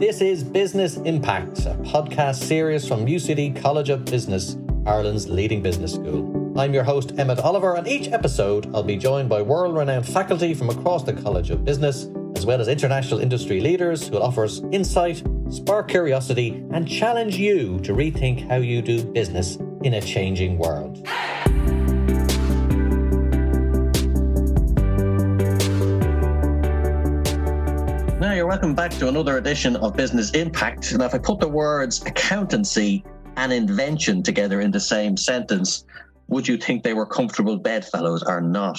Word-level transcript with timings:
This 0.00 0.22
is 0.22 0.42
Business 0.42 0.96
Impact, 0.96 1.58
a 1.66 1.74
podcast 1.74 2.36
series 2.36 2.88
from 2.88 3.04
UCD 3.04 3.60
College 3.60 3.90
of 3.90 4.06
Business, 4.06 4.56
Ireland's 4.86 5.28
leading 5.28 5.60
business 5.60 5.92
school. 5.92 6.58
I'm 6.58 6.72
your 6.72 6.84
host, 6.84 7.12
Emmett 7.18 7.40
Oliver, 7.40 7.74
and 7.76 7.86
each 7.86 8.08
episode 8.08 8.74
I'll 8.74 8.82
be 8.82 8.96
joined 8.96 9.28
by 9.28 9.42
world 9.42 9.76
renowned 9.76 10.08
faculty 10.08 10.54
from 10.54 10.70
across 10.70 11.02
the 11.02 11.12
College 11.12 11.50
of 11.50 11.66
Business, 11.66 12.08
as 12.34 12.46
well 12.46 12.62
as 12.62 12.68
international 12.68 13.20
industry 13.20 13.60
leaders 13.60 14.08
who 14.08 14.12
will 14.12 14.22
offer 14.22 14.44
us 14.44 14.62
insight, 14.72 15.22
spark 15.50 15.88
curiosity, 15.88 16.64
and 16.72 16.88
challenge 16.88 17.36
you 17.36 17.78
to 17.80 17.92
rethink 17.92 18.48
how 18.48 18.56
you 18.56 18.80
do 18.80 19.04
business 19.04 19.56
in 19.84 19.92
a 19.92 20.00
changing 20.00 20.56
world. 20.56 21.06
Welcome 28.50 28.74
back 28.74 28.90
to 28.90 29.06
another 29.06 29.38
edition 29.38 29.76
of 29.76 29.96
Business 29.96 30.32
Impact. 30.32 30.92
Now, 30.96 31.04
if 31.04 31.14
I 31.14 31.18
put 31.18 31.38
the 31.38 31.46
words 31.46 32.04
accountancy 32.04 33.04
and 33.36 33.52
invention 33.52 34.24
together 34.24 34.60
in 34.60 34.72
the 34.72 34.80
same 34.80 35.16
sentence, 35.16 35.84
would 36.26 36.48
you 36.48 36.56
think 36.56 36.82
they 36.82 36.92
were 36.92 37.06
comfortable 37.06 37.56
bedfellows 37.60 38.24
or 38.24 38.40
not? 38.40 38.76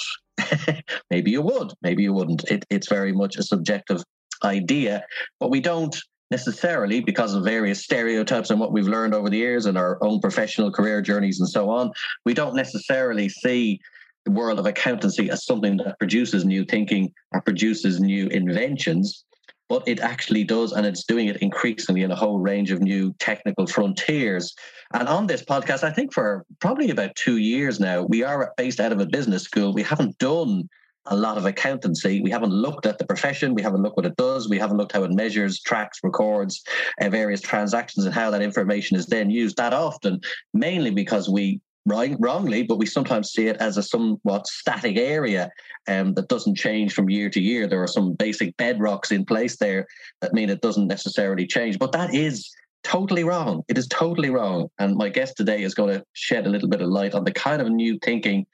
maybe 1.09 1.31
you 1.31 1.41
would, 1.41 1.71
maybe 1.81 2.03
you 2.03 2.11
wouldn't. 2.11 2.43
It, 2.51 2.65
it's 2.69 2.89
very 2.89 3.13
much 3.13 3.37
a 3.37 3.43
subjective 3.43 4.03
idea, 4.43 5.05
but 5.39 5.51
we 5.51 5.61
don't 5.61 5.95
necessarily, 6.31 6.99
because 6.99 7.33
of 7.33 7.45
various 7.45 7.81
stereotypes 7.81 8.49
and 8.49 8.59
what 8.59 8.73
we've 8.73 8.89
learned 8.89 9.13
over 9.13 9.29
the 9.29 9.37
years 9.37 9.67
and 9.67 9.77
our 9.77 9.97
own 10.03 10.19
professional 10.19 10.69
career 10.69 11.01
journeys 11.01 11.39
and 11.39 11.47
so 11.47 11.69
on, 11.69 11.93
we 12.25 12.33
don't 12.33 12.57
necessarily 12.57 13.29
see 13.29 13.79
the 14.25 14.31
world 14.31 14.59
of 14.59 14.65
accountancy 14.65 15.29
as 15.29 15.45
something 15.45 15.77
that 15.77 15.97
produces 15.97 16.43
new 16.43 16.65
thinking 16.65 17.09
or 17.31 17.39
produces 17.39 18.01
new 18.01 18.27
inventions 18.27 19.23
but 19.71 19.87
it 19.87 20.01
actually 20.01 20.43
does, 20.43 20.73
and 20.73 20.85
it's 20.85 21.05
doing 21.05 21.27
it 21.27 21.37
increasingly 21.37 22.03
in 22.03 22.11
a 22.11 22.15
whole 22.15 22.39
range 22.39 22.71
of 22.71 22.81
new 22.81 23.15
technical 23.19 23.65
frontiers. 23.65 24.53
And 24.93 25.07
on 25.07 25.27
this 25.27 25.45
podcast, 25.45 25.85
I 25.85 25.91
think 25.91 26.13
for 26.13 26.45
probably 26.59 26.89
about 26.89 27.15
two 27.15 27.37
years 27.37 27.79
now, 27.79 28.03
we 28.03 28.21
are 28.21 28.53
based 28.57 28.81
out 28.81 28.91
of 28.91 28.99
a 28.99 29.05
business 29.05 29.43
school. 29.43 29.71
We 29.71 29.81
haven't 29.81 30.17
done 30.17 30.67
a 31.05 31.15
lot 31.15 31.37
of 31.37 31.45
accountancy. 31.45 32.19
We 32.21 32.31
haven't 32.31 32.51
looked 32.51 32.85
at 32.85 32.97
the 32.97 33.05
profession. 33.05 33.55
We 33.55 33.61
haven't 33.61 33.81
looked 33.81 33.95
what 33.95 34.05
it 34.05 34.17
does. 34.17 34.49
We 34.49 34.59
haven't 34.59 34.75
looked 34.75 34.91
how 34.91 35.05
it 35.05 35.11
measures, 35.11 35.61
tracks, 35.61 35.99
records 36.03 36.61
uh, 36.99 37.07
various 37.07 37.39
transactions 37.39 38.05
and 38.05 38.13
how 38.13 38.29
that 38.31 38.41
information 38.41 38.97
is 38.97 39.05
then 39.05 39.29
used 39.29 39.55
that 39.55 39.71
often, 39.71 40.19
mainly 40.53 40.91
because 40.91 41.29
we 41.29 41.61
wrong, 41.85 42.17
wrongly, 42.19 42.63
but 42.63 42.77
we 42.77 42.85
sometimes 42.85 43.31
see 43.31 43.47
it 43.47 43.57
as 43.57 43.77
a 43.77 43.83
somewhat 43.83 44.47
static 44.47 44.97
area 44.97 45.49
um, 45.87 46.13
that 46.13 46.27
doesn't 46.27 46.55
change 46.55 46.93
from 46.93 47.09
year 47.09 47.29
to 47.29 47.41
year. 47.41 47.67
There 47.67 47.83
are 47.83 47.87
some 47.87 48.13
basic 48.13 48.55
bedrocks 48.57 49.11
in 49.11 49.25
place 49.25 49.57
there 49.57 49.87
that 50.21 50.33
mean 50.33 50.49
it 50.49 50.61
doesn't 50.61 50.87
necessarily 50.87 51.47
change. 51.47 51.79
But 51.79 51.91
that 51.93 52.13
is 52.13 52.49
totally 52.83 53.23
wrong. 53.23 53.63
It 53.67 53.77
is 53.77 53.87
totally 53.87 54.29
wrong. 54.29 54.69
And 54.79 54.95
my 54.95 55.09
guest 55.09 55.37
today 55.37 55.63
is 55.63 55.73
going 55.73 55.93
to 55.93 56.03
shed 56.13 56.45
a 56.45 56.49
little 56.49 56.69
bit 56.69 56.81
of 56.81 56.89
light 56.89 57.13
on 57.13 57.23
the 57.23 57.31
kind 57.31 57.61
of 57.61 57.69
new 57.69 57.97
thinking 58.03 58.45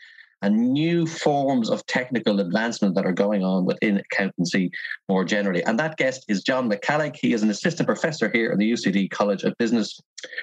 and 0.44 0.72
new 0.72 1.08
forms 1.08 1.70
of 1.70 1.86
technical 1.88 2.40
advancement 2.40 2.94
that 2.96 3.06
are 3.06 3.14
going 3.14 3.44
on 3.44 3.66
within 3.66 3.98
accountancy 3.98 4.70
more 5.10 5.26
generally. 5.26 5.64
And 5.64 5.80
that 5.80 5.98
guest 5.98 6.26
is 6.28 6.44
John 6.44 6.70
McCallig. 6.70 7.16
He 7.20 7.34
is 7.34 7.42
an 7.42 7.50
assistant 7.50 7.88
professor 7.88 8.30
here 8.32 8.52
at 8.52 8.60
the 8.60 8.72
UCD 8.72 9.10
College 9.10 9.44
of 9.44 9.58
Business, 9.58 10.00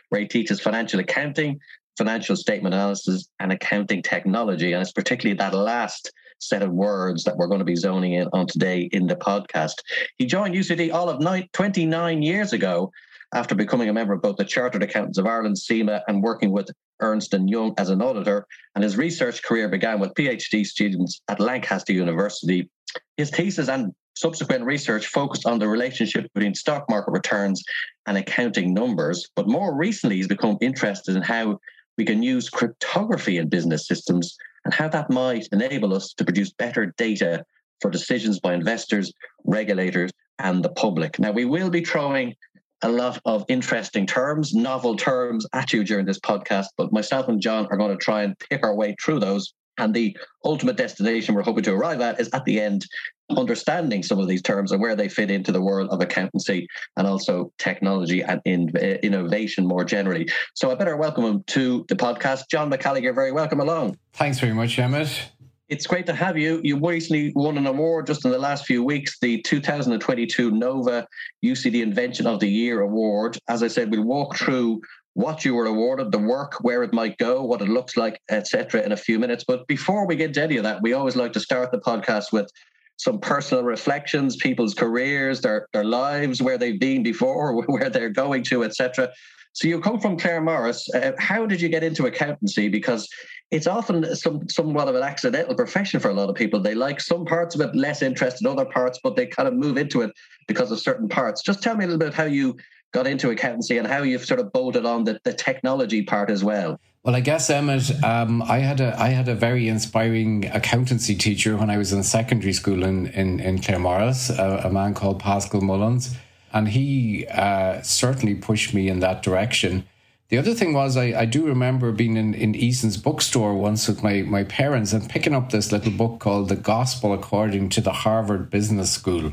where 0.09 0.21
he 0.21 0.27
teaches 0.27 0.61
financial 0.61 0.98
accounting, 0.98 1.61
financial 1.97 2.37
statement 2.37 2.75
analysis, 2.75 3.28
and 3.41 3.53
accounting 3.53 4.03
technology. 4.03 4.73
And 4.73 4.83
it's 4.83 4.92
particularly 4.92 5.37
that 5.39 5.55
last 5.55 6.12
set 6.39 6.62
of 6.62 6.73
words 6.73 7.25
that 7.25 7.36
we're 7.36 7.47
going 7.47 7.61
to 7.61 7.64
be 7.64 7.77
zoning 7.77 8.14
in 8.14 8.28
on 8.33 8.47
today 8.47 8.89
in 8.92 9.06
the 9.06 9.17
podcast. 9.17 9.81
He 10.19 10.27
joined 10.27 10.55
UCD 10.55 10.92
all 10.92 11.09
of 11.09 11.25
29 11.53 12.23
years 12.23 12.53
ago 12.53 12.91
after 13.33 13.55
becoming 13.55 13.89
a 13.89 13.92
member 13.92 14.14
of 14.14 14.23
both 14.23 14.36
the 14.36 14.45
Chartered 14.45 14.83
Accountants 14.83 15.19
of 15.19 15.27
Ireland, 15.27 15.58
CIMA, 15.58 16.02
and 16.07 16.23
working 16.23 16.52
with 16.52 16.70
Ernst 17.01 17.35
& 17.41 17.46
Young 17.46 17.74
as 17.79 17.91
an 17.91 18.01
auditor. 18.01 18.46
And 18.74 18.85
his 18.85 18.96
research 18.96 19.42
career 19.42 19.69
began 19.69 19.98
with 19.98 20.14
PhD 20.14 20.64
students 20.64 21.20
at 21.29 21.40
Lancaster 21.40 21.92
University. 21.92 22.70
His 23.17 23.30
thesis 23.30 23.69
and 23.69 23.92
subsequent 24.17 24.64
research 24.64 25.07
focused 25.07 25.46
on 25.46 25.58
the 25.58 25.67
relationship 25.67 26.33
between 26.35 26.55
stock 26.55 26.89
market 26.89 27.11
returns 27.11 27.63
and 28.07 28.17
accounting 28.17 28.73
numbers. 28.73 29.29
But 29.35 29.48
more 29.48 29.77
recently, 29.77 30.17
he's 30.17 30.29
become 30.29 30.57
interested 30.61 31.17
in 31.17 31.23
how 31.23 31.58
we 31.97 32.05
can 32.05 32.23
use 32.23 32.49
cryptography 32.49 33.39
in 33.39 33.49
business 33.49 33.87
systems 33.87 34.37
and 34.65 34.75
how 34.75 34.89
that 34.89 35.11
might 35.11 35.49
enable 35.53 35.95
us 35.95 36.13
to 36.15 36.25
produce 36.25 36.53
better 36.53 36.95
data 36.97 37.45
for 37.81 37.91
decisions 37.91 38.41
by 38.41 38.55
investors, 38.55 39.13
regulators, 39.45 40.11
and 40.39 40.65
the 40.65 40.71
public. 40.71 41.19
Now, 41.19 41.33
we 41.33 41.45
will 41.45 41.71
be 41.71 41.85
throwing 41.85 42.35
a 42.83 42.89
lot 42.89 43.21
of 43.25 43.45
interesting 43.49 44.07
terms, 44.07 44.53
novel 44.55 44.97
terms 44.97 45.47
at 45.53 45.73
you 45.73 45.85
during 45.85 46.07
this 46.07 46.21
podcast, 46.21 46.67
but 46.77 46.93
myself 46.93 47.29
and 47.29 47.41
John 47.41 47.67
are 47.71 47.77
going 47.77 47.97
to 47.97 48.05
try 48.05 48.23
and 48.23 48.39
pick 48.39 48.63
our 48.63 48.75
way 48.75 48.95
through 49.03 49.21
those. 49.21 49.55
And 49.79 49.95
the 49.95 50.17
ultimate 50.45 50.77
destination 50.77 51.35
we're 51.35 51.42
hoping 51.42 51.64
to 51.64 51.73
arrive 51.73 52.01
at 52.01 52.20
is 52.20 52.29
at 52.33 52.45
the 52.45 52.61
end 52.61 52.86
understanding 53.30 54.02
some 54.02 54.18
of 54.18 54.29
these 54.29 54.42
terms 54.42 54.73
and 54.73 54.80
where 54.80 54.95
they 54.95 55.08
fit 55.08 55.30
into 55.30 55.51
the 55.51 55.61
world 55.61 55.89
of 55.90 56.01
accountancy 56.01 56.68
and 56.96 57.07
also 57.07 57.52
technology 57.58 58.23
and 58.23 58.40
in, 58.45 58.70
uh, 58.77 58.98
innovation 59.02 59.67
more 59.67 59.84
generally. 59.84 60.29
So 60.55 60.70
I 60.70 60.74
better 60.74 60.96
welcome 60.96 61.24
him 61.24 61.45
to 61.48 61.84
the 61.89 61.96
podcast. 61.96 62.48
John 62.51 62.70
McCallig, 62.70 63.02
you're 63.02 63.14
very 63.14 63.33
welcome 63.33 63.61
along. 63.61 63.96
Thanks 64.13 64.39
very 64.39 64.52
much, 64.52 64.79
Emmett. 64.79 65.30
It's 65.68 65.86
great 65.86 66.05
to 66.07 66.14
have 66.14 66.36
you. 66.36 66.61
You 66.63 66.79
recently 66.79 67.33
won 67.34 67.57
an 67.57 67.67
award 67.67 68.07
just 68.07 68.24
in 68.27 68.30
the 68.30 68.39
last 68.39 68.67
few 68.67 68.84
weeks, 68.84 69.18
the 69.18 69.40
2022 69.42 70.51
NOVA 70.51 71.07
UCD 71.42 71.83
Invention 71.83 72.27
of 72.27 72.39
the 72.39 72.48
Year 72.48 72.83
Award. 72.83 73.39
As 73.48 73.63
I 73.63 73.68
said, 73.68 73.90
we'll 73.90 74.05
walk 74.05 74.36
through 74.36 74.83
what 75.14 75.45
you 75.45 75.55
were 75.55 75.67
awarded, 75.67 76.13
the 76.13 76.19
work, 76.19 76.63
where 76.63 76.83
it 76.83 76.92
might 76.92 77.17
go, 77.19 77.42
what 77.42 77.63
it 77.63 77.69
looks 77.69 77.97
like, 77.97 78.20
etc., 78.30 78.83
in 78.83 78.92
a 78.92 78.97
few 78.97 79.19
minutes. 79.19 79.45
But 79.47 79.67
before 79.67 80.07
we 80.07 80.17
get 80.17 80.35
to 80.35 80.42
any 80.42 80.57
of 80.57 80.64
that, 80.64 80.83
we 80.83 80.92
always 80.92 81.17
like 81.17 81.33
to 81.33 81.41
start 81.41 81.70
the 81.73 81.79
podcast 81.79 82.33
with 82.33 82.51
some 82.97 83.20
personal 83.20 83.64
reflections, 83.64 84.36
people's 84.36 84.75
careers, 84.75 85.41
their 85.41 85.69
their 85.73 85.85
lives, 85.85 86.42
where 86.42 86.58
they've 86.58 86.79
been 86.79 87.02
before, 87.02 87.63
where 87.67 87.91
they're 87.91 88.11
going 88.11 88.42
to, 88.45 88.64
etc. 88.64 89.11
So 89.52 89.69
you 89.69 89.80
come 89.80 90.01
from 90.01 90.19
Claremorris. 90.19 90.83
Uh, 90.95 91.13
how 91.19 91.46
did 91.46 91.61
you 91.61 91.69
get 91.69 91.85
into 91.85 92.07
accountancy? 92.07 92.69
Because 92.69 93.08
it's 93.52 93.69
often 93.69 94.17
some 94.17 94.48
somewhat 94.48 94.89
of 94.89 94.96
an 94.96 95.05
accidental 95.05 95.55
profession 95.55 96.01
for 96.01 96.11
a 96.11 96.14
lot 96.14 96.29
of 96.29 96.35
people. 96.35 96.58
They 96.58 96.75
like 96.75 97.01
some 97.01 97.25
parts 97.25 97.55
of 97.55 97.61
it, 97.61 97.75
less 97.77 98.02
interest 98.02 98.42
in 98.42 98.48
other 98.48 98.64
parts, 98.64 98.98
but 99.01 99.14
they 99.14 99.27
kind 99.27 99.46
of 99.46 99.55
move 99.55 99.77
into 99.77 100.01
it 100.01 100.11
because 100.48 100.73
of 100.73 100.81
certain 100.81 101.08
parts. 101.08 101.41
Just 101.41 101.63
tell 101.63 101.77
me 101.77 101.85
a 101.85 101.86
little 101.86 102.01
bit 102.01 102.14
how 102.14 102.25
you 102.25 102.57
got 102.95 103.07
into 103.09 103.31
accountancy 103.31 103.77
and 103.77 103.87
how 103.87 104.03
you've 104.03 104.25
sort 104.25 104.39
of 104.41 104.53
bolted 104.53 104.87
on 104.87 105.03
the, 105.05 105.21
the 105.25 105.33
technology 105.33 106.01
part 106.01 106.31
as 106.31 106.45
well. 106.45 106.79
Well, 107.03 107.17
I 107.17 107.21
guess 107.21 107.51
Emmett, 107.51 108.03
um, 108.03 108.41
I 108.41 108.59
had 108.61 108.81
a 108.81 108.99
I 108.99 109.09
had 109.09 109.29
a 109.29 109.35
very 109.35 109.69
inspiring 109.69 110.47
accountancy 110.47 111.15
teacher 111.15 111.57
when 111.59 111.69
I 111.69 111.77
was 111.77 111.93
in 111.93 112.03
secondary 112.03 112.55
school 112.55 112.83
in 112.85 113.09
in, 113.09 113.41
in 113.41 113.59
Claremorris, 113.59 114.31
a, 114.39 114.69
a 114.69 114.73
man 114.73 114.95
called 114.95 115.21
Pascal 115.21 115.61
Mullins, 115.61 116.17
and 116.55 116.69
he 116.69 117.27
uh, 117.27 117.83
certainly 117.83 118.35
pushed 118.35 118.73
me 118.73 118.89
in 118.89 119.01
that 119.01 119.23
direction. 119.23 119.85
The 120.31 120.39
other 120.39 120.55
thing 120.55 120.73
was 120.73 120.97
I, 120.97 121.21
I 121.21 121.27
do 121.27 121.47
remember 121.47 121.93
being 121.93 122.17
in, 122.17 122.33
in 122.33 122.55
Eason's 122.55 122.97
bookstore 122.97 123.55
once 123.55 123.87
with 123.87 124.03
my, 124.03 124.23
my 124.23 124.45
parents 124.45 124.93
and 124.95 125.09
picking 125.09 125.35
up 125.35 125.51
this 125.51 125.71
little 125.71 125.93
book 125.93 126.19
called 126.19 126.49
The 126.49 126.57
Gospel 126.57 127.13
According 127.13 127.69
to 127.71 127.81
the 127.83 127.93
Harvard 127.93 128.49
Business 128.49 128.91
School. 128.91 129.32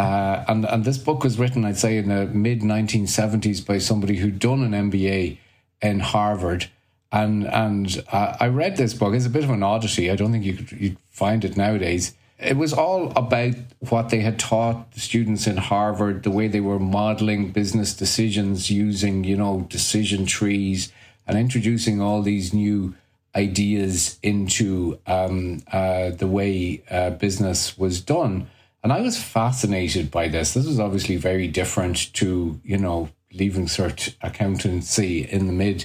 Uh, 0.00 0.44
and, 0.48 0.64
and 0.64 0.84
this 0.84 0.98
book 0.98 1.24
was 1.24 1.38
written, 1.38 1.64
I'd 1.64 1.76
say, 1.76 1.98
in 1.98 2.08
the 2.08 2.26
mid 2.26 2.60
1970s 2.60 3.64
by 3.66 3.78
somebody 3.78 4.16
who'd 4.16 4.38
done 4.38 4.62
an 4.62 4.90
MBA 4.90 5.38
in 5.82 6.00
Harvard 6.00 6.70
and 7.12 7.46
and 7.46 8.04
uh, 8.12 8.36
I 8.38 8.48
read 8.48 8.76
this 8.76 8.94
book. 8.94 9.14
It's 9.14 9.26
a 9.26 9.30
bit 9.30 9.44
of 9.44 9.50
an 9.50 9.62
oddity. 9.62 10.10
I 10.10 10.16
don't 10.16 10.32
think 10.32 10.44
you 10.44 10.54
could 10.54 10.72
you'd 10.72 10.98
find 11.10 11.44
it 11.44 11.56
nowadays. 11.56 12.14
It 12.38 12.56
was 12.56 12.72
all 12.72 13.12
about 13.16 13.54
what 13.80 14.08
they 14.08 14.20
had 14.20 14.38
taught 14.38 14.92
the 14.92 15.00
students 15.00 15.46
in 15.46 15.58
Harvard, 15.58 16.22
the 16.22 16.30
way 16.30 16.48
they 16.48 16.60
were 16.60 16.78
modeling 16.78 17.52
business 17.52 17.92
decisions 17.92 18.70
using, 18.70 19.24
you 19.24 19.36
know, 19.36 19.66
decision 19.68 20.24
trees 20.24 20.90
and 21.26 21.36
introducing 21.36 22.00
all 22.00 22.22
these 22.22 22.54
new 22.54 22.94
ideas 23.34 24.18
into 24.22 24.98
um, 25.06 25.62
uh, 25.70 26.10
the 26.10 26.26
way 26.26 26.82
uh, 26.90 27.10
business 27.10 27.76
was 27.76 28.00
done. 28.00 28.48
And 28.82 28.92
I 28.92 29.00
was 29.00 29.22
fascinated 29.22 30.10
by 30.10 30.28
this. 30.28 30.54
This 30.54 30.66
was 30.66 30.80
obviously 30.80 31.16
very 31.16 31.48
different 31.48 32.12
to, 32.14 32.60
you 32.64 32.78
know, 32.78 33.10
leaving 33.32 33.66
cert 33.66 34.14
accountancy 34.22 35.22
in 35.22 35.46
the 35.46 35.52
mid 35.52 35.84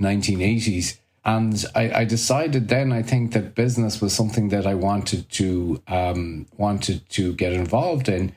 1980s. 0.00 0.98
And 1.24 1.64
I, 1.74 1.90
I, 1.90 2.04
decided 2.04 2.68
then, 2.68 2.92
I 2.92 3.02
think 3.02 3.32
that 3.32 3.56
business 3.56 4.00
was 4.00 4.12
something 4.12 4.50
that 4.50 4.64
I 4.64 4.74
wanted 4.74 5.28
to 5.30 5.82
um, 5.88 6.46
wanted 6.56 7.08
to 7.10 7.32
get 7.32 7.52
involved 7.52 8.08
in. 8.08 8.32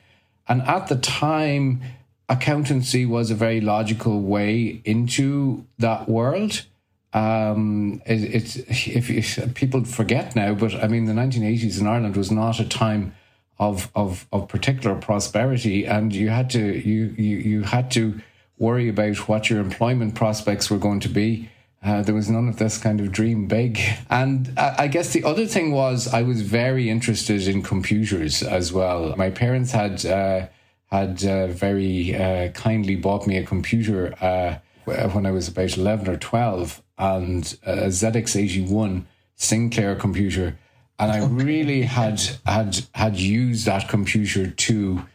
And 0.48 0.62
at 0.62 0.88
the 0.88 0.96
time, 0.96 1.82
accountancy 2.28 3.06
was 3.06 3.30
a 3.30 3.36
very 3.36 3.60
logical 3.60 4.20
way 4.20 4.82
into 4.84 5.66
that 5.78 6.08
world. 6.08 6.64
Um, 7.12 8.02
it, 8.06 8.34
it's 8.34 8.56
if, 8.56 9.08
if 9.08 9.54
people 9.54 9.84
forget 9.84 10.34
now, 10.34 10.54
but 10.54 10.74
I 10.74 10.88
mean, 10.88 11.04
the 11.04 11.12
1980s 11.12 11.80
in 11.80 11.86
Ireland 11.86 12.16
was 12.16 12.32
not 12.32 12.58
a 12.58 12.68
time 12.68 13.14
of 13.60 13.90
of 13.94 14.26
of 14.32 14.48
particular 14.48 14.96
prosperity, 14.96 15.86
and 15.86 16.12
you 16.12 16.30
had 16.30 16.50
to 16.50 16.58
you 16.58 17.14
you 17.16 17.36
you 17.36 17.62
had 17.62 17.90
to 17.92 18.20
worry 18.58 18.88
about 18.88 19.28
what 19.28 19.48
your 19.48 19.60
employment 19.60 20.14
prospects 20.14 20.70
were 20.70 20.78
going 20.78 21.00
to 21.00 21.08
be. 21.08 21.48
Uh, 21.82 22.02
there 22.02 22.14
was 22.14 22.28
none 22.28 22.46
of 22.46 22.58
this 22.58 22.76
kind 22.76 23.00
of 23.00 23.10
dream 23.12 23.46
big. 23.46 23.78
And 24.10 24.52
I, 24.58 24.74
I, 24.80 24.86
guess 24.88 25.14
the 25.14 25.24
other 25.24 25.46
thing 25.46 25.72
was 25.72 26.12
I 26.12 26.20
was 26.22 26.42
very 26.42 26.90
interested 26.90 27.48
in 27.48 27.62
computers 27.62 28.42
as 28.42 28.70
well. 28.70 29.14
My 29.16 29.30
parents 29.30 29.72
had 29.72 30.04
uh, 30.04 30.46
had 30.86 31.24
uh, 31.24 31.46
very 31.46 32.14
uh, 32.14 32.48
kindly 32.52 32.96
bought 32.96 33.26
me 33.26 33.36
a 33.38 33.44
computer 33.44 34.14
uh, 34.20 34.58
when 34.84 35.26
I 35.26 35.30
was 35.30 35.48
about 35.48 35.76
eleven 35.76 36.08
or 36.08 36.16
twelve, 36.16 36.82
and 36.98 37.58
a 37.62 37.88
ZX81 37.88 39.04
Sinclair 39.36 39.96
computer, 39.96 40.58
and 41.00 41.10
I 41.10 41.24
really 41.24 41.82
had 41.82 42.20
had 42.44 42.78
had 42.94 43.16
used 43.16 43.64
that 43.66 43.88
computer 43.88 44.50
to 44.50 45.06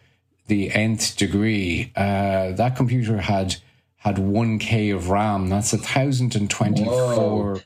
the 0.48 0.72
nth 0.72 1.16
degree. 1.16 1.92
Uh, 1.96 2.52
that 2.54 2.76
computer 2.76 3.20
had 3.20 3.58
had 3.98 4.18
1k 4.18 4.94
of 4.96 5.10
RAM. 5.10 5.48
That's 5.50 5.74
a 5.74 5.78
thousand 5.78 6.36
and 6.36 6.50
twenty 6.50 6.84
four. 6.84 7.62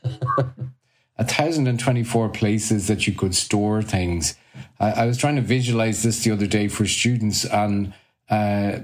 a 1.18 1.24
thousand 1.24 1.66
and 1.66 1.80
twenty 1.80 2.04
four 2.04 2.28
places 2.28 2.88
that 2.88 3.06
you 3.06 3.14
could 3.14 3.34
store 3.34 3.82
things. 3.82 4.36
I, 4.78 4.90
I, 4.92 5.06
was 5.06 5.16
trying 5.16 5.36
to 5.36 5.42
visualize 5.42 6.02
this 6.02 6.22
the 6.22 6.30
other 6.30 6.46
day 6.46 6.68
for 6.68 6.86
students, 6.86 7.46
and 7.46 7.94
uh, 8.28 8.80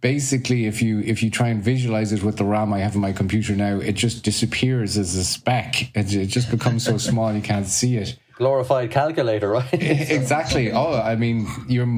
basically, 0.00 0.66
if 0.66 0.82
you 0.82 0.98
if 1.00 1.22
you 1.22 1.30
try 1.30 1.48
and 1.48 1.62
visualize 1.62 2.12
it 2.12 2.24
with 2.24 2.38
the 2.38 2.44
RAM 2.44 2.72
I 2.72 2.80
have 2.80 2.96
in 2.96 3.00
my 3.00 3.12
computer 3.12 3.54
now, 3.54 3.78
it 3.78 3.92
just 3.92 4.24
disappears 4.24 4.98
as 4.98 5.14
a 5.14 5.24
speck. 5.24 5.96
It, 5.96 6.12
it 6.12 6.26
just 6.26 6.50
becomes 6.50 6.84
so 6.84 6.98
small 6.98 7.32
you 7.32 7.42
can't 7.42 7.66
see 7.66 7.96
it 7.96 8.18
glorified 8.38 8.90
calculator, 8.90 9.50
right? 9.58 9.68
exactly. 9.72 10.72
Oh, 10.72 10.94
I 10.94 11.16
mean, 11.16 11.46
you're, 11.68 11.88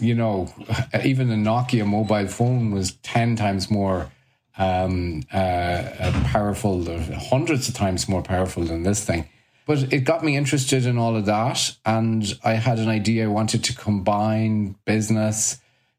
you 0.00 0.14
know, 0.14 0.52
even 1.04 1.30
a 1.30 1.36
Nokia 1.36 1.86
mobile 1.86 2.26
phone 2.26 2.72
was 2.72 2.92
10 3.02 3.36
times 3.36 3.70
more 3.70 4.10
um, 4.58 5.22
uh, 5.32 5.36
uh 5.36 6.24
powerful, 6.24 6.84
hundreds 7.30 7.68
of 7.68 7.74
times 7.74 8.08
more 8.08 8.22
powerful 8.22 8.64
than 8.64 8.82
this 8.82 9.04
thing. 9.04 9.28
But 9.66 9.92
it 9.92 10.00
got 10.00 10.24
me 10.24 10.36
interested 10.36 10.84
in 10.86 10.98
all 10.98 11.16
of 11.16 11.26
that. 11.26 11.76
And 11.84 12.24
I 12.42 12.54
had 12.54 12.78
an 12.78 12.88
idea 12.88 13.24
I 13.24 13.28
wanted 13.28 13.62
to 13.64 13.76
combine 13.76 14.76
business, 14.84 15.58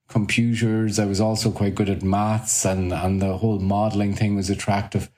computers. 0.10 1.00
I 1.00 1.06
was 1.06 1.22
also 1.22 1.52
quite 1.52 1.76
good 1.76 1.90
at 1.90 2.04
maths, 2.04 2.66
and, 2.66 2.92
and 2.92 3.22
the 3.22 3.38
whole 3.38 3.60
modeling 3.60 4.14
thing 4.14 4.36
was 4.36 4.50
attractive. 4.50 5.10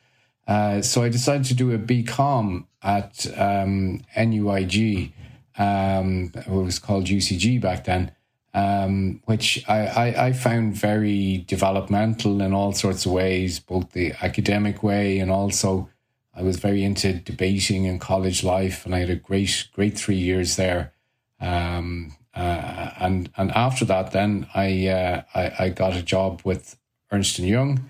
Uh, 0.47 0.81
so 0.81 1.03
I 1.03 1.09
decided 1.09 1.45
to 1.47 1.53
do 1.53 1.71
a 1.71 1.77
BCom 1.77 2.65
at 2.81 3.25
um, 3.39 4.01
NUIG, 4.17 5.13
um, 5.57 6.31
it 6.35 6.47
was 6.49 6.79
called 6.79 7.05
UCG 7.05 7.61
back 7.61 7.85
then, 7.85 8.11
um, 8.53 9.21
which 9.25 9.63
I, 9.69 9.85
I, 9.85 10.25
I, 10.27 10.33
found 10.33 10.75
very 10.75 11.45
developmental 11.47 12.41
in 12.41 12.53
all 12.53 12.73
sorts 12.73 13.05
of 13.05 13.11
ways, 13.11 13.59
both 13.59 13.91
the 13.91 14.13
academic 14.21 14.83
way 14.83 15.19
and 15.19 15.31
also 15.31 15.89
I 16.35 16.41
was 16.41 16.57
very 16.57 16.83
into 16.83 17.13
debating 17.13 17.85
in 17.85 17.99
college 17.99 18.43
life, 18.43 18.85
and 18.85 18.95
I 18.95 18.99
had 18.99 19.09
a 19.09 19.15
great 19.15 19.67
great 19.73 19.97
three 19.97 20.17
years 20.17 20.55
there. 20.55 20.93
Um, 21.39 22.15
uh, 22.35 22.89
and 22.99 23.29
and 23.37 23.51
after 23.51 23.85
that, 23.85 24.11
then 24.11 24.47
I, 24.55 24.87
uh, 24.87 25.21
I 25.35 25.53
I 25.59 25.69
got 25.69 25.95
a 25.95 26.01
job 26.01 26.41
with 26.43 26.75
Ernst 27.11 27.37
and 27.37 27.47
Young 27.47 27.89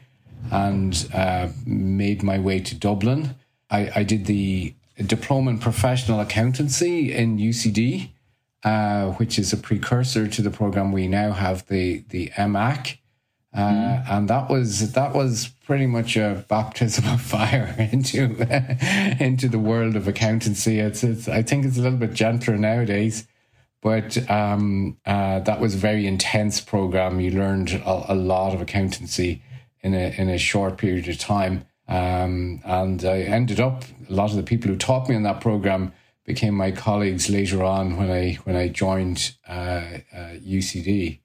and 0.52 1.10
uh, 1.14 1.50
made 1.66 2.24
my 2.24 2.40
way 2.40 2.60
to 2.60 2.76
Dublin. 2.76 3.36
I, 3.70 3.92
I 3.96 4.04
did 4.04 4.26
the 4.26 4.76
diploma 4.98 5.52
in 5.52 5.60
professional 5.60 6.20
accountancy 6.20 7.14
in 7.14 7.38
UCD, 7.38 8.10
uh, 8.64 9.12
which 9.14 9.40
is 9.40 9.52
a 9.52 9.58
precursor 9.58 10.28
to 10.28 10.42
the 10.42 10.52
program 10.52 10.92
we 10.92 11.08
now 11.08 11.32
have, 11.32 11.66
the 11.68 12.04
the 12.10 12.32
MAC. 12.38 13.00
Uh, 13.54 13.60
mm. 13.60 14.10
And 14.10 14.30
that 14.30 14.50
was 14.50 14.94
that 14.94 15.14
was 15.14 15.50
pretty 15.66 15.86
much 15.86 16.18
a 16.18 16.46
baptism 16.48 17.06
of 17.08 17.22
fire 17.22 17.76
into 17.92 18.24
into 19.20 19.48
the 19.48 19.60
world 19.60 19.96
of 19.96 20.08
accountancy. 20.08 20.80
It's, 20.80 21.04
it's 21.04 21.28
I 21.28 21.42
think 21.42 21.66
it's 21.66 21.78
a 21.78 21.82
little 21.82 22.00
bit 22.00 22.14
gentler 22.14 22.58
nowadays, 22.58 23.28
but 23.82 24.30
um, 24.30 24.98
uh, 25.06 25.40
that 25.42 25.60
was 25.60 25.76
a 25.76 25.78
very 25.78 26.08
intense 26.08 26.62
program. 26.62 27.20
You 27.20 27.32
learned 27.32 27.72
a, 27.72 28.14
a 28.14 28.16
lot 28.16 28.54
of 28.54 28.62
accountancy 28.62 29.42
in 29.84 29.94
a 29.94 30.14
in 30.18 30.30
a 30.30 30.38
short 30.38 30.78
period 30.78 31.08
of 31.08 31.20
time. 31.20 31.66
Um, 31.88 32.62
and 32.64 33.04
I 33.04 33.20
ended 33.20 33.60
up 33.60 33.84
a 34.10 34.14
lot 34.14 34.32
of 34.32 34.38
the 34.38 34.44
people 34.44 34.70
who 34.70 34.78
taught 34.78 35.10
me 35.10 35.16
in 35.16 35.24
that 35.24 35.42
program 35.42 35.92
became 36.26 36.56
my 36.56 36.72
colleagues 36.72 37.30
later 37.30 37.64
on 37.64 37.98
when 37.98 38.10
I 38.10 38.36
when 38.46 38.56
I 38.56 38.70
joined 38.70 39.36
uh, 39.48 39.52
uh, 39.52 40.38
UCD. 40.40 41.20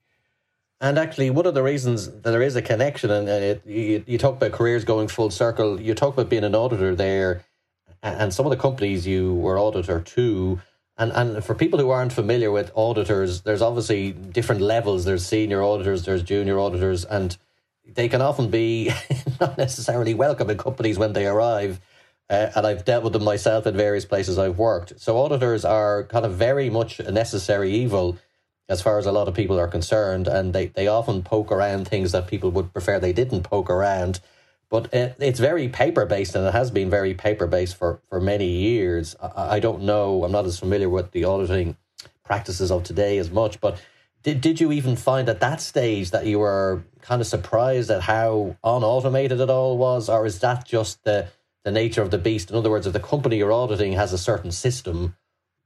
And 0.81 0.97
actually, 0.97 1.29
one 1.29 1.45
of 1.45 1.53
the 1.53 1.63
reasons 1.63 2.07
that 2.07 2.23
there 2.23 2.41
is 2.41 2.55
a 2.55 2.61
connection, 2.61 3.11
and 3.11 3.27
it, 3.27 3.65
you, 3.65 4.03
you 4.07 4.17
talk 4.17 4.37
about 4.37 4.53
careers 4.53 4.85
going 4.85 5.09
full 5.09 5.29
circle, 5.29 5.79
you 5.79 5.93
talk 5.93 6.13
about 6.13 6.29
being 6.29 6.45
an 6.45 6.55
auditor 6.55 6.95
there, 6.95 7.43
and 8.01 8.33
some 8.33 8.45
of 8.45 8.49
the 8.49 8.57
companies 8.57 9.05
you 9.05 9.33
were 9.33 9.59
auditor 9.59 9.99
to. 9.99 10.61
And, 10.97 11.11
and 11.11 11.43
for 11.43 11.53
people 11.53 11.79
who 11.79 11.89
aren't 11.89 12.13
familiar 12.13 12.49
with 12.51 12.71
auditors, 12.75 13.41
there's 13.41 13.61
obviously 13.61 14.11
different 14.11 14.61
levels. 14.61 15.03
There's 15.03 15.25
senior 15.25 15.61
auditors, 15.61 16.05
there's 16.05 16.23
junior 16.23 16.59
auditors, 16.59 17.03
and 17.03 17.37
they 17.95 18.09
can 18.09 18.21
often 18.21 18.49
be 18.49 18.91
not 19.39 19.57
necessarily 19.57 20.13
welcome 20.13 20.49
in 20.49 20.57
companies 20.57 20.97
when 20.97 21.13
they 21.13 21.27
arrive. 21.27 21.79
Uh, 22.29 22.51
and 22.55 22.67
I've 22.67 22.85
dealt 22.85 23.03
with 23.03 23.13
them 23.13 23.23
myself 23.23 23.65
in 23.65 23.75
various 23.75 24.05
places 24.05 24.37
I've 24.37 24.59
worked. 24.59 24.99
So 24.99 25.17
auditors 25.17 25.65
are 25.65 26.03
kind 26.03 26.25
of 26.25 26.33
very 26.35 26.69
much 26.69 26.99
a 26.99 27.11
necessary 27.11 27.71
evil 27.71 28.17
as 28.69 28.83
far 28.83 28.99
as 28.99 29.07
a 29.07 29.11
lot 29.11 29.27
of 29.27 29.33
people 29.33 29.59
are 29.59 29.67
concerned, 29.67 30.27
and 30.27 30.53
they, 30.53 30.67
they 30.67 30.87
often 30.87 31.23
poke 31.23 31.51
around 31.51 31.87
things 31.87 32.11
that 32.11 32.27
people 32.27 32.51
would 32.51 32.71
prefer 32.71 32.99
they 32.99 33.13
didn't 33.13 33.41
poke 33.41 33.69
around. 33.69 34.19
But 34.69 34.93
it, 34.93 35.15
it's 35.19 35.39
very 35.39 35.67
paper 35.69 36.05
based, 36.05 36.35
and 36.35 36.45
it 36.45 36.53
has 36.53 36.69
been 36.69 36.89
very 36.89 37.15
paper 37.15 37.47
based 37.47 37.75
for, 37.75 37.99
for 38.09 38.21
many 38.21 38.45
years. 38.45 39.15
I, 39.19 39.55
I 39.55 39.59
don't 39.59 39.81
know, 39.81 40.23
I'm 40.23 40.31
not 40.31 40.45
as 40.45 40.59
familiar 40.59 40.87
with 40.87 41.11
the 41.11 41.23
auditing 41.23 41.77
practices 42.23 42.69
of 42.69 42.83
today 42.83 43.17
as 43.17 43.31
much, 43.31 43.59
but 43.59 43.81
did, 44.21 44.39
did 44.41 44.61
you 44.61 44.71
even 44.71 44.95
find 44.95 45.29
at 45.29 45.39
that 45.39 45.61
stage 45.61 46.11
that 46.11 46.27
you 46.27 46.37
were 46.39 46.83
kind 47.01 47.21
of 47.21 47.27
surprised 47.27 47.89
at 47.89 48.01
how 48.01 48.57
unautomated 48.63 49.39
it 49.39 49.49
all 49.49 49.77
was, 49.77 50.09
or 50.09 50.25
is 50.25 50.39
that 50.39 50.65
just 50.65 51.03
the 51.03 51.27
the 51.63 51.71
nature 51.71 52.01
of 52.01 52.11
the 52.11 52.17
beast? 52.17 52.49
In 52.49 52.55
other 52.55 52.69
words, 52.69 52.87
if 52.87 52.93
the 52.93 52.99
company 52.99 53.37
you're 53.37 53.51
auditing 53.51 53.93
has 53.93 54.13
a 54.13 54.17
certain 54.17 54.51
system, 54.51 55.15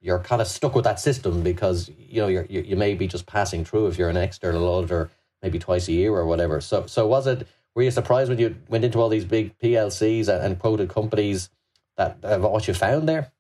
you're 0.02 0.20
kind 0.20 0.42
of 0.42 0.48
stuck 0.48 0.76
with 0.76 0.84
that 0.84 1.00
system 1.00 1.44
because 1.44 1.90
you 1.98 2.22
know 2.22 2.28
you 2.28 2.46
you 2.50 2.76
may 2.76 2.94
be 2.94 3.08
just 3.08 3.26
passing 3.26 3.66
through 3.66 3.88
if 3.88 3.98
you're 3.98 4.10
an 4.10 4.18
external 4.18 4.68
auditor 4.68 5.10
maybe 5.42 5.60
twice 5.60 5.88
a 5.88 5.92
year 5.92 6.13
or 6.13 6.25
whatever. 6.25 6.62
So 6.62 6.86
so 6.86 7.08
was 7.08 7.28
it? 7.28 7.48
Were 7.75 7.84
you 7.84 7.92
surprised 7.92 8.30
when 8.30 8.40
you 8.40 8.56
went 8.70 8.86
into 8.86 9.00
all 9.00 9.10
these 9.10 9.25
big 9.25 9.58
PLCs 9.58 10.28
and, 10.28 10.44
and 10.44 10.60
quoted 10.60 10.90
companies 10.90 11.50
that 11.98 12.18
uh, 12.24 12.38
what 12.40 12.68
you 12.68 12.74
found 12.74 13.10
there? 13.10 13.32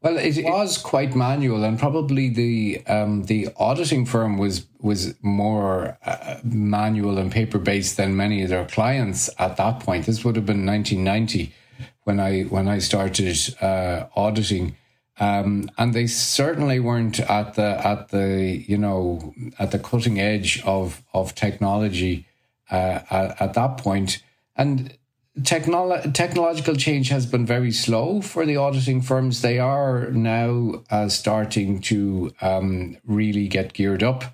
Well, 0.00 0.16
it 0.16 0.44
was 0.44 0.78
quite 0.78 1.16
manual, 1.16 1.64
and 1.64 1.76
probably 1.76 2.28
the 2.28 2.86
um, 2.86 3.24
the 3.24 3.48
auditing 3.56 4.06
firm 4.06 4.38
was 4.38 4.66
was 4.80 5.14
more 5.22 5.98
uh, 6.04 6.36
manual 6.44 7.18
and 7.18 7.32
paper 7.32 7.58
based 7.58 7.96
than 7.96 8.16
many 8.16 8.42
of 8.44 8.48
their 8.48 8.64
clients 8.64 9.28
at 9.40 9.56
that 9.56 9.80
point. 9.80 10.06
This 10.06 10.24
would 10.24 10.36
have 10.36 10.46
been 10.46 10.64
1990 10.64 11.52
when 12.04 12.20
I 12.20 12.42
when 12.42 12.68
I 12.68 12.78
started 12.78 13.36
uh, 13.60 14.06
auditing, 14.14 14.76
um, 15.18 15.68
and 15.76 15.92
they 15.92 16.06
certainly 16.06 16.78
weren't 16.78 17.18
at 17.18 17.54
the 17.54 17.84
at 17.84 18.10
the 18.10 18.64
you 18.68 18.78
know 18.78 19.34
at 19.58 19.72
the 19.72 19.80
cutting 19.80 20.20
edge 20.20 20.62
of 20.64 21.02
of 21.12 21.34
technology 21.34 22.26
uh, 22.70 23.00
at, 23.10 23.42
at 23.42 23.54
that 23.54 23.78
point. 23.78 24.22
And 24.54 24.97
Technolo- 25.42 26.12
technological 26.14 26.74
change 26.74 27.10
has 27.10 27.26
been 27.26 27.46
very 27.46 27.70
slow 27.70 28.20
for 28.20 28.44
the 28.44 28.56
auditing 28.56 29.00
firms. 29.00 29.42
They 29.42 29.58
are 29.58 30.10
now 30.10 30.82
uh, 30.90 31.08
starting 31.08 31.80
to 31.82 32.32
um, 32.40 32.96
really 33.04 33.48
get 33.48 33.72
geared 33.72 34.02
up 34.02 34.24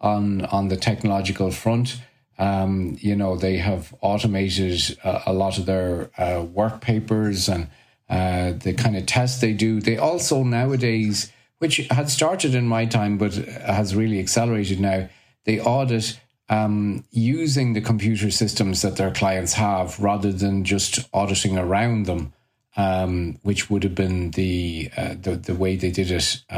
on 0.00 0.44
on 0.46 0.68
the 0.68 0.76
technological 0.76 1.50
front. 1.50 2.00
Um, 2.38 2.96
you 3.00 3.14
know, 3.14 3.36
they 3.36 3.58
have 3.58 3.94
automated 4.00 4.98
a, 5.04 5.30
a 5.30 5.32
lot 5.32 5.58
of 5.58 5.66
their 5.66 6.10
uh, 6.18 6.42
work 6.42 6.80
papers 6.80 7.48
and 7.48 7.68
uh, 8.10 8.52
the 8.52 8.74
kind 8.74 8.96
of 8.96 9.06
tests 9.06 9.40
they 9.40 9.52
do. 9.52 9.80
They 9.80 9.96
also 9.96 10.42
nowadays, 10.42 11.32
which 11.58 11.76
had 11.90 12.10
started 12.10 12.54
in 12.54 12.66
my 12.68 12.84
time 12.84 13.16
but 13.16 13.34
has 13.34 13.94
really 13.94 14.18
accelerated 14.18 14.80
now, 14.80 15.08
they 15.44 15.60
audit 15.60 16.20
um, 16.48 17.04
using 17.10 17.72
the 17.72 17.80
computer 17.80 18.30
systems 18.30 18.82
that 18.82 18.96
their 18.96 19.10
clients 19.10 19.54
have 19.54 19.98
rather 19.98 20.32
than 20.32 20.64
just 20.64 21.08
auditing 21.12 21.56
around 21.56 22.06
them, 22.06 22.32
um, 22.76 23.38
which 23.42 23.70
would 23.70 23.82
have 23.84 23.94
been 23.94 24.32
the, 24.32 24.90
uh, 24.96 25.14
the, 25.20 25.36
the 25.36 25.54
way 25.54 25.76
they 25.76 25.90
did 25.90 26.10
it 26.10 26.42
uh, 26.50 26.54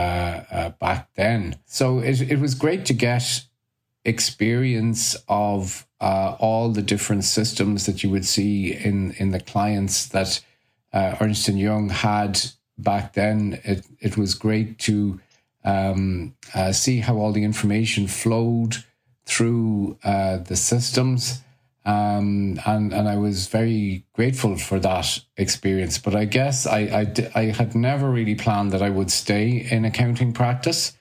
uh, 0.50 0.68
back 0.70 1.08
then. 1.14 1.56
So 1.66 1.98
it 1.98 2.20
it 2.20 2.40
was 2.40 2.54
great 2.54 2.84
to 2.86 2.94
get 2.94 3.44
experience 4.04 5.16
of 5.28 5.86
uh, 6.00 6.36
all 6.38 6.68
the 6.68 6.82
different 6.82 7.24
systems 7.24 7.86
that 7.86 8.02
you 8.02 8.10
would 8.10 8.26
see 8.26 8.72
in 8.72 9.12
in 9.12 9.30
the 9.30 9.40
clients 9.40 10.06
that 10.08 10.40
uh, 10.92 11.16
Ernst 11.20 11.48
and 11.48 11.58
Young 11.58 11.88
had 11.88 12.40
back 12.78 13.14
then. 13.14 13.60
It 13.64 13.86
it 14.00 14.16
was 14.16 14.34
great 14.34 14.78
to 14.80 15.20
um, 15.64 16.34
uh, 16.54 16.72
see 16.72 17.00
how 17.00 17.16
all 17.16 17.32
the 17.32 17.44
information 17.44 18.06
flowed 18.06 18.84
through 19.26 19.99
uh, 20.04 20.38
the 20.38 20.57
systems. 20.57 21.40
Um, 21.87 22.59
and 22.64 22.95
and 22.95 23.09
I 23.09 23.16
was 23.16 23.47
very 23.47 24.04
grateful 24.14 24.57
for 24.57 24.81
that 24.81 25.21
experience. 25.37 25.99
But 25.99 26.14
I 26.14 26.25
guess 26.25 26.66
I, 26.66 26.78
I, 26.78 27.31
I 27.35 27.45
had 27.50 27.75
never 27.75 28.11
really 28.11 28.35
planned 28.35 28.73
that 28.73 28.81
I 28.81 28.88
would 28.88 29.11
stay 29.11 29.66
in 29.71 29.85
accounting 29.85 30.33
practice. 30.33 30.97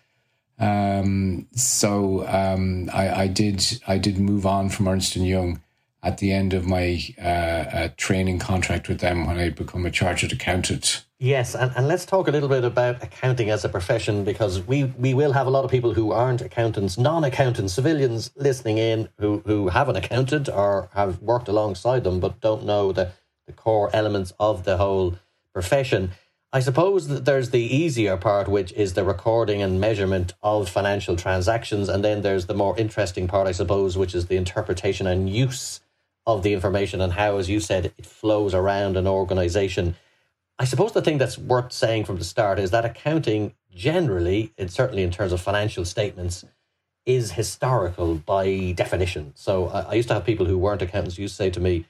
Um, 0.60 1.48
so 1.56 2.27
um, 2.27 2.89
I, 2.94 3.24
I 3.24 3.27
did 3.27 3.82
I 3.88 3.98
did 3.98 4.18
move 4.18 4.46
on 4.46 4.70
from 4.70 4.88
Ernst 4.88 5.15
and 5.15 5.25
Young 5.25 5.62
at 6.03 6.18
the 6.18 6.34
end 6.34 6.53
of 6.53 6.68
my 6.68 7.01
uh, 7.18 7.22
uh, 7.22 7.89
training 7.96 8.38
contract 8.38 8.89
with 8.89 9.00
them 9.00 9.25
when 9.25 9.38
I 9.38 9.50
become 9.50 9.86
a 9.86 9.92
chartered 9.92 10.34
accountant. 10.34 11.06
Yes, 11.24 11.56
and, 11.56 11.72
and 11.77 11.88
let's 11.88 12.06
talk 12.06 12.27
a 12.27 12.32
little 12.32 12.50
bit 12.50 12.65
about 12.65 13.01
accounting 13.01 13.50
as 13.50 13.63
a 13.63 13.70
profession 13.70 14.25
because 14.25 14.60
we, 14.60 14.84
we 14.84 15.13
will 15.13 15.32
have 15.32 15.48
a 15.48 15.50
lot 15.50 15.63
of 15.63 15.72
people 15.72 15.94
who 15.94 16.12
aren't 16.12 16.42
accountants, 16.42 16.98
non 16.98 17.24
accountants, 17.24 17.72
civilians 17.72 18.30
listening 18.36 18.77
in 18.77 19.08
who, 19.18 19.42
who 19.46 19.70
have 19.70 19.88
an 19.88 19.96
accountant 19.96 20.50
or 20.50 20.89
have 20.94 21.22
worked 21.22 21.48
alongside 21.48 22.03
them 22.03 22.20
but 22.20 22.42
don't 22.42 22.65
know 22.65 22.92
the, 22.92 23.13
the 23.48 23.53
core 23.53 23.89
elements 23.94 24.34
of 24.38 24.65
the 24.65 24.75
whole 24.75 25.18
profession. 25.53 26.12
I 26.51 26.60
suppose 26.60 27.08
that 27.08 27.24
there's 27.24 27.51
the 27.51 27.74
easier 27.74 28.18
part, 28.18 28.50
which 28.50 28.74
is 28.74 28.92
the 28.92 29.06
recording 29.06 29.62
and 29.62 29.80
measurement 29.80 30.34
of 30.44 30.68
financial 30.68 31.15
transactions. 31.15 31.88
And 31.88 32.03
then 32.03 32.22
there's 32.22 32.48
the 32.48 32.53
more 32.53 32.77
interesting 32.77 33.30
part, 33.30 33.48
I 33.48 33.53
suppose, 33.53 33.98
which 33.98 34.13
is 34.13 34.25
the 34.25 34.36
interpretation 34.36 35.08
and 35.08 35.30
use 35.30 35.80
of 36.25 36.44
the 36.44 36.51
information 36.51 37.00
and 37.00 37.13
how, 37.13 37.38
as 37.38 37.50
you 37.50 37.62
said, 37.62 37.94
it 37.98 38.06
flows 38.06 38.53
around 38.53 38.98
an 38.98 39.08
organization. 39.08 39.96
I 40.60 40.65
suppose 40.65 40.91
the 40.91 41.01
thing 41.01 41.17
that's 41.17 41.38
worth 41.38 41.72
saying 41.72 42.05
from 42.05 42.17
the 42.17 42.24
start 42.24 42.60
is 42.60 42.72
that 42.72 42.86
accounting 42.86 43.53
generally, 43.74 44.53
and 44.57 44.72
certainly 44.72 45.03
in 45.03 45.12
terms 45.12 45.31
of 45.31 45.41
financial 45.41 45.83
statements, 45.83 46.45
is 47.05 47.31
historical 47.31 48.15
by 48.15 48.74
definition. 48.75 49.33
So 49.36 49.67
I, 49.67 49.81
I 49.81 49.93
used 49.95 50.07
to 50.10 50.13
have 50.13 50.25
people 50.25 50.45
who 50.45 50.57
weren't 50.57 50.81
accountants 50.81 51.17
used 51.17 51.33
to 51.33 51.43
say 51.43 51.50
to 51.50 51.60
me, 51.60 51.86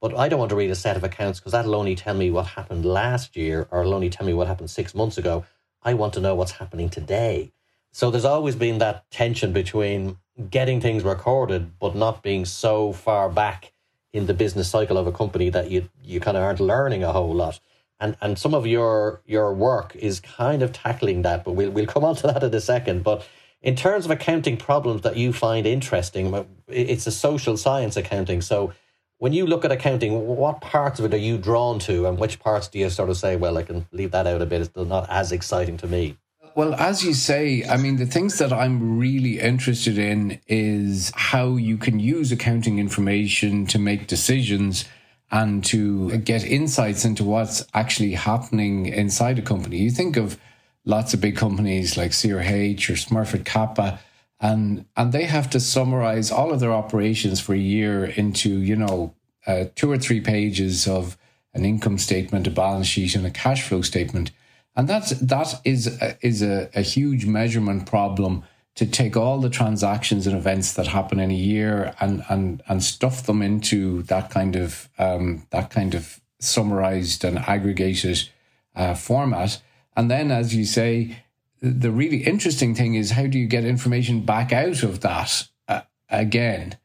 but 0.00 0.16
I 0.16 0.28
don't 0.28 0.38
want 0.38 0.50
to 0.50 0.56
read 0.56 0.70
a 0.70 0.74
set 0.74 0.96
of 0.96 1.04
accounts 1.04 1.38
because 1.38 1.52
that'll 1.52 1.74
only 1.74 1.94
tell 1.94 2.14
me 2.14 2.30
what 2.30 2.46
happened 2.46 2.84
last 2.84 3.36
year 3.36 3.68
or 3.70 3.80
it'll 3.80 3.94
only 3.94 4.10
tell 4.10 4.26
me 4.26 4.34
what 4.34 4.46
happened 4.46 4.70
six 4.70 4.94
months 4.94 5.18
ago. 5.18 5.44
I 5.82 5.94
want 5.94 6.14
to 6.14 6.20
know 6.20 6.34
what's 6.34 6.52
happening 6.52 6.88
today. 6.88 7.52
So 7.92 8.10
there's 8.10 8.24
always 8.24 8.56
been 8.56 8.78
that 8.78 9.10
tension 9.10 9.52
between 9.52 10.18
getting 10.50 10.80
things 10.80 11.02
recorded, 11.02 11.78
but 11.78 11.94
not 11.94 12.22
being 12.22 12.44
so 12.44 12.92
far 12.92 13.28
back 13.28 13.72
in 14.12 14.26
the 14.26 14.34
business 14.34 14.68
cycle 14.68 14.98
of 14.98 15.06
a 15.06 15.12
company 15.12 15.50
that 15.50 15.70
you 15.70 15.88
you 16.02 16.20
kind 16.20 16.36
of 16.36 16.42
aren't 16.42 16.60
learning 16.60 17.04
a 17.04 17.12
whole 17.12 17.34
lot. 17.34 17.60
And 17.98 18.16
and 18.20 18.38
some 18.38 18.54
of 18.54 18.66
your 18.66 19.22
your 19.26 19.54
work 19.54 19.96
is 19.96 20.20
kind 20.20 20.62
of 20.62 20.72
tackling 20.72 21.22
that, 21.22 21.44
but 21.44 21.52
we'll 21.52 21.70
we'll 21.70 21.86
come 21.86 22.04
on 22.04 22.16
to 22.16 22.26
that 22.28 22.42
in 22.42 22.54
a 22.54 22.60
second. 22.60 23.02
But 23.04 23.26
in 23.62 23.74
terms 23.74 24.04
of 24.04 24.10
accounting 24.10 24.56
problems 24.56 25.02
that 25.02 25.16
you 25.16 25.32
find 25.32 25.66
interesting, 25.66 26.46
it's 26.68 27.06
a 27.06 27.10
social 27.10 27.56
science 27.56 27.96
accounting. 27.96 28.42
So 28.42 28.72
when 29.18 29.32
you 29.32 29.46
look 29.46 29.64
at 29.64 29.72
accounting, 29.72 30.26
what 30.26 30.60
parts 30.60 30.98
of 31.00 31.06
it 31.06 31.14
are 31.14 31.18
you 31.18 31.38
drawn 31.38 31.78
to, 31.80 32.06
and 32.06 32.18
which 32.18 32.38
parts 32.38 32.68
do 32.68 32.78
you 32.78 32.90
sort 32.90 33.08
of 33.08 33.16
say, 33.16 33.36
well, 33.36 33.56
I 33.56 33.62
can 33.62 33.86
leave 33.92 34.10
that 34.10 34.26
out 34.26 34.42
a 34.42 34.46
bit; 34.46 34.60
it's 34.60 34.76
not 34.76 35.08
as 35.08 35.32
exciting 35.32 35.78
to 35.78 35.86
me. 35.86 36.16
Well, 36.54 36.74
as 36.74 37.04
you 37.04 37.12
say, 37.12 37.64
I 37.68 37.76
mean, 37.76 37.96
the 37.96 38.06
things 38.06 38.38
that 38.38 38.50
I'm 38.50 38.98
really 38.98 39.40
interested 39.40 39.98
in 39.98 40.40
is 40.48 41.12
how 41.14 41.56
you 41.56 41.76
can 41.76 42.00
use 42.00 42.32
accounting 42.32 42.78
information 42.78 43.66
to 43.66 43.78
make 43.78 44.06
decisions 44.06 44.86
and 45.30 45.64
to 45.64 46.18
get 46.18 46.44
insights 46.44 47.04
into 47.04 47.24
what's 47.24 47.66
actually 47.74 48.12
happening 48.12 48.86
inside 48.86 49.38
a 49.38 49.42
company. 49.42 49.78
You 49.78 49.90
think 49.90 50.16
of 50.16 50.38
lots 50.84 51.14
of 51.14 51.20
big 51.20 51.36
companies 51.36 51.96
like 51.96 52.12
CRH 52.12 52.90
or 52.90 52.94
Smurfit 52.94 53.44
Kappa, 53.44 53.98
and 54.40 54.84
and 54.96 55.12
they 55.12 55.24
have 55.24 55.50
to 55.50 55.60
summarize 55.60 56.30
all 56.30 56.52
of 56.52 56.60
their 56.60 56.72
operations 56.72 57.40
for 57.40 57.54
a 57.54 57.58
year 57.58 58.04
into 58.04 58.50
you 58.50 58.76
know 58.76 59.14
uh, 59.46 59.64
two 59.74 59.90
or 59.90 59.98
three 59.98 60.20
pages 60.20 60.86
of 60.86 61.16
an 61.54 61.64
income 61.64 61.98
statement, 61.98 62.46
a 62.46 62.50
balance 62.50 62.86
sheet, 62.86 63.16
and 63.16 63.26
a 63.26 63.30
cash 63.30 63.62
flow 63.62 63.80
statement. 63.80 64.30
And 64.76 64.86
that's, 64.86 65.10
that 65.10 65.58
is, 65.64 65.86
a, 66.00 66.18
is 66.20 66.42
a, 66.42 66.68
a 66.74 66.82
huge 66.82 67.24
measurement 67.24 67.86
problem 67.86 68.44
to 68.76 68.86
take 68.86 69.16
all 69.16 69.38
the 69.38 69.50
transactions 69.50 70.26
and 70.26 70.36
events 70.36 70.74
that 70.74 70.86
happen 70.86 71.18
in 71.18 71.30
a 71.30 71.34
year 71.34 71.94
and, 71.98 72.22
and, 72.28 72.62
and 72.68 72.82
stuff 72.82 73.26
them 73.26 73.42
into 73.42 74.02
that 74.04 74.30
kind 74.30 74.54
of, 74.54 74.88
um, 74.98 75.46
that 75.50 75.70
kind 75.70 75.94
of 75.94 76.20
summarized 76.40 77.24
and 77.24 77.38
aggregated 77.38 78.28
uh, 78.74 78.94
format. 78.94 79.60
And 79.96 80.10
then, 80.10 80.30
as 80.30 80.54
you 80.54 80.66
say, 80.66 81.16
the 81.60 81.90
really 81.90 82.18
interesting 82.18 82.74
thing 82.74 82.94
is 82.94 83.12
how 83.12 83.26
do 83.26 83.38
you 83.38 83.46
get 83.46 83.64
information 83.64 84.20
back 84.26 84.52
out 84.52 84.82
of 84.82 85.00
that 85.00 85.48
uh, 85.68 85.80
again? 86.10 86.76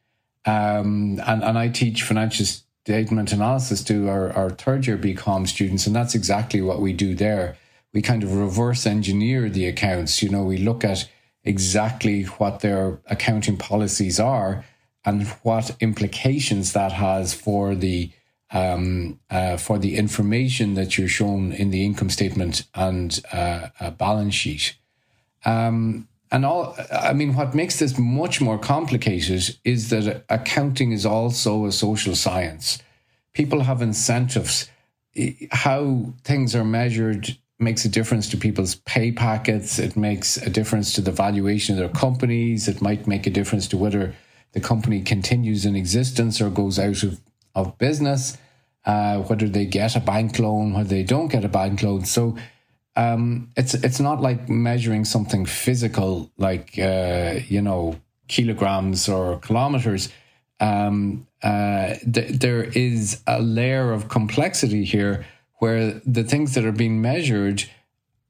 Um, 0.45 1.19
and, 1.25 1.43
and 1.43 1.57
I 1.57 1.67
teach 1.67 2.03
financial 2.03 2.45
statement 2.45 3.33
analysis 3.33 3.83
to 3.83 4.07
our, 4.09 4.31
our 4.31 4.49
third 4.49 4.87
year 4.87 4.97
BCom 4.97 5.45
students, 5.45 5.85
and 5.85 5.95
that's 5.95 6.15
exactly 6.15 6.61
what 6.61 6.79
we 6.79 6.93
do 6.93 7.13
there 7.15 7.57
we 7.93 8.01
kind 8.01 8.23
of 8.23 8.35
reverse 8.35 8.85
engineer 8.85 9.49
the 9.49 9.67
accounts. 9.67 10.23
You 10.23 10.29
know, 10.29 10.43
we 10.43 10.57
look 10.57 10.83
at 10.83 11.09
exactly 11.43 12.23
what 12.23 12.59
their 12.59 12.99
accounting 13.07 13.57
policies 13.57 14.19
are 14.19 14.63
and 15.03 15.27
what 15.43 15.75
implications 15.79 16.73
that 16.73 16.91
has 16.91 17.33
for 17.33 17.75
the 17.75 18.11
um, 18.53 19.19
uh, 19.29 19.55
for 19.55 19.79
the 19.79 19.95
information 19.95 20.73
that 20.73 20.97
you're 20.97 21.07
shown 21.07 21.53
in 21.53 21.71
the 21.71 21.85
income 21.85 22.09
statement 22.09 22.63
and 22.75 23.21
uh, 23.31 23.91
balance 23.91 24.35
sheet. 24.35 24.75
Um, 25.45 26.09
and 26.31 26.45
all, 26.45 26.75
I 26.91 27.13
mean, 27.13 27.35
what 27.35 27.55
makes 27.55 27.79
this 27.79 27.97
much 27.97 28.39
more 28.39 28.57
complicated 28.57 29.57
is 29.63 29.89
that 29.89 30.25
accounting 30.29 30.91
is 30.91 31.05
also 31.05 31.65
a 31.65 31.71
social 31.71 32.15
science. 32.15 32.81
People 33.33 33.61
have 33.61 33.81
incentives. 33.81 34.69
How 35.51 36.13
things 36.23 36.55
are 36.55 36.63
measured 36.63 37.37
makes 37.61 37.85
a 37.85 37.89
difference 37.89 38.29
to 38.29 38.37
people's 38.37 38.75
pay 38.75 39.11
packets. 39.11 39.79
It 39.79 39.95
makes 39.95 40.37
a 40.37 40.49
difference 40.49 40.93
to 40.93 41.01
the 41.01 41.11
valuation 41.11 41.75
of 41.75 41.79
their 41.79 42.01
companies. 42.01 42.67
It 42.67 42.81
might 42.81 43.07
make 43.07 43.27
a 43.27 43.29
difference 43.29 43.67
to 43.69 43.77
whether 43.77 44.15
the 44.53 44.59
company 44.59 45.01
continues 45.01 45.65
in 45.65 45.75
existence 45.75 46.41
or 46.41 46.49
goes 46.49 46.79
out 46.79 47.03
of, 47.03 47.21
of 47.55 47.77
business, 47.77 48.37
uh, 48.85 49.19
whether 49.19 49.47
they 49.47 49.65
get 49.65 49.95
a 49.95 49.99
bank 49.99 50.39
loan, 50.39 50.73
whether 50.73 50.89
they 50.89 51.03
don't 51.03 51.27
get 51.27 51.45
a 51.45 51.49
bank 51.49 51.83
loan. 51.83 52.05
So 52.05 52.37
um, 52.95 53.51
it's 53.55 53.73
it's 53.73 53.99
not 53.99 54.21
like 54.21 54.49
measuring 54.49 55.05
something 55.05 55.45
physical, 55.45 56.29
like 56.37 56.77
uh, 56.77 57.39
you 57.47 57.61
know 57.61 57.95
kilograms 58.27 59.07
or 59.07 59.39
kilometers. 59.39 60.09
Um, 60.59 61.27
uh, 61.41 61.95
th- 62.13 62.39
there 62.39 62.63
is 62.63 63.21
a 63.25 63.41
layer 63.41 63.91
of 63.91 64.09
complexity 64.09 64.83
here 64.83 65.25
where 65.61 66.01
the 66.05 66.23
things 66.23 66.55
that 66.55 66.65
are 66.65 66.71
being 66.71 66.99
measured 67.01 67.69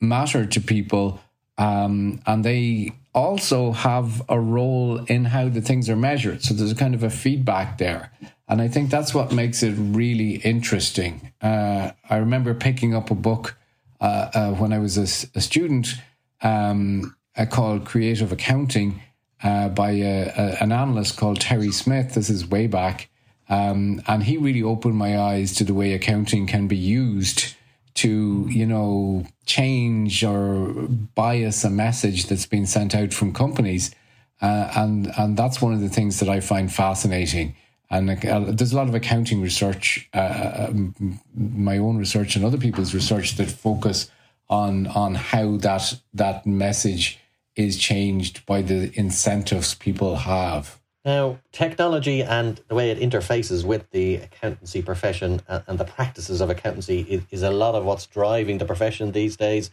matter 0.01 0.45
to 0.45 0.59
people 0.59 1.21
um, 1.57 2.21
and 2.25 2.43
they 2.43 2.91
also 3.13 3.71
have 3.71 4.21
a 4.27 4.39
role 4.39 4.97
in 5.05 5.25
how 5.25 5.47
the 5.47 5.61
things 5.61 5.89
are 5.89 5.95
measured. 5.95 6.43
So 6.43 6.53
there's 6.53 6.71
a 6.71 6.75
kind 6.75 6.95
of 6.95 7.03
a 7.03 7.09
feedback 7.09 7.77
there. 7.77 8.11
And 8.47 8.61
I 8.61 8.67
think 8.67 8.89
that's 8.89 9.13
what 9.13 9.31
makes 9.31 9.63
it 9.63 9.73
really 9.77 10.37
interesting. 10.37 11.31
Uh, 11.41 11.91
I 12.09 12.17
remember 12.17 12.53
picking 12.53 12.95
up 12.95 13.11
a 13.11 13.15
book 13.15 13.55
uh, 14.01 14.29
uh, 14.33 14.51
when 14.53 14.73
I 14.73 14.79
was 14.79 14.97
a, 14.97 15.03
a 15.37 15.41
student 15.41 15.95
um, 16.41 17.15
uh, 17.37 17.45
called 17.45 17.85
Creative 17.85 18.31
Accounting 18.31 19.01
uh, 19.43 19.69
by 19.69 19.91
a, 19.91 20.33
a, 20.35 20.57
an 20.63 20.71
analyst 20.71 21.15
called 21.15 21.39
Terry 21.39 21.71
Smith. 21.71 22.15
This 22.15 22.29
is 22.29 22.45
way 22.45 22.67
back. 22.67 23.10
Um, 23.51 24.01
and 24.07 24.23
he 24.23 24.37
really 24.37 24.63
opened 24.63 24.95
my 24.95 25.19
eyes 25.19 25.53
to 25.55 25.65
the 25.65 25.73
way 25.73 25.91
accounting 25.91 26.47
can 26.47 26.67
be 26.67 26.77
used 26.77 27.53
to, 27.95 28.47
you 28.49 28.65
know, 28.65 29.25
change 29.45 30.23
or 30.23 30.71
bias 31.15 31.65
a 31.65 31.69
message 31.69 32.27
that's 32.27 32.45
been 32.45 32.65
sent 32.65 32.95
out 32.95 33.13
from 33.13 33.33
companies. 33.33 33.93
Uh, 34.41 34.71
and 34.75 35.11
and 35.17 35.35
that's 35.35 35.61
one 35.61 35.73
of 35.73 35.81
the 35.81 35.89
things 35.89 36.21
that 36.21 36.29
I 36.29 36.39
find 36.39 36.73
fascinating. 36.73 37.55
And 37.89 38.09
uh, 38.09 38.51
there's 38.51 38.71
a 38.71 38.77
lot 38.77 38.87
of 38.87 38.95
accounting 38.95 39.41
research, 39.41 40.09
uh, 40.13 40.67
um, 40.69 41.19
my 41.35 41.77
own 41.77 41.97
research 41.97 42.37
and 42.37 42.45
other 42.45 42.57
people's 42.57 42.93
research 42.93 43.35
that 43.35 43.51
focus 43.51 44.09
on 44.49 44.87
on 44.87 45.15
how 45.15 45.57
that 45.57 45.99
that 46.13 46.45
message 46.45 47.19
is 47.57 47.77
changed 47.77 48.45
by 48.45 48.61
the 48.61 48.97
incentives 48.97 49.75
people 49.75 50.15
have. 50.15 50.80
Now, 51.03 51.39
technology 51.51 52.21
and 52.21 52.61
the 52.67 52.75
way 52.75 52.91
it 52.91 52.99
interfaces 52.99 53.65
with 53.65 53.89
the 53.89 54.17
accountancy 54.17 54.83
profession 54.83 55.41
and 55.47 55.79
the 55.79 55.85
practices 55.85 56.41
of 56.41 56.51
accountancy 56.51 57.25
is, 57.31 57.41
a 57.41 57.49
lot 57.49 57.73
of 57.73 57.85
what's 57.85 58.05
driving 58.05 58.59
the 58.59 58.65
profession 58.65 59.11
these 59.11 59.35
days. 59.35 59.71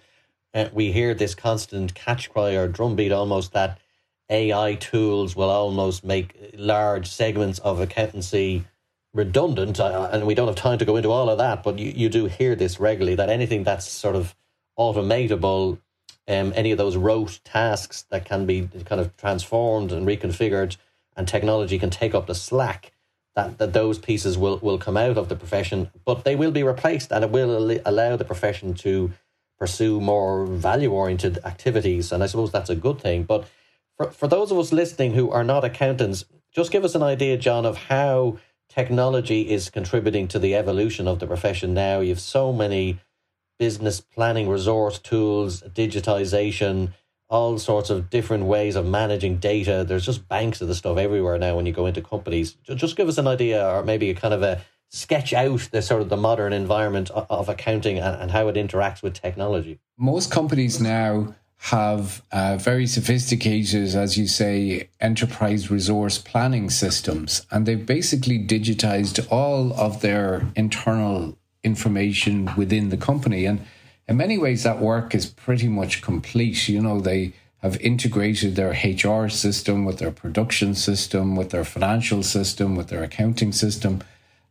Uh, 0.55 0.69
we 0.73 0.91
hear 0.91 1.13
this 1.13 1.35
constant 1.35 1.95
catch 1.95 2.31
cry 2.31 2.53
or 2.53 2.67
drumbeat 2.67 3.13
almost 3.13 3.53
that 3.53 3.79
AI 4.31 4.77
tools 4.77 5.37
will 5.37 5.51
almost 5.51 6.03
make 6.03 6.53
large 6.55 7.09
segments 7.09 7.59
of 7.59 7.79
accountancy 7.79 8.65
redundant. 9.13 9.79
Uh, 9.79 10.09
and 10.11 10.27
we 10.27 10.35
don't 10.35 10.47
have 10.47 10.57
time 10.57 10.79
to 10.79 10.87
go 10.87 10.97
into 10.97 11.11
all 11.11 11.29
of 11.29 11.37
that, 11.37 11.63
but 11.63 11.79
you, 11.79 11.93
you 11.95 12.09
do 12.09 12.25
hear 12.25 12.55
this 12.55 12.81
regularly 12.81 13.17
that 13.17 13.29
anything 13.29 13.65
that's 13.65 13.87
sort 13.87 14.17
of 14.17 14.35
automatable 14.79 15.79
um, 16.27 16.53
any 16.55 16.73
of 16.73 16.79
those 16.79 16.97
rote 16.97 17.41
tasks 17.45 18.05
that 18.11 18.25
can 18.25 18.47
be 18.47 18.69
kind 18.85 19.01
of 19.01 19.17
transformed 19.17 19.93
and 19.93 20.07
reconfigured, 20.07 20.77
and 21.19 21.29
technology 21.29 21.79
can 21.79 21.91
take 21.91 22.15
up 22.15 22.27
the 22.27 22.35
slack. 22.35 22.93
That, 23.37 23.59
that 23.59 23.73
those 23.73 23.99
pieces 23.99 24.37
will, 24.37 24.59
will 24.59 24.79
come 24.79 24.97
out 24.97 25.17
of 25.17 25.29
the 25.29 25.37
profession, 25.37 25.91
but 26.05 26.25
they 26.25 26.35
will 26.35 26.51
be 26.51 26.65
replaced, 26.65 27.13
and 27.13 27.23
it 27.23 27.31
will 27.31 27.79
allow 27.85 28.17
the 28.17 28.25
profession 28.25 28.75
to 28.75 29.13
pursue 29.59 30.01
more 30.01 30.45
value 30.47 30.91
oriented 30.91 31.39
activities. 31.45 32.11
And 32.11 32.23
I 32.23 32.27
suppose 32.27 32.51
that's 32.51 32.71
a 32.71 32.75
good 32.75 33.01
thing. 33.01 33.23
But 33.25 33.47
for, 33.97 34.11
for 34.11 34.27
those 34.27 34.51
of 34.51 34.59
us 34.59 34.73
listening 34.73 35.13
who 35.15 35.31
are 35.31 35.45
not 35.45 35.65
accountants, 35.65 36.25
just 36.53 36.73
give 36.73 36.85
us 36.85 36.97
an 36.97 37.03
idea, 37.03 37.37
John, 37.37 37.65
of 37.65 37.77
how 37.77 38.39
technology 38.69 39.51
is 39.51 39.71
contributing 39.71 40.27
to 40.29 40.39
the 40.39 40.55
evolution 40.55 41.07
of 41.07 41.21
the 41.21 41.27
profession 41.27 41.75
now. 41.75 42.01
You 42.01 42.11
have 42.11 42.21
so 42.21 42.53
many 42.53 42.99
business 43.59 44.01
planning 44.01 44.49
resource 44.49 44.99
tools, 44.99 45.63
digitization, 45.63 46.93
all 47.29 47.59
sorts 47.59 47.91
of 47.91 48.11
different 48.11 48.45
ways 48.45 48.75
of 48.77 48.87
managing 48.87 49.37
data. 49.37 49.85
There's 49.87 50.07
just 50.07 50.29
banks 50.29 50.61
of 50.61 50.69
the 50.69 50.75
stuff 50.75 50.97
everywhere 50.97 51.39
now 51.39 51.57
when 51.57 51.67
you 51.67 51.73
go 51.73 51.87
into 51.87 52.01
companies. 52.01 52.57
Just 52.75 52.97
give 52.97 53.09
us 53.09 53.19
an 53.19 53.27
idea 53.27 53.67
or 53.67 53.83
maybe 53.83 54.11
a 54.11 54.15
kind 54.15 54.33
of 54.33 54.43
a 54.43 54.63
sketch 54.91 55.35
out 55.35 55.69
the 55.71 55.83
sort 55.83 56.01
of 56.01 56.09
the 56.09 56.17
modern 56.17 56.53
environment 56.53 57.11
of 57.11 57.49
accounting 57.49 57.99
and, 57.99 58.31
how 58.31 58.49
it 58.49 58.57
interacts 58.57 59.03
with 59.03 59.15
technology. 59.15 59.79
Most 59.99 60.31
companies 60.31 60.81
now 60.81 61.35
have 61.59 62.23
uh, 62.31 62.57
very 62.57 62.87
sophisticated, 62.87 63.95
as 63.95 64.17
you 64.17 64.27
say, 64.27 64.89
enterprise 65.01 65.71
resource 65.71 66.17
planning 66.17 66.71
systems, 66.71 67.47
and 67.51 67.67
they've 67.67 67.85
basically 67.85 68.39
digitized 68.39 69.27
all 69.31 69.73
of 69.75 70.01
their 70.01 70.47
internal 70.55 71.37
information 71.65 72.49
within 72.57 72.91
the 72.91 72.97
company. 72.97 73.45
And 73.45 73.61
in 74.09 74.17
many 74.17 74.39
ways, 74.39 74.63
that 74.63 74.81
work 74.81 75.15
is 75.15 75.27
pretty 75.27 75.69
much 75.69 76.01
complete. 76.01 76.69
You 76.69 76.81
know, 76.81 77.01
they 77.01 77.35
have 77.59 77.79
integrated 77.81 78.57
their 78.57 78.71
HR 78.71 79.29
system 79.29 79.85
with 79.85 79.99
their 79.99 80.11
production 80.11 80.75
system, 80.75 81.37
with 81.37 81.51
their 81.51 81.65
financial 81.65 82.23
system, 82.23 82.75
with 82.75 82.89
their 82.89 83.03
accounting 83.03 83.53
system. 83.53 84.03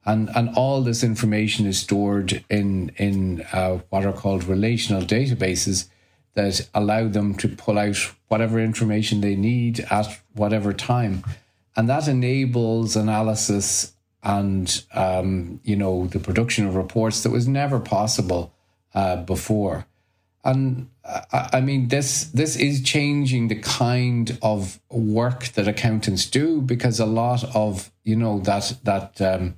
And, 0.06 0.30
and 0.36 0.50
all 0.56 0.82
this 0.82 1.04
information 1.04 1.66
is 1.66 1.80
stored 1.80 2.44
in, 2.50 2.92
in 2.98 3.46
uh, 3.52 3.80
what 3.90 4.06
are 4.06 4.14
called 4.14 4.44
relational 4.44 5.02
databases 5.02 5.90
that 6.36 6.70
allow 6.74 7.08
them 7.08 7.34
to 7.36 7.48
pull 7.48 7.80
out 7.80 7.98
whatever 8.28 8.60
information 8.60 9.22
they 9.22 9.36
need 9.36 9.80
at 9.90 10.20
whatever 10.34 10.72
time. 10.72 11.24
And 11.76 11.90
that 11.90 12.08
enables 12.08 12.96
analysis 12.96 13.94
and, 14.22 14.84
um, 14.94 15.60
you 15.64 15.76
know, 15.76 16.08
the 16.08 16.20
production 16.20 16.68
of 16.68 16.76
reports 16.76 17.24
that 17.24 17.32
was 17.32 17.48
never 17.48 17.80
possible 17.80 18.54
uh, 18.98 19.18
before. 19.34 19.86
And 20.44 20.90
uh, 21.04 21.50
I 21.58 21.62
mean, 21.62 21.90
this 21.90 22.10
this 22.42 22.56
is 22.56 22.82
changing 22.82 23.50
the 23.50 23.60
kind 23.86 24.38
of 24.42 24.80
work 24.90 25.42
that 25.56 25.68
accountants 25.68 26.26
do 26.26 26.62
because 26.62 27.00
a 27.00 27.06
lot 27.06 27.44
of 27.54 27.92
you 28.04 28.16
know 28.16 28.40
that 28.50 28.66
that 28.84 29.22
um, 29.22 29.56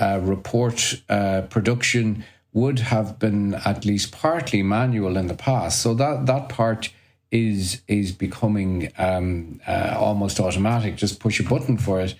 uh, 0.00 0.18
report 0.22 1.02
uh, 1.08 1.42
production 1.42 2.24
would 2.52 2.80
have 2.80 3.18
been 3.18 3.54
at 3.64 3.84
least 3.84 4.10
partly 4.10 4.62
manual 4.62 5.16
in 5.16 5.26
the 5.28 5.40
past. 5.48 5.80
So 5.82 5.94
that 5.94 6.26
that 6.26 6.48
part 6.48 6.92
is 7.30 7.82
is 7.86 8.10
becoming 8.10 8.90
um, 8.98 9.60
uh, 9.68 9.94
almost 9.96 10.40
automatic. 10.40 10.96
Just 10.96 11.20
push 11.20 11.38
a 11.38 11.44
button 11.44 11.76
for 11.76 12.00
it. 12.00 12.14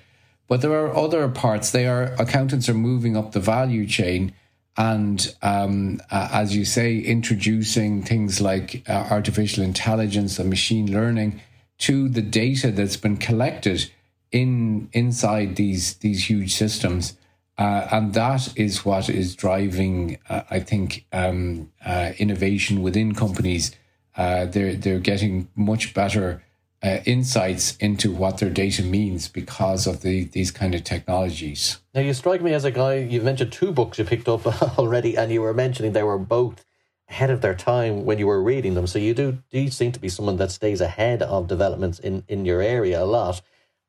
But 0.47 0.61
there 0.61 0.75
are 0.83 0.95
other 0.97 1.27
parts. 1.29 1.71
They 1.71 1.87
are 1.87 2.15
accountants 2.19 2.69
are 2.69 2.81
moving 2.91 3.17
up 3.17 3.33
the 3.33 3.41
value 3.41 3.87
chain, 3.87 4.33
and 4.77 5.35
um, 5.43 6.00
uh, 6.11 6.29
as 6.33 6.55
you 6.55 6.65
say, 6.65 6.99
introducing 6.99 8.03
things 8.03 8.41
like 8.41 8.83
uh, 8.89 9.09
artificial 9.11 9.62
intelligence 9.65 10.39
and 10.39 10.49
machine 10.49 10.91
learning 10.93 11.41
to 11.79 12.09
the 12.09 12.23
data 12.23 12.71
that's 12.71 12.97
been 12.97 13.17
collected 13.17 13.91
in 14.31 14.89
inside 14.93 15.56
these 15.56 15.95
these 15.95 16.30
huge 16.30 16.54
systems. 16.54 17.17
Uh, 17.59 17.87
and 17.93 18.15
that 18.15 18.56
is 18.56 18.87
what 18.87 19.11
is 19.11 19.37
driving, 19.37 20.17
uh, 20.30 20.43
I 20.50 20.61
think, 20.61 21.04
um, 21.13 21.71
uh, 21.85 22.13
innovation 22.17 22.80
within 22.80 23.15
companies. 23.15 23.73
Uh, 24.17 24.47
they're 24.47 24.75
they're 24.75 24.99
getting 24.99 25.49
much 25.54 25.93
better 25.93 26.43
uh, 26.82 26.99
insights 27.04 27.76
into 27.76 28.10
what 28.10 28.38
their 28.38 28.50
data 28.50 28.82
means 28.82 29.28
because 29.28 29.86
of 29.86 30.00
the 30.00 30.25
these 30.25 30.50
kind 30.50 30.75
of 30.75 30.82
technologies. 30.84 31.78
Now, 31.95 32.00
you 32.00 32.14
strike 32.14 32.43
me 32.43 32.54
as 32.54 32.64
a 32.64 32.71
guy. 32.71 32.97
You've 32.97 33.25
mentioned 33.25 33.52
two 33.52 33.73
books 33.73 33.99
you 33.99 34.04
picked 34.04 34.28
up 34.28 34.47
already, 34.78 35.16
and 35.16 35.30
you 35.30 35.43
were 35.43 35.54
mentioning 35.54 35.93
they 35.93 36.02
were 36.02 36.19
both 36.19 36.64
ahead 37.08 37.30
of 37.30 37.40
their 37.40 37.54
time 37.54 38.04
when 38.04 38.19
you 38.19 38.26
were 38.26 38.43
reading 38.43 38.75
them. 38.75 38.86
So 38.86 38.99
you 38.99 39.14
do 39.14 39.38
do 39.50 39.69
seem 39.69 39.93
to 39.93 40.00
be 40.00 40.08
someone 40.08 40.36
that 40.36 40.50
stays 40.50 40.80
ahead 40.80 41.23
of 41.23 41.49
developments 41.49 41.99
in 41.99 42.25
in 42.28 42.45
your 42.45 42.62
area 42.62 43.02
a 43.02 43.04
lot. 43.04 43.43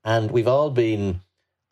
And 0.03 0.31
we've 0.31 0.47
all 0.47 0.71
been 0.71 1.21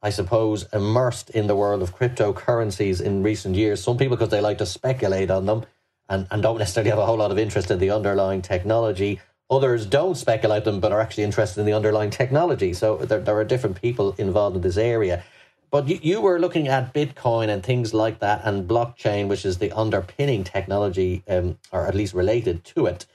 I 0.02 0.12
suppose, 0.12 0.66
immersed 0.72 1.30
in 1.32 1.48
the 1.48 1.56
world 1.56 1.82
of 1.82 1.96
cryptocurrencies 1.98 3.02
in 3.02 3.22
recent 3.22 3.56
years. 3.56 3.84
Some 3.84 3.98
people, 3.98 4.16
because 4.16 4.30
they 4.30 4.40
like 4.40 4.60
to 4.60 4.66
speculate 4.66 5.30
on 5.30 5.46
them 5.46 5.66
and, 6.08 6.26
and 6.32 6.42
don't 6.42 6.58
necessarily 6.58 6.90
have 6.90 7.00
a 7.00 7.06
whole 7.06 7.18
lot 7.18 7.32
of 7.32 7.38
interest 7.38 7.70
in 7.70 7.80
the 7.80 7.92
underlying 7.92 8.42
technology. 8.42 9.20
Others 9.52 9.88
don't 9.88 10.16
speculate 10.16 10.64
them, 10.64 10.80
but 10.80 10.92
are 10.92 11.02
actually 11.02 11.24
interested 11.24 11.60
in 11.60 11.66
the 11.66 11.74
underlying 11.74 12.12
technology. 12.12 12.74
So 12.74 12.98
there, 12.98 13.20
there 13.20 13.36
are 13.36 13.44
different 13.44 13.82
people 13.82 14.14
involved 14.18 14.56
in 14.56 14.62
this 14.62 14.78
area. 14.78 15.24
But 15.72 15.88
you, 15.88 16.00
you 16.02 16.22
were 16.22 16.40
looking 16.40 16.68
at 16.68 16.94
Bitcoin 16.94 17.50
and 17.50 17.64
things 17.64 17.94
like 17.94 18.20
that, 18.20 18.42
and 18.44 18.68
blockchain, 18.68 19.28
which 19.28 19.46
is 19.46 19.58
the 19.58 19.72
underpinning 19.72 20.44
technology, 20.44 21.24
um, 21.28 21.58
or 21.72 21.88
at 21.88 21.96
least 21.96 22.14
related 22.14 22.64
to 22.66 22.86
it. 22.86 23.06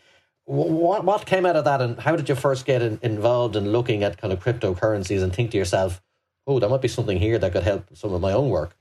What 0.47 1.05
what 1.05 1.25
came 1.25 1.47
out 1.47 1.57
of 1.57 1.65
that, 1.65 1.81
and 1.81 1.99
how 1.99 2.17
did 2.17 2.29
you 2.29 2.35
first 2.35 2.67
get 2.67 2.83
in, 2.83 2.99
involved 3.03 3.57
in 3.57 3.73
looking 3.73 4.05
at 4.05 4.19
kind 4.19 4.33
of 4.33 4.41
cryptocurrencies 4.41 5.23
and 5.23 5.33
think 5.33 5.53
to 5.53 5.57
yourself, 5.57 6.03
oh, 6.47 6.59
there 6.59 6.69
might 6.69 6.83
be 6.83 6.89
something 6.89 7.19
here 7.19 7.39
that 7.39 7.53
could 7.53 7.63
help 7.63 7.97
some 7.97 8.13
of 8.13 8.21
my 8.21 8.33
own 8.33 8.51
work? 8.51 8.77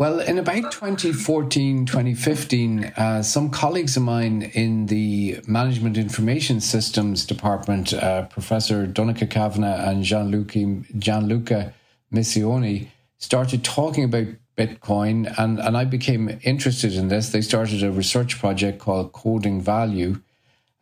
Well, 0.00 0.20
in 0.20 0.38
about 0.38 0.72
2014, 0.72 1.84
2015, 1.84 2.84
uh, 2.84 3.22
some 3.22 3.50
colleagues 3.50 3.98
of 3.98 4.02
mine 4.02 4.50
in 4.54 4.86
the 4.86 5.40
Management 5.46 5.98
Information 5.98 6.62
Systems 6.62 7.26
Department, 7.26 7.92
uh, 7.92 8.22
Professor 8.22 8.86
Donncha 8.86 9.28
Kavanagh 9.28 9.90
and 9.90 10.02
Gianluca, 10.02 10.84
Gianluca 10.98 11.74
Miscione, 12.10 12.86
started 13.18 13.62
talking 13.62 14.04
about 14.04 14.28
Bitcoin, 14.56 15.34
and, 15.38 15.58
and 15.58 15.76
I 15.76 15.84
became 15.84 16.40
interested 16.44 16.94
in 16.94 17.08
this. 17.08 17.28
They 17.28 17.42
started 17.42 17.82
a 17.82 17.92
research 17.92 18.38
project 18.38 18.78
called 18.78 19.12
Coding 19.12 19.60
Value, 19.60 20.22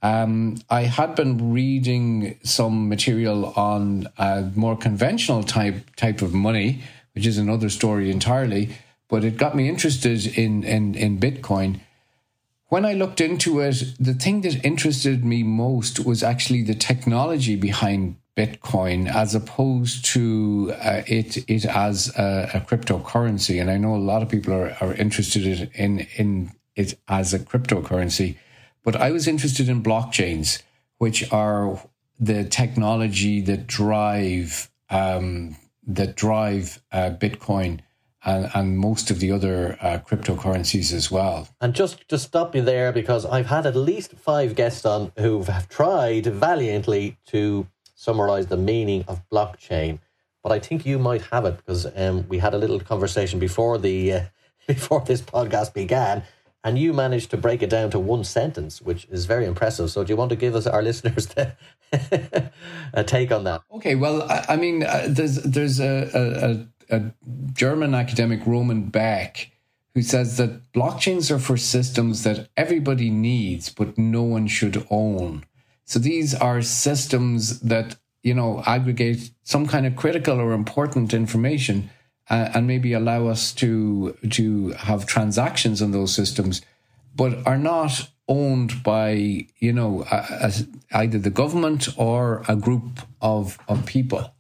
um, 0.01 0.59
I 0.71 0.83
had 0.83 1.17
been 1.17 1.53
reading 1.53 2.39
some 2.45 2.89
material 2.89 3.47
on 3.57 4.07
a 4.17 4.49
more 4.55 4.77
conventional 4.77 5.43
type 5.43 5.97
type 5.97 6.23
of 6.23 6.33
money, 6.33 6.83
which 7.15 7.27
is 7.27 7.37
another 7.37 7.69
story 7.69 8.13
entirely. 8.13 8.77
But 9.09 9.25
it 9.25 9.37
got 9.37 9.57
me 9.57 9.69
interested 9.69 10.27
in 10.39 10.65
in, 10.65 10.95
in 10.95 11.19
Bitcoin. 11.19 11.81
When 12.69 12.85
I 12.85 12.93
looked 12.93 13.21
into 13.21 13.61
it, 13.61 13.83
the 13.99 14.13
thing 14.13 14.43
that 14.43 14.63
interested 14.63 15.25
me 15.25 15.43
most 15.43 16.05
was 16.05 16.23
actually 16.23 16.63
the 16.63 16.75
technology 16.75 17.57
behind 17.57 18.17
Bitcoin, 18.37 19.13
as 19.13 19.35
opposed 19.35 20.05
to 20.07 20.73
uh, 20.81 21.03
it 21.07 21.39
it 21.49 21.65
as 21.65 22.15
a, 22.17 22.51
a, 22.55 22.61
cryptocurrency. 22.61 23.61
And 23.61 23.71
I 23.71 23.79
know 23.79 23.97
a 23.97 24.07
lot 24.13 24.23
of 24.23 24.29
people 24.29 24.53
are, 24.53 24.77
are 24.81 24.95
interested 24.95 25.71
in 25.75 26.07
in 26.17 26.53
it 26.77 26.99
as 27.09 27.35
a 27.35 27.41
cryptocurrency. 27.41 28.37
But 28.85 28.95
I 28.97 29.11
was 29.11 29.27
interested 29.27 29.69
in 29.69 29.83
blockchains, 29.83 30.63
which 30.99 31.31
are 31.33 31.81
the 32.21 32.45
technology 32.45 33.41
that 33.41 33.67
drive 33.67 34.71
um, 34.89 35.57
that 35.87 36.15
drive 36.15 36.81
uh, 36.93 37.11
Bitcoin 37.11 37.81
and, 38.25 38.51
and 38.55 38.79
most 38.79 39.11
of 39.11 39.21
the 39.21 39.31
other 39.31 39.79
uh, 39.81 39.99
cryptocurrencies 39.99 40.93
as 40.93 41.11
well. 41.11 41.49
And 41.61 41.75
just 41.75 42.09
to 42.09 42.19
stop 42.19 42.55
you 42.55 42.63
there, 42.63 42.93
because 42.93 43.25
I've 43.25 43.47
had 43.47 43.67
at 43.67 43.77
least 43.77 44.13
five 44.13 44.55
guests 44.55 44.85
on 44.85 45.13
who 45.19 45.43
have 45.45 45.69
tried 45.69 46.27
valiantly 46.27 47.17
to 47.27 47.67
summarize 47.95 48.47
the 48.47 48.57
meaning 48.57 49.05
of 49.09 49.23
blockchain, 49.31 50.01
but 50.43 50.53
I 50.53 50.59
think 50.59 50.87
you 50.87 50.99
might 50.99 51.23
have 51.23 51.45
it 51.45 51.57
because 51.59 51.87
um, 51.97 52.27
we 52.29 52.39
had 52.39 52.55
a 52.55 52.59
little 52.59 52.81
conversation 52.81 53.39
before 53.39 53.79
the 53.79 54.13
uh, 54.13 54.21
before 54.67 55.01
this 55.01 55.23
podcast 55.23 55.73
began 55.73 56.23
and 56.65 56.79
you 56.79 56.93
managed 56.93 57.31
to 57.31 57.37
break 57.37 57.63
it 57.63 57.71
down 57.71 57.91
to 57.91 57.99
one 57.99 58.25
sentence, 58.25 58.83
which 58.83 59.07
is 59.11 59.27
very 59.27 59.47
impressive. 59.47 59.91
So, 59.91 60.05
do 60.05 60.13
you 60.13 60.17
want 60.17 60.31
to 60.31 60.37
give 60.37 60.55
us 60.55 60.67
our 60.67 60.83
listeners 60.91 61.27
the, 61.27 61.53
a 62.93 63.05
take 63.05 63.33
on 63.33 63.45
that? 63.45 63.63
Okay, 63.73 63.95
well, 63.95 64.23
I, 64.23 64.45
I 64.51 64.57
mean, 64.57 64.83
uh, 64.83 65.07
there's 65.09 65.37
there's 65.37 65.81
a, 65.81 66.11
a, 66.15 66.51
a 66.51 66.67
German 67.53 67.95
academic 67.95 68.47
Roman 68.47 68.89
Beck 68.91 69.51
who 69.99 70.03
says 70.03 70.37
that 70.37 70.73
blockchains 70.73 71.29
are 71.29 71.41
for 71.41 71.57
systems 71.57 72.23
that 72.23 72.49
everybody 72.57 73.11
needs, 73.11 73.69
but 73.69 73.99
no 73.99 74.23
one 74.23 74.47
should 74.47 74.87
own. 74.91 75.45
So 75.87 75.99
these 75.99 76.37
are 76.37 76.63
systems 76.63 77.59
that 77.61 77.97
you 78.23 78.33
know 78.33 78.63
aggregate 78.65 79.31
some 79.43 79.67
kind 79.67 79.87
of 79.87 79.97
critical 79.97 80.39
or 80.39 80.53
important 80.53 81.13
information 81.13 81.91
uh, 82.31 82.51
and 82.55 82.67
maybe 82.67 82.93
allow 82.93 83.27
us 83.27 83.53
to 83.55 84.17
to 84.31 84.71
have 84.73 85.07
transactions 85.07 85.83
on 85.83 85.91
those 85.91 86.15
systems, 86.15 86.63
but 87.17 87.45
are 87.45 87.59
not 87.59 88.09
owned 88.29 88.83
by 88.85 89.47
you 89.59 89.73
know 89.73 90.05
a, 90.13 90.17
a, 90.47 90.53
either 90.93 91.19
the 91.19 91.31
government 91.43 91.89
or 91.97 92.45
a 92.47 92.55
group 92.55 93.01
of 93.21 93.59
of 93.67 93.85
people 93.85 94.33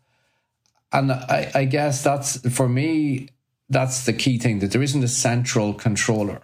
and 0.92 1.12
I, 1.12 1.50
I 1.54 1.64
guess 1.64 2.02
that's 2.02 2.38
for 2.50 2.68
me 2.68 3.28
that's 3.68 4.06
the 4.06 4.12
key 4.12 4.38
thing 4.38 4.60
that 4.60 4.72
there 4.72 4.82
isn't 4.82 5.04
a 5.04 5.08
central 5.08 5.74
controller. 5.74 6.42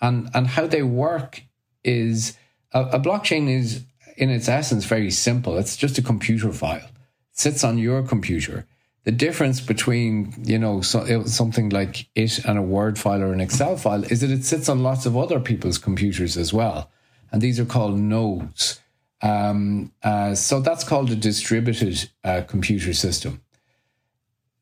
And 0.00 0.28
and 0.34 0.46
how 0.46 0.66
they 0.66 0.82
work 0.82 1.42
is 1.82 2.36
a, 2.72 2.82
a 2.82 3.00
blockchain 3.00 3.48
is 3.48 3.84
in 4.16 4.30
its 4.30 4.48
essence 4.48 4.84
very 4.84 5.10
simple. 5.10 5.56
It's 5.56 5.76
just 5.76 5.98
a 5.98 6.02
computer 6.02 6.52
file. 6.52 6.78
It 6.78 7.38
sits 7.38 7.64
on 7.64 7.78
your 7.78 8.02
computer. 8.02 8.66
The 9.04 9.12
difference 9.12 9.60
between 9.60 10.34
you 10.44 10.58
know 10.58 10.82
so, 10.82 11.24
something 11.24 11.70
like 11.70 12.08
it 12.14 12.44
and 12.44 12.58
a 12.58 12.62
word 12.62 12.98
file 12.98 13.22
or 13.22 13.32
an 13.32 13.40
excel 13.40 13.76
file 13.76 14.04
is 14.04 14.20
that 14.20 14.30
it 14.30 14.44
sits 14.44 14.68
on 14.68 14.82
lots 14.82 15.06
of 15.06 15.16
other 15.16 15.40
people's 15.40 15.78
computers 15.78 16.36
as 16.36 16.52
well. 16.52 16.90
And 17.32 17.40
these 17.40 17.58
are 17.58 17.64
called 17.64 17.98
nodes. 17.98 18.80
Um, 19.22 19.92
uh, 20.02 20.34
so 20.34 20.60
that's 20.60 20.84
called 20.84 21.10
a 21.10 21.16
distributed 21.16 22.10
uh, 22.22 22.42
computer 22.46 22.92
system 22.92 23.40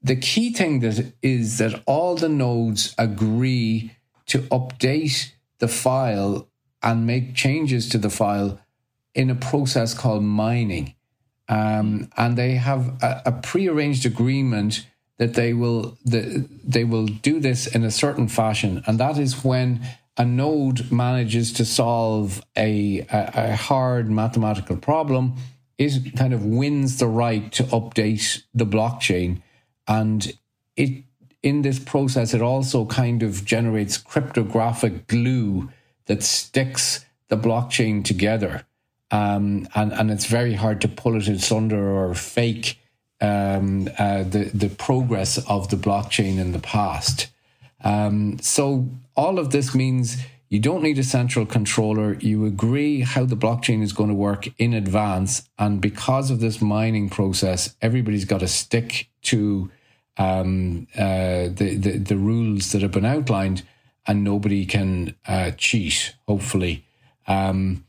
the 0.05 0.17
key 0.17 0.53
thing 0.53 0.81
that 0.81 1.15
is 1.23 1.59
that 1.59 1.83
all 1.87 2.15
the 2.15 2.29
nodes 2.29 2.95
agree 2.99 3.93
to 4.27 4.41
update 4.59 5.33
the 5.59 5.69
file 5.69 6.47
and 6.83 7.07
make 7.07 7.35
changes 7.35 7.89
to 7.89 7.99
the 7.99 8.11
file 8.11 8.61
in 9.15 9.31
a 9.31 9.35
process 9.35 9.95
called 9.95 10.23
mining. 10.23 10.95
Um, 11.49 12.11
and 12.19 12.37
they 12.37 12.53
have 12.53 13.03
a, 13.03 13.23
a 13.27 13.33
prearranged 13.33 14.05
agreement 14.05 14.87
that 15.19 15.35
they 15.35 15.55
will 15.55 15.97
the, 16.05 16.49
they 16.63 16.85
will 16.85 17.07
do 17.07 17.41
this 17.41 17.67
in 17.67 17.85
a 17.85 17.91
certain 17.91 18.29
fashion, 18.29 18.83
and 18.87 18.99
that 18.99 19.17
is 19.17 19.45
when 19.45 19.81
a 20.17 20.25
node 20.25 20.91
manages 20.93 21.53
to 21.55 21.65
solve 21.65 22.43
a, 22.57 23.01
a, 23.11 23.51
a 23.51 23.57
hard 23.57 24.11
mathematical 24.11 24.77
problem, 24.77 25.37
it 25.79 26.17
kind 26.17 26.33
of 26.33 26.45
wins 26.45 26.99
the 26.99 27.07
right 27.07 27.53
to 27.53 27.63
update 27.65 28.43
the 28.55 28.67
blockchain 28.67 29.43
and 29.87 30.33
it 30.77 31.05
in 31.43 31.63
this 31.63 31.79
process 31.79 32.33
it 32.35 32.41
also 32.43 32.87
kind 32.87 33.23
of 33.23 33.45
generates 33.45 33.99
cryptographic 33.99 35.07
glue 35.07 35.69
that 36.07 36.23
sticks 36.23 37.05
the 37.29 37.37
blockchain 37.37 38.05
together 38.05 38.65
um, 39.11 39.69
and 39.75 39.93
and 39.93 40.11
it's 40.11 40.27
very 40.27 40.55
hard 40.55 40.81
to 40.81 40.89
pull 40.89 41.17
it 41.17 41.29
asunder 41.29 41.91
or 41.91 42.15
fake 42.15 42.79
um, 43.21 43.89
uh, 43.99 44.23
the 44.25 44.51
the 44.53 44.69
progress 44.69 45.39
of 45.49 45.71
the 45.71 45.77
blockchain 45.77 46.39
in 46.39 46.53
the 46.53 46.59
past. 46.59 47.29
Um, 47.83 48.39
so 48.41 48.89
all 49.17 49.39
of 49.39 49.51
this 49.51 49.75
means 49.75 50.17
you 50.49 50.61
don't 50.61 50.83
need 50.83 50.99
a 50.99 51.05
central 51.05 51.47
controller. 51.47 52.15
You 52.15 52.47
agree 52.47 53.01
how 53.01 53.25
the 53.25 53.37
blockchain 53.37 53.83
is 53.83 53.93
going 53.93 54.11
to 54.11 54.15
work 54.15 54.49
in 54.59 54.75
advance, 54.75 55.49
and 55.59 55.81
because 55.81 56.31
of 56.31 56.41
this 56.41 56.61
mining 56.61 57.09
process, 57.09 57.75
everybody's 57.81 58.25
got 58.25 58.41
to 58.41 58.49
stick 58.49 59.09
to 59.23 59.71
um, 60.17 60.87
uh, 60.97 61.49
the, 61.49 61.77
the, 61.77 61.99
the 61.99 62.17
rules 62.17 62.73
that 62.73 62.83
have 62.83 62.93
been 62.93 63.05
outlined, 63.05 63.63
and 64.07 64.23
nobody 64.23 64.67
can 64.67 65.17
uh, 65.27 65.51
cheat. 65.53 66.15
Hopefully, 66.29 66.85
um, 67.27 67.85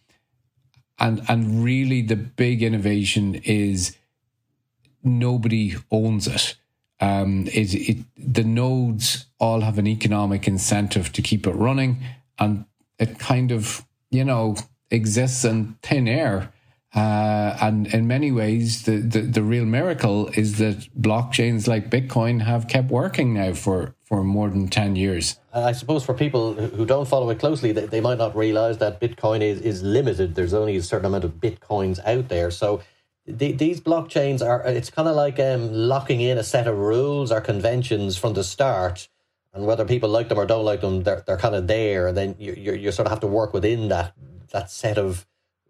and 0.98 1.22
and 1.28 1.64
really 1.64 2.02
the 2.02 2.16
big 2.16 2.64
innovation 2.64 3.36
is 3.44 3.96
nobody 5.04 5.76
owns 5.92 6.28
it. 6.28 6.56
Um, 7.00 7.48
it, 7.48 7.74
it 7.74 7.98
the 8.18 8.44
nodes 8.44 9.26
all 9.40 9.62
have 9.62 9.78
an 9.78 9.88
economic 9.88 10.48
incentive 10.48 11.12
to 11.14 11.22
keep 11.22 11.46
it 11.46 11.52
running, 11.52 12.02
and 12.40 12.66
it 13.00 13.20
kind 13.20 13.52
of 13.52 13.86
you 14.10 14.24
know 14.24 14.56
exists 14.92 15.46
in 15.46 15.78
thin 15.82 16.08
air 16.08 16.54
uh, 16.96 17.58
and 17.60 17.88
in 17.88 18.08
many 18.08 18.32
ways, 18.32 18.84
the, 18.84 18.98
the, 18.98 19.20
the, 19.20 19.44
real 19.44 19.66
miracle 19.66 20.30
is 20.30 20.60
that 20.60 20.78
blockchains 20.98 21.68
like 21.68 21.90
Bitcoin 21.90 22.42
have 22.42 22.70
kept 22.70 22.90
working 22.90 23.34
now 23.34 23.52
for, 23.52 23.94
for 24.06 24.24
more 24.24 24.50
than 24.50 24.70
10 24.70 24.96
years. 24.96 25.38
I 25.54 25.74
suppose 25.74 26.06
for 26.06 26.14
people 26.14 26.54
who 26.54 26.86
don't 26.86 27.06
follow 27.06 27.30
it 27.32 27.40
closely, 27.40 27.74
they, 27.74 27.86
they 27.86 28.00
might 28.00 28.18
not 28.18 28.34
realize 28.34 28.78
that 28.78 29.02
Bitcoin 29.02 29.42
is, 29.42 29.60
is 29.60 29.84
limited. 29.84 30.36
There's 30.36 30.54
only 30.54 30.78
a 30.78 30.82
certain 30.82 31.08
amount 31.08 31.26
of 31.26 31.34
Bitcoins 31.34 32.00
out 32.06 32.30
there. 32.30 32.50
So 32.50 32.82
the, 33.28 33.52
these 33.52 33.82
blockchains 33.82 34.42
are, 34.42 34.64
it's 34.66 34.90
kind 34.90 35.10
of 35.10 35.18
like 35.18 35.38
um, 35.38 35.74
locking 35.74 36.22
in 36.22 36.38
a 36.38 36.46
set 36.46 36.66
of 36.66 36.78
rules 36.78 37.30
or 37.30 37.42
conventions 37.42 38.16
from 38.16 38.36
the 38.36 38.44
start. 38.46 39.10
And 39.56 39.66
whether 39.66 39.86
people 39.86 40.10
like 40.10 40.28
them 40.28 40.38
or 40.38 40.46
don't 40.46 40.66
like 40.66 40.82
them, 40.82 41.04
they're, 41.04 41.24
they're 41.26 41.38
kind 41.38 41.56
of 41.56 41.66
there. 41.68 42.08
And 42.10 42.18
then 42.18 42.36
you, 42.38 42.54
you, 42.54 42.74
you 42.74 42.92
sort 42.92 43.08
of 43.08 43.12
have 43.12 43.22
to 43.22 43.28
work 43.28 43.54
within 43.54 43.88
that, 43.88 44.14
that 44.52 44.70
set 44.70 44.98
of 44.98 45.26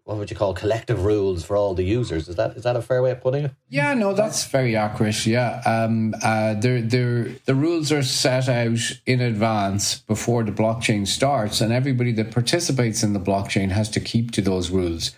what 0.06 0.18
would 0.18 0.30
you 0.30 0.36
call 0.36 0.54
collective 0.54 1.04
rules 1.04 1.44
for 1.44 1.56
all 1.56 1.74
the 1.74 1.82
users? 1.82 2.28
Is 2.28 2.36
that 2.36 2.56
is 2.56 2.62
that 2.62 2.76
a 2.76 2.82
fair 2.82 3.02
way 3.02 3.10
of 3.10 3.20
putting 3.20 3.46
it? 3.46 3.50
Yeah, 3.68 3.92
no, 3.94 4.12
that's 4.12 4.44
very 4.46 4.76
accurate. 4.76 5.26
Yeah, 5.26 5.60
um, 5.66 6.14
uh, 6.22 6.54
they're, 6.54 6.80
they're, 6.80 7.24
the 7.44 7.56
rules 7.56 7.90
are 7.90 8.04
set 8.04 8.48
out 8.48 8.78
in 9.04 9.20
advance 9.20 9.98
before 9.98 10.44
the 10.44 10.52
blockchain 10.52 11.08
starts, 11.08 11.60
and 11.60 11.72
everybody 11.72 12.12
that 12.12 12.30
participates 12.30 13.02
in 13.02 13.14
the 13.14 13.20
blockchain 13.20 13.70
has 13.70 13.90
to 13.90 14.00
keep 14.00 14.30
to 14.32 14.42
those 14.42 14.70
rules. 14.70 15.10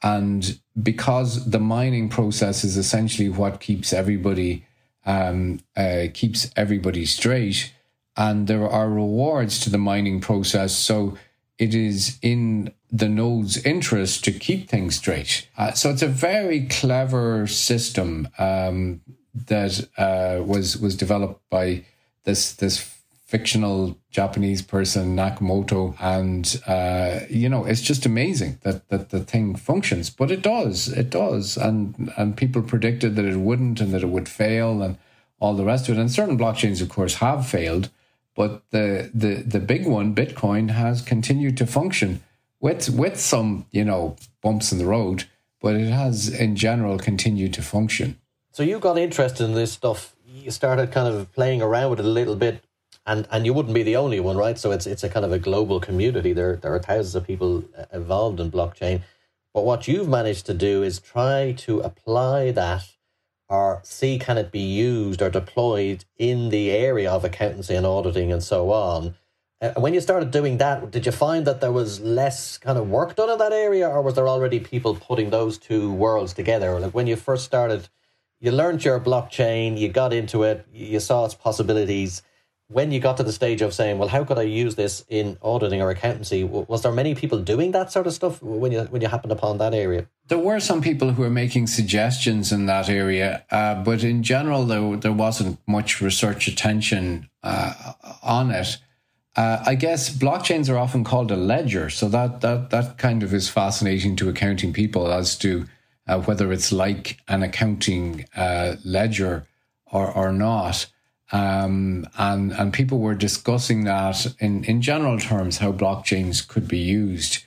And 0.00 0.60
because 0.80 1.50
the 1.50 1.58
mining 1.58 2.08
process 2.08 2.62
is 2.62 2.76
essentially 2.76 3.28
what 3.28 3.60
keeps 3.60 3.92
everybody 3.92 4.64
um, 5.04 5.60
uh, 5.76 6.06
keeps 6.14 6.50
everybody 6.56 7.04
straight, 7.06 7.72
and 8.16 8.46
there 8.46 8.68
are 8.68 8.88
rewards 8.88 9.60
to 9.60 9.70
the 9.70 9.78
mining 9.78 10.20
process, 10.20 10.74
so 10.76 11.16
it 11.58 11.74
is 11.74 12.18
in 12.22 12.72
the 12.90 13.08
node's 13.08 13.58
interest 13.58 14.24
to 14.24 14.32
keep 14.32 14.68
things 14.68 14.96
straight. 14.96 15.48
Uh, 15.58 15.72
so 15.72 15.90
it's 15.90 16.02
a 16.02 16.08
very 16.08 16.66
clever 16.66 17.46
system 17.46 18.28
um, 18.38 19.00
that 19.46 19.86
uh, 19.98 20.42
was 20.42 20.76
was 20.76 20.96
developed 20.96 21.48
by 21.50 21.84
this 22.24 22.52
this 22.52 22.92
fictional 23.26 23.98
Japanese 24.10 24.62
person 24.62 25.16
Nakamoto, 25.16 25.96
and 26.00 26.62
uh, 26.66 27.26
you 27.28 27.48
know 27.48 27.64
it's 27.64 27.82
just 27.82 28.06
amazing 28.06 28.58
that 28.62 28.88
that 28.88 29.10
the 29.10 29.20
thing 29.20 29.56
functions. 29.56 30.10
But 30.10 30.30
it 30.30 30.42
does, 30.42 30.88
it 30.88 31.10
does, 31.10 31.56
and 31.56 32.12
and 32.16 32.36
people 32.36 32.62
predicted 32.62 33.16
that 33.16 33.24
it 33.24 33.36
wouldn't 33.36 33.80
and 33.80 33.92
that 33.92 34.02
it 34.02 34.08
would 34.08 34.28
fail 34.28 34.80
and 34.82 34.96
all 35.38 35.54
the 35.54 35.64
rest 35.64 35.88
of 35.88 35.96
it. 35.96 36.00
And 36.00 36.10
certain 36.10 36.38
blockchains, 36.38 36.80
of 36.80 36.88
course, 36.88 37.16
have 37.16 37.46
failed. 37.46 37.90
But 38.36 38.62
the, 38.70 39.10
the, 39.12 39.42
the 39.42 39.60
big 39.60 39.86
one, 39.86 40.14
Bitcoin, 40.14 40.70
has 40.70 41.00
continued 41.00 41.56
to 41.56 41.66
function 41.66 42.22
with 42.60 42.90
with 42.90 43.18
some 43.20 43.66
you 43.70 43.84
know 43.84 44.16
bumps 44.42 44.72
in 44.72 44.78
the 44.78 44.86
road, 44.86 45.24
but 45.60 45.74
it 45.74 45.90
has 45.90 46.28
in 46.28 46.56
general 46.56 46.98
continued 46.98 47.54
to 47.54 47.62
function. 47.62 48.18
So 48.52 48.62
you 48.62 48.78
got 48.78 48.98
interested 48.98 49.44
in 49.44 49.54
this 49.54 49.72
stuff. 49.72 50.14
You 50.26 50.50
started 50.50 50.92
kind 50.92 51.08
of 51.12 51.32
playing 51.32 51.62
around 51.62 51.90
with 51.90 52.00
it 52.00 52.06
a 52.06 52.08
little 52.08 52.36
bit, 52.36 52.64
and 53.06 53.26
and 53.30 53.44
you 53.46 53.52
wouldn't 53.52 53.74
be 53.74 53.82
the 53.82 53.96
only 53.96 54.20
one, 54.20 54.36
right? 54.36 54.58
So 54.58 54.72
it's 54.72 54.86
it's 54.86 55.04
a 55.04 55.08
kind 55.08 55.24
of 55.24 55.32
a 55.32 55.38
global 55.38 55.80
community. 55.80 56.32
There 56.32 56.56
there 56.56 56.74
are 56.74 56.78
thousands 56.78 57.14
of 57.14 57.26
people 57.26 57.64
uh, 57.78 57.84
involved 57.92 58.40
in 58.40 58.50
blockchain. 58.50 59.02
But 59.52 59.64
what 59.64 59.88
you've 59.88 60.08
managed 60.08 60.44
to 60.46 60.54
do 60.54 60.82
is 60.82 61.00
try 61.00 61.54
to 61.58 61.80
apply 61.80 62.50
that 62.52 62.84
or 63.48 63.80
see 63.84 64.18
can 64.18 64.38
it 64.38 64.50
be 64.50 64.60
used 64.60 65.22
or 65.22 65.30
deployed 65.30 66.04
in 66.18 66.48
the 66.48 66.70
area 66.70 67.10
of 67.10 67.24
accountancy 67.24 67.74
and 67.74 67.86
auditing 67.86 68.32
and 68.32 68.42
so 68.42 68.72
on 68.72 69.14
uh, 69.62 69.72
when 69.78 69.94
you 69.94 70.00
started 70.02 70.30
doing 70.30 70.58
that, 70.58 70.90
did 70.90 71.06
you 71.06 71.12
find 71.12 71.46
that 71.46 71.62
there 71.62 71.72
was 71.72 72.00
less 72.00 72.58
kind 72.58 72.76
of 72.76 72.90
work 72.90 73.16
done 73.16 73.30
in 73.30 73.38
that 73.38 73.52
area, 73.52 73.88
or 73.88 74.02
was 74.02 74.14
there 74.14 74.28
already 74.28 74.60
people 74.60 74.94
putting 74.94 75.30
those 75.30 75.56
two 75.56 75.90
worlds 75.92 76.34
together? 76.34 76.78
Like 76.78 76.92
when 76.92 77.06
you 77.06 77.16
first 77.16 77.44
started, 77.46 77.88
you 78.38 78.52
learned 78.52 78.84
your 78.84 79.00
blockchain, 79.00 79.78
you 79.78 79.88
got 79.88 80.12
into 80.12 80.42
it, 80.42 80.66
you 80.72 81.00
saw 81.00 81.24
its 81.24 81.34
possibilities. 81.34 82.22
When 82.68 82.90
you 82.90 82.98
got 82.98 83.16
to 83.18 83.22
the 83.22 83.32
stage 83.32 83.62
of 83.62 83.72
saying, 83.72 83.98
"Well, 83.98 84.08
how 84.08 84.24
could 84.24 84.38
I 84.38 84.42
use 84.42 84.74
this 84.74 85.04
in 85.08 85.38
auditing 85.40 85.80
or 85.80 85.90
accountancy?" 85.90 86.42
Was 86.42 86.82
there 86.82 86.92
many 86.92 87.14
people 87.14 87.38
doing 87.38 87.70
that 87.72 87.92
sort 87.92 88.06
of 88.06 88.12
stuff 88.12 88.42
when 88.42 88.72
you 88.72 88.80
when 88.90 89.02
you 89.02 89.08
happened 89.08 89.32
upon 89.32 89.58
that 89.58 89.72
area? 89.72 90.06
There 90.28 90.38
were 90.38 90.58
some 90.58 90.80
people 90.80 91.12
who 91.12 91.22
were 91.22 91.30
making 91.30 91.68
suggestions 91.68 92.50
in 92.50 92.66
that 92.66 92.88
area, 92.88 93.44
uh, 93.52 93.84
but 93.84 94.02
in 94.02 94.24
general, 94.24 94.64
there 94.64 94.96
there 94.96 95.12
wasn't 95.12 95.58
much 95.66 96.00
research 96.00 96.48
attention 96.48 97.28
uh, 97.44 97.92
on 98.22 98.50
it. 98.50 98.78
Uh, 99.36 99.62
I 99.64 99.74
guess 99.74 100.10
blockchains 100.10 100.68
are 100.68 100.78
often 100.78 101.04
called 101.04 101.30
a 101.30 101.36
ledger, 101.36 101.88
so 101.90 102.08
that 102.08 102.40
that 102.40 102.70
that 102.70 102.98
kind 102.98 103.22
of 103.22 103.32
is 103.32 103.48
fascinating 103.48 104.16
to 104.16 104.28
accounting 104.28 104.72
people 104.72 105.12
as 105.12 105.36
to 105.38 105.66
uh, 106.08 106.18
whether 106.20 106.52
it's 106.52 106.72
like 106.72 107.18
an 107.28 107.42
accounting 107.42 108.24
uh, 108.34 108.76
ledger 108.84 109.46
or 109.92 110.10
or 110.10 110.32
not. 110.32 110.86
Um, 111.32 112.06
and 112.16 112.52
and 112.52 112.72
people 112.72 112.98
were 112.98 113.14
discussing 113.14 113.84
that 113.84 114.26
in 114.38 114.64
in 114.64 114.80
general 114.80 115.18
terms 115.18 115.58
how 115.58 115.72
blockchains 115.72 116.46
could 116.46 116.68
be 116.68 116.78
used. 116.78 117.44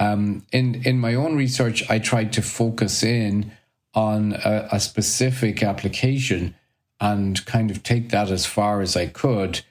Um, 0.00 0.46
in 0.52 0.82
in 0.84 0.98
my 0.98 1.14
own 1.14 1.36
research, 1.36 1.88
I 1.90 1.98
tried 1.98 2.32
to 2.34 2.42
focus 2.42 3.02
in 3.02 3.52
on 3.94 4.32
a, 4.44 4.68
a 4.72 4.80
specific 4.80 5.62
application 5.62 6.54
and 7.00 7.44
kind 7.46 7.70
of 7.70 7.82
take 7.82 8.10
that 8.10 8.30
as 8.30 8.46
far 8.46 8.80
as 8.80 8.96
I 8.96 9.06
could 9.06 9.62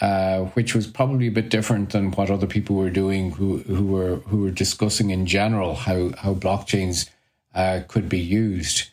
uh, 0.00 0.40
which 0.54 0.74
was 0.74 0.86
probably 0.86 1.28
a 1.28 1.32
bit 1.32 1.48
different 1.48 1.90
than 1.90 2.10
what 2.12 2.30
other 2.30 2.46
people 2.46 2.76
were 2.76 2.90
doing, 2.90 3.30
who 3.32 3.58
who 3.58 3.86
were 3.86 4.16
who 4.26 4.38
were 4.38 4.50
discussing 4.50 5.10
in 5.10 5.24
general 5.24 5.74
how 5.74 6.10
how 6.18 6.34
blockchains 6.34 7.08
uh, 7.54 7.80
could 7.86 8.08
be 8.08 8.18
used. 8.18 8.90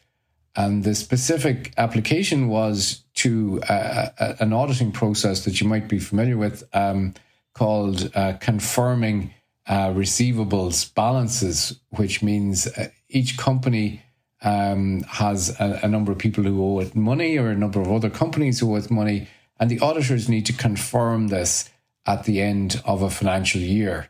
And 0.55 0.83
the 0.83 0.95
specific 0.95 1.73
application 1.77 2.49
was 2.49 3.03
to 3.21 3.61
uh, 3.69 4.33
an 4.39 4.51
auditing 4.51 4.91
process 4.91 5.45
that 5.45 5.61
you 5.61 5.67
might 5.67 5.87
be 5.87 5.99
familiar 5.99 6.37
with 6.37 6.63
um, 6.73 7.13
called 7.53 8.09
uh, 8.15 8.33
confirming 8.39 9.31
uh, 9.67 9.89
receivables 9.89 10.91
balances, 10.95 11.79
which 11.91 12.23
means 12.23 12.65
uh, 12.65 12.89
each 13.09 13.37
company 13.37 14.01
um, 14.41 15.01
has 15.03 15.55
a, 15.59 15.81
a, 15.83 15.87
number 15.87 16.11
of 16.11 16.17
people 16.17 16.43
who 16.43 16.63
owe 16.63 16.79
it 16.79 16.95
money 16.95 17.37
or 17.37 17.49
a 17.49 17.55
number 17.55 17.79
of 17.79 17.91
other 17.91 18.09
companies 18.09 18.59
who 18.59 18.73
owe 18.73 18.77
it 18.77 18.89
money. 18.89 19.27
And 19.59 19.69
the 19.69 19.79
auditors 19.81 20.27
need 20.27 20.47
to 20.47 20.53
confirm 20.53 21.27
this 21.27 21.69
at 22.07 22.23
the 22.23 22.41
end 22.41 22.81
of 22.85 23.03
a 23.03 23.09
financial 23.11 23.61
year. 23.61 24.09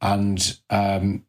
And 0.00 0.56
um, 0.70 1.24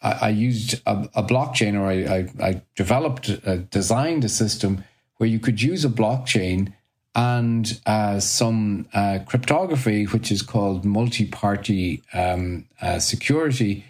I, 0.00 0.12
I, 0.12 0.28
used 0.30 0.80
a, 0.86 1.06
a, 1.14 1.22
blockchain, 1.22 1.78
or 1.78 1.84
I, 1.84 2.16
I, 2.16 2.48
I 2.48 2.62
developed, 2.74 3.30
uh, 3.44 3.56
designed 3.70 4.24
a 4.24 4.30
system 4.30 4.84
where 5.18 5.28
you 5.28 5.38
could 5.38 5.60
use 5.60 5.84
a 5.84 5.90
blockchain 5.90 6.72
and 7.18 7.80
uh, 7.84 8.20
some 8.20 8.86
uh, 8.94 9.18
cryptography, 9.26 10.04
which 10.04 10.30
is 10.30 10.40
called 10.40 10.84
multi 10.84 11.26
party 11.26 12.00
um, 12.14 12.64
uh, 12.80 13.00
security, 13.00 13.84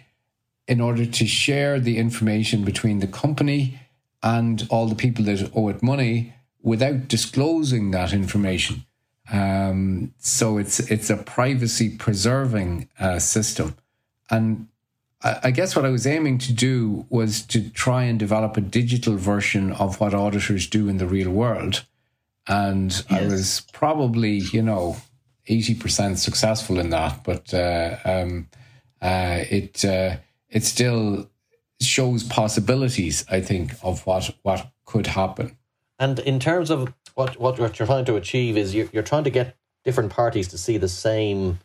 in 0.67 0.81
order 0.81 1.05
to 1.05 1.27
share 1.27 1.79
the 1.79 1.99
information 1.99 2.65
between 2.65 2.97
the 2.97 3.07
company 3.07 3.79
and 4.23 4.67
all 4.71 4.87
the 4.87 4.95
people 4.95 5.23
that 5.25 5.51
owe 5.55 5.69
it 5.69 5.83
money 5.83 6.33
without 6.63 7.07
disclosing 7.07 7.91
that 7.91 8.13
information. 8.13 8.83
Um, 9.31 10.11
so 10.17 10.57
it's 10.57 10.79
it's 10.79 11.11
a 11.11 11.17
privacy 11.17 11.97
preserving 11.97 12.89
uh, 12.99 13.19
system, 13.19 13.75
and 14.31 14.67
I, 15.21 15.39
I 15.43 15.51
guess 15.51 15.75
what 15.75 15.85
I 15.85 15.89
was 15.89 16.07
aiming 16.07 16.39
to 16.39 16.51
do 16.51 17.05
was 17.11 17.43
to 17.43 17.69
try 17.69 18.05
and 18.05 18.17
develop 18.17 18.57
a 18.57 18.61
digital 18.61 19.17
version 19.17 19.71
of 19.73 19.99
what 19.99 20.15
auditors 20.15 20.65
do 20.65 20.89
in 20.89 20.97
the 20.97 21.05
real 21.05 21.29
world, 21.29 21.85
and 22.49 22.91
yes. 22.91 23.05
I 23.09 23.25
was 23.25 23.61
probably 23.71 24.41
you 24.51 24.61
know 24.61 24.97
eighty 25.47 25.75
percent 25.75 26.19
successful 26.19 26.79
in 26.79 26.89
that, 26.89 27.23
but 27.23 27.53
uh, 27.53 27.97
um, 28.03 28.47
uh, 29.01 29.43
it 29.49 29.85
uh, 29.85 30.17
it 30.49 30.65
still 30.65 31.29
shows 31.81 32.23
possibilities. 32.23 33.23
I 33.29 33.41
think 33.41 33.73
of 33.83 34.05
what 34.05 34.35
what 34.41 34.71
could 34.85 35.07
happen. 35.07 35.57
And 35.99 36.19
in 36.19 36.39
terms 36.39 36.69
of 36.69 36.93
what 37.15 37.39
what 37.39 37.57
you're 37.57 37.69
trying 37.69 38.05
to 38.05 38.15
achieve 38.15 38.57
is 38.57 38.73
you're, 38.73 38.89
you're 38.91 39.03
trying 39.03 39.25
to 39.25 39.29
get 39.29 39.55
different 39.83 40.11
parties 40.11 40.47
to 40.49 40.57
see 40.57 40.77
the 40.77 40.89
same 40.89 41.59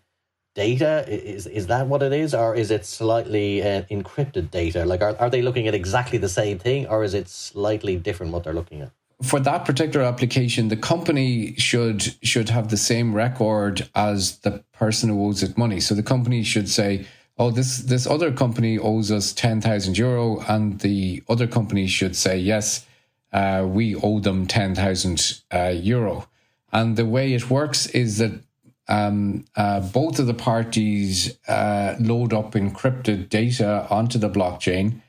data 0.55 1.05
is 1.09 1.47
is 1.49 1.67
that 1.67 1.87
what 1.89 2.03
it 2.03 2.13
is 2.13 2.33
or 2.33 2.55
is 2.55 2.71
it 2.71 2.85
slightly 2.87 3.61
uh, 3.61 3.83
encrypted 3.91 4.51
data 4.53 4.85
like 4.85 5.03
are, 5.03 5.17
are 5.19 5.29
they 5.29 5.43
looking 5.43 5.67
at 5.67 5.75
exactly 5.75 6.17
the 6.17 6.29
same 6.29 6.61
thing 6.61 6.87
or 6.87 7.03
is 7.03 7.13
it 7.13 7.29
slightly 7.29 7.97
different 7.97 8.33
what 8.33 8.45
they're 8.45 8.55
looking 8.55 8.81
at 8.81 8.93
for 9.25 9.41
that 9.41 9.65
particular 9.65 10.05
application 10.05 10.69
the 10.69 10.77
company 10.77 11.55
should 11.57 12.15
should 12.23 12.49
have 12.49 12.69
the 12.69 12.77
same 12.77 13.15
record 13.15 13.89
as 13.95 14.39
the 14.39 14.63
person 14.73 15.09
who 15.09 15.27
owes 15.27 15.43
it 15.43 15.59
money 15.59 15.81
so 15.81 15.95
the 15.95 16.03
company 16.03 16.43
should 16.43 16.69
say 16.69 17.07
oh 17.39 17.51
this 17.51 17.79
this 17.79 18.07
other 18.07 18.33
company 18.33 18.79
owes 18.79 19.11
us 19.11 19.33
10,000 19.33 19.97
euro 19.99 20.41
and 20.49 20.81
the 20.81 21.23
other 21.29 21.47
company 21.47 21.87
should 21.87 22.15
say 22.15 22.39
yes 22.39 22.87
uh, 23.35 23.67
we 23.67 23.97
owe 23.97 24.21
them 24.21 24.47
10,000 24.47 25.43
uh, 25.53 25.75
euro. 25.75 26.29
And 26.73 26.97
the 26.97 27.05
way 27.05 27.35
it 27.35 27.51
works 27.51 27.87
is 27.89 28.19
that 28.19 28.41
um, 28.87 29.45
uh, 29.57 29.81
both 29.81 30.21
of 30.21 30.27
the 30.27 30.35
parties 30.35 31.37
uh, 31.49 31.97
load 31.99 32.33
up 32.33 32.53
encrypted 32.53 33.29
data 33.29 33.87
onto 33.91 34.19
the 34.19 34.31
blockchain, 34.31 35.01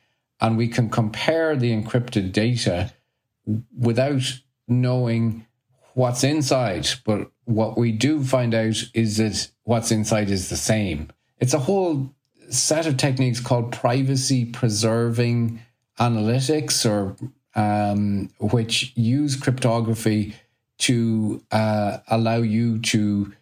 and 0.41 0.57
we 0.57 0.67
can 0.67 0.89
compare 0.89 1.55
the 1.55 1.71
encrypted 1.71 2.31
data 2.31 2.91
without 3.77 4.39
knowing 4.67 5.45
what's 5.93 6.23
inside. 6.23 6.87
But 7.05 7.29
what 7.45 7.77
we 7.77 7.91
do 7.91 8.23
find 8.23 8.53
out 8.53 8.83
is 8.93 9.17
that 9.17 9.49
what's 9.63 9.91
inside 9.91 10.29
is 10.29 10.49
the 10.49 10.57
same. 10.57 11.09
It's 11.39 11.53
a 11.53 11.59
whole 11.59 12.13
set 12.49 12.85
of 12.85 12.97
techniques 12.97 13.39
called 13.39 13.71
privacy 13.71 14.45
preserving 14.45 15.61
analytics 15.99 16.89
or 16.89 17.15
um, 17.55 18.29
which 18.39 18.91
use 18.95 19.35
cryptography 19.35 20.35
to 20.77 21.41
uh, 21.51 21.99
allow 22.07 22.37
you 22.37 22.79
to 22.79 23.33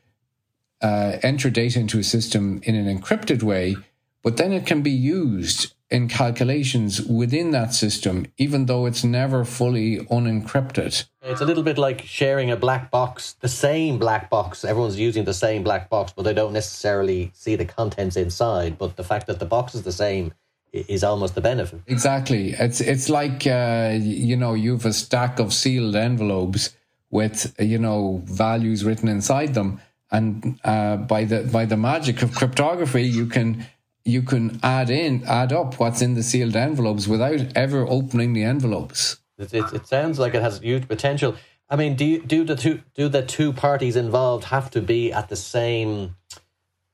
uh, 0.81 1.17
enter 1.23 1.49
data 1.49 1.79
into 1.79 1.97
a 1.97 2.03
system 2.03 2.61
in 2.63 2.75
an 2.75 2.99
encrypted 2.99 3.41
way, 3.41 3.75
but 4.21 4.37
then 4.37 4.51
it 4.51 4.65
can 4.65 4.81
be 4.81 4.91
used 4.91 5.73
in 5.93 6.07
calculations 6.07 7.03
within 7.03 7.51
that 7.51 7.71
system, 7.71 8.25
even 8.39 8.65
though 8.65 8.87
it's 8.87 9.03
never 9.03 9.45
fully 9.45 9.99
unencrypted. 10.07 11.05
It's 11.21 11.39
a 11.39 11.45
little 11.45 11.61
bit 11.61 11.77
like 11.77 12.01
sharing 12.01 12.49
a 12.49 12.57
black 12.57 12.89
box, 12.89 13.35
the 13.41 13.47
same 13.47 13.99
black 13.99 14.27
box. 14.31 14.65
Everyone's 14.65 14.99
using 14.99 15.23
the 15.25 15.35
same 15.35 15.61
black 15.61 15.91
box, 15.91 16.11
but 16.11 16.23
they 16.23 16.33
don't 16.33 16.51
necessarily 16.51 17.31
see 17.35 17.55
the 17.55 17.65
contents 17.65 18.15
inside. 18.15 18.79
But 18.79 18.95
the 18.95 19.03
fact 19.03 19.27
that 19.27 19.37
the 19.37 19.45
box 19.45 19.75
is 19.75 19.83
the 19.83 19.91
same 19.91 20.33
is 20.73 21.03
almost 21.03 21.35
the 21.35 21.41
benefit. 21.41 21.81
Exactly. 21.85 22.53
It's 22.53 22.81
it's 22.81 23.07
like 23.07 23.45
uh, 23.45 23.91
you 24.01 24.35
know 24.35 24.55
you've 24.55 24.87
a 24.87 24.93
stack 24.93 25.37
of 25.37 25.53
sealed 25.53 25.95
envelopes 25.95 26.75
with 27.11 27.53
you 27.59 27.77
know 27.77 28.23
values 28.25 28.83
written 28.83 29.09
inside 29.09 29.53
them, 29.53 29.79
and 30.09 30.59
uh, 30.63 30.97
by 30.97 31.25
the 31.25 31.41
by 31.43 31.65
the 31.65 31.77
magic 31.77 32.23
of 32.23 32.33
cryptography, 32.33 33.03
you 33.03 33.27
can 33.27 33.67
you 34.05 34.21
can 34.21 34.59
add 34.63 34.89
in 34.89 35.23
add 35.25 35.53
up 35.53 35.79
what's 35.79 36.01
in 36.01 36.13
the 36.13 36.23
sealed 36.23 36.55
envelopes 36.55 37.07
without 37.07 37.39
ever 37.55 37.85
opening 37.87 38.33
the 38.33 38.43
envelopes. 38.43 39.17
It, 39.37 39.53
it, 39.53 39.73
it 39.73 39.87
sounds 39.87 40.19
like 40.19 40.35
it 40.35 40.41
has 40.41 40.59
huge 40.59 40.87
potential. 40.87 41.35
I 41.69 41.75
mean, 41.75 41.95
do 41.95 42.05
you, 42.05 42.21
do 42.21 42.43
the 42.43 42.55
two 42.55 42.81
do 42.93 43.09
the 43.09 43.23
two 43.23 43.53
parties 43.53 43.95
involved 43.95 44.45
have 44.45 44.69
to 44.71 44.81
be 44.81 45.11
at 45.11 45.29
the 45.29 45.35
same 45.35 46.15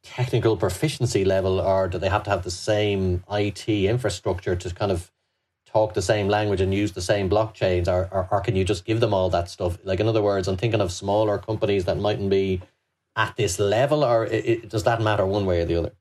technical 0.03 0.57
proficiency 0.57 1.25
level, 1.25 1.59
or 1.59 1.87
do 1.87 1.97
they 1.97 2.09
have 2.09 2.23
to 2.23 2.29
have 2.29 2.43
the 2.43 2.51
same 2.51 3.23
IT 3.31 3.67
infrastructure 3.67 4.55
to 4.55 4.73
kind 4.73 4.91
of 4.91 5.11
talk 5.65 5.93
the 5.93 6.01
same 6.01 6.27
language 6.27 6.61
and 6.61 6.73
use 6.73 6.93
the 6.93 7.01
same 7.01 7.29
blockchains, 7.29 7.87
or, 7.87 8.07
or, 8.11 8.27
or 8.31 8.41
can 8.41 8.55
you 8.55 8.63
just 8.63 8.85
give 8.85 8.99
them 8.99 9.13
all 9.13 9.29
that 9.29 9.49
stuff? 9.49 9.77
Like, 9.83 9.99
in 9.99 10.07
other 10.07 10.21
words, 10.21 10.47
I'm 10.47 10.57
thinking 10.57 10.81
of 10.81 10.91
smaller 10.91 11.37
companies 11.37 11.85
that 11.85 11.97
mightn't 11.97 12.29
be 12.29 12.61
at 13.15 13.35
this 13.35 13.59
level, 13.59 14.03
or 14.03 14.25
it, 14.25 14.69
does 14.69 14.83
that 14.85 15.01
matter 15.01 15.25
one 15.25 15.45
way 15.45 15.61
or 15.61 15.65
the 15.65 15.75
other? 15.75 15.91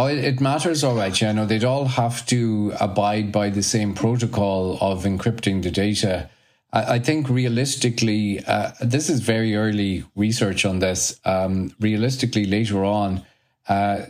Oh, 0.00 0.06
it 0.06 0.40
matters, 0.40 0.82
all 0.82 0.94
right. 0.94 1.20
Yeah, 1.20 1.32
no, 1.32 1.44
they'd 1.44 1.62
all 1.62 1.84
have 1.84 2.24
to 2.28 2.72
abide 2.80 3.30
by 3.30 3.50
the 3.50 3.62
same 3.62 3.92
protocol 3.92 4.78
of 4.80 5.04
encrypting 5.04 5.62
the 5.62 5.70
data. 5.70 6.30
I, 6.72 6.94
I 6.94 6.98
think 7.00 7.28
realistically, 7.28 8.42
uh, 8.46 8.70
this 8.80 9.10
is 9.10 9.20
very 9.20 9.54
early 9.56 10.04
research 10.16 10.64
on 10.64 10.78
this. 10.78 11.20
Um, 11.26 11.74
realistically, 11.78 12.46
later 12.46 12.82
on, 12.82 13.26
uh, 13.68 14.06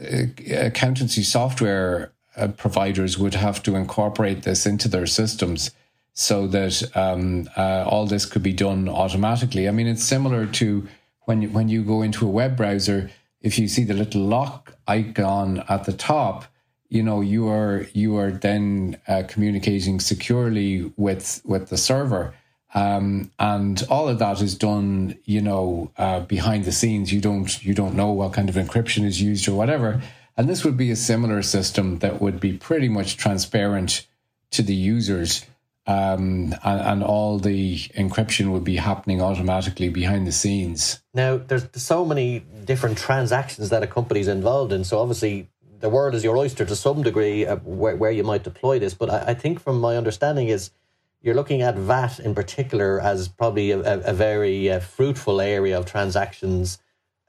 accountancy 0.52 1.24
software 1.24 2.12
uh, 2.36 2.46
providers 2.56 3.18
would 3.18 3.34
have 3.34 3.60
to 3.64 3.74
incorporate 3.74 4.44
this 4.44 4.66
into 4.66 4.86
their 4.86 5.08
systems 5.08 5.72
so 6.14 6.46
that 6.46 6.88
um, 6.96 7.50
uh, 7.56 7.82
all 7.84 8.06
this 8.06 8.26
could 8.26 8.44
be 8.44 8.52
done 8.52 8.88
automatically. 8.88 9.66
I 9.66 9.72
mean, 9.72 9.88
it's 9.88 10.04
similar 10.04 10.46
to 10.46 10.86
when 11.24 11.42
you, 11.42 11.48
when 11.48 11.68
you 11.68 11.82
go 11.82 12.02
into 12.02 12.28
a 12.28 12.30
web 12.30 12.56
browser. 12.56 13.10
If 13.40 13.58
you 13.58 13.68
see 13.68 13.84
the 13.84 13.94
little 13.94 14.22
lock 14.22 14.76
icon 14.86 15.64
at 15.68 15.84
the 15.84 15.92
top, 15.92 16.44
you 16.88 17.02
know 17.02 17.20
you 17.20 17.48
are 17.48 17.86
you 17.94 18.16
are 18.18 18.30
then 18.30 18.98
uh, 19.06 19.22
communicating 19.28 20.00
securely 20.00 20.92
with 20.96 21.40
with 21.44 21.68
the 21.68 21.78
server. 21.78 22.34
Um, 22.72 23.32
and 23.38 23.82
all 23.90 24.08
of 24.08 24.20
that 24.20 24.40
is 24.40 24.54
done, 24.54 25.18
you 25.24 25.40
know, 25.40 25.90
uh, 25.98 26.20
behind 26.20 26.64
the 26.64 26.72
scenes. 26.72 27.12
You 27.12 27.20
don't 27.20 27.64
you 27.64 27.74
don't 27.74 27.94
know 27.94 28.12
what 28.12 28.32
kind 28.32 28.48
of 28.48 28.56
encryption 28.56 29.04
is 29.04 29.20
used 29.22 29.48
or 29.48 29.54
whatever. 29.54 30.02
And 30.36 30.48
this 30.48 30.64
would 30.64 30.76
be 30.76 30.90
a 30.90 30.96
similar 30.96 31.42
system 31.42 31.98
that 31.98 32.20
would 32.20 32.40
be 32.40 32.52
pretty 32.54 32.88
much 32.88 33.16
transparent 33.16 34.06
to 34.52 34.62
the 34.62 34.74
users, 34.74 35.46
um, 35.86 36.54
and, 36.62 36.80
and, 36.80 37.02
all 37.02 37.38
the 37.38 37.78
encryption 37.96 38.52
would 38.52 38.64
be 38.64 38.76
happening 38.76 39.22
automatically 39.22 39.88
behind 39.88 40.26
the 40.26 40.32
scenes. 40.32 41.00
Now, 41.14 41.38
there's 41.38 41.66
so 41.74 42.04
many 42.04 42.40
different 42.64 42.98
transactions 42.98 43.70
that 43.70 43.82
a 43.82 43.86
company's 43.86 44.28
involved 44.28 44.72
in. 44.72 44.84
So 44.84 44.98
obviously, 44.98 45.48
the 45.80 45.88
world 45.88 46.14
is 46.14 46.22
your 46.22 46.36
oyster 46.36 46.64
to 46.66 46.76
some 46.76 47.02
degree 47.02 47.46
uh, 47.46 47.56
where, 47.56 47.96
where 47.96 48.10
you 48.10 48.22
might 48.22 48.44
deploy 48.44 48.78
this. 48.78 48.94
But 48.94 49.10
I, 49.10 49.30
I 49.30 49.34
think, 49.34 49.58
from 49.58 49.80
my 49.80 49.96
understanding, 49.96 50.48
is 50.48 50.70
you're 51.22 51.34
looking 51.34 51.62
at 51.62 51.76
VAT 51.76 52.20
in 52.20 52.34
particular 52.34 53.00
as 53.00 53.28
probably 53.28 53.70
a, 53.70 54.00
a 54.00 54.12
very 54.12 54.70
uh, 54.70 54.80
fruitful 54.80 55.40
area 55.40 55.78
of 55.78 55.86
transactions, 55.86 56.78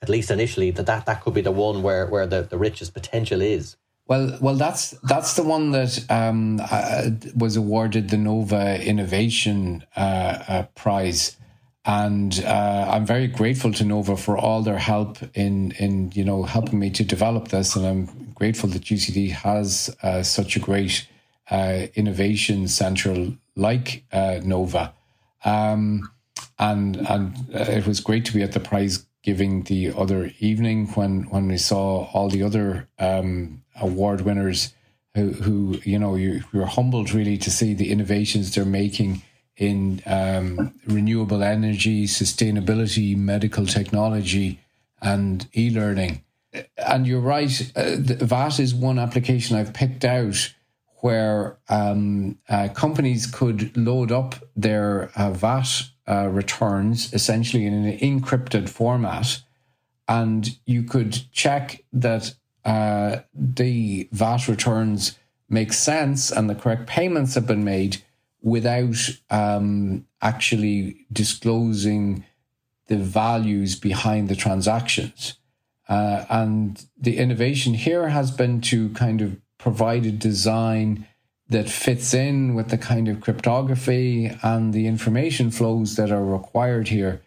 at 0.01 0.09
least 0.09 0.29
initially. 0.29 0.71
That 0.71 0.85
that, 0.85 1.05
that 1.05 1.21
could 1.21 1.33
be 1.33 1.41
the 1.41 1.51
one 1.51 1.83
where, 1.83 2.05
where 2.05 2.27
the, 2.27 2.41
the 2.41 2.57
richest 2.57 2.93
potential 2.93 3.41
is. 3.41 3.77
Well, 4.07 4.37
well, 4.41 4.55
that's 4.55 4.91
that's 5.03 5.35
the 5.35 5.43
one 5.43 5.71
that 5.71 6.03
um, 6.09 6.59
uh, 6.59 7.11
was 7.35 7.55
awarded 7.55 8.09
the 8.09 8.17
Nova 8.17 8.83
Innovation 8.83 9.85
uh, 9.95 10.43
uh 10.47 10.63
Prize, 10.75 11.37
and 11.85 12.43
uh, 12.45 12.89
I'm 12.91 13.05
very 13.05 13.27
grateful 13.27 13.71
to 13.71 13.85
Nova 13.85 14.17
for 14.17 14.37
all 14.37 14.63
their 14.63 14.79
help 14.79 15.19
in 15.33 15.71
in 15.79 16.11
you 16.13 16.25
know 16.25 16.43
helping 16.43 16.79
me 16.79 16.89
to 16.89 17.05
develop 17.05 17.49
this, 17.49 17.75
and 17.75 17.85
I'm 17.85 18.33
grateful 18.33 18.69
that 18.71 18.83
UCD 18.83 19.31
has 19.31 19.95
uh, 20.03 20.23
such 20.23 20.57
a 20.57 20.59
great 20.59 21.07
uh, 21.49 21.87
innovation 21.95 22.67
center 22.67 23.31
like 23.55 24.03
Nova, 24.11 24.93
um, 25.45 26.11
and 26.59 26.97
and 27.07 27.33
it 27.51 27.87
was 27.87 28.01
great 28.01 28.25
to 28.25 28.33
be 28.33 28.41
at 28.41 28.51
the 28.51 28.59
prize 28.59 29.05
giving 29.23 29.63
the 29.63 29.93
other 29.95 30.31
evening 30.39 30.87
when 30.95 31.23
when 31.29 31.47
we 31.47 31.57
saw 31.57 32.05
all 32.13 32.27
the 32.27 32.43
other 32.43 32.89
um, 32.99 33.61
award 33.81 34.21
winners 34.21 34.73
who 35.15 35.31
who 35.33 35.79
you 35.83 35.99
know 35.99 36.15
you, 36.15 36.43
you're 36.53 36.65
humbled 36.65 37.11
really 37.11 37.37
to 37.37 37.51
see 37.51 37.73
the 37.73 37.91
innovations 37.91 38.55
they're 38.55 38.65
making 38.65 39.21
in 39.57 40.01
um, 40.05 40.73
renewable 40.87 41.43
energy, 41.43 42.05
sustainability, 42.07 43.15
medical 43.15 43.65
technology, 43.65 44.59
and 45.01 45.47
e 45.55 45.69
learning. 45.69 46.23
And 46.77 47.05
you're 47.05 47.21
right, 47.21 47.71
uh, 47.75 47.95
VAT 47.97 48.59
is 48.59 48.73
one 48.73 48.99
application 48.99 49.55
I've 49.55 49.73
picked 49.73 50.03
out 50.03 50.53
where 50.97 51.57
um, 51.69 52.37
uh, 52.49 52.69
companies 52.69 53.25
could 53.25 53.75
load 53.75 54.11
up 54.11 54.35
their 54.55 55.11
uh, 55.15 55.31
VAT 55.31 55.83
uh, 56.07 56.27
returns 56.27 57.13
essentially 57.13 57.65
in 57.65 57.73
an 57.73 57.97
encrypted 57.99 58.67
format, 58.67 59.41
and 60.07 60.57
you 60.65 60.83
could 60.83 61.31
check 61.31 61.83
that 61.93 62.33
uh, 62.65 63.17
the 63.34 64.08
VAT 64.12 64.47
returns 64.47 65.17
make 65.50 65.74
sense 65.74 66.32
and 66.32 66.50
the 66.50 66.56
correct 66.56 66.88
payments 66.88 67.36
have 67.36 67.45
been 67.45 67.63
made 67.63 67.97
without 68.41 68.95
um, 69.30 70.06
actually 70.21 71.06
disclosing 71.12 72.26
the 72.88 72.97
values 72.97 73.76
behind 73.76 74.30
the 74.30 74.36
transactions. 74.36 75.36
Uh, 75.88 76.26
and 76.30 76.86
the 76.97 77.17
innovation 77.17 77.74
here 77.74 78.10
has 78.10 78.32
been 78.32 78.62
to 78.62 78.89
kind 78.89 79.21
of 79.21 79.38
provide 79.58 80.06
a 80.06 80.12
design 80.12 81.08
that 81.50 81.69
fits 81.69 82.13
in 82.13 82.56
with 82.56 82.69
the 82.69 82.78
kind 82.78 83.10
of 83.10 83.19
cryptography 83.19 84.32
and 84.41 84.74
the 84.74 84.88
information 84.88 85.52
flows 85.52 85.97
that 85.97 86.12
are 86.12 86.24
required 86.24 86.88
here. 86.88 87.21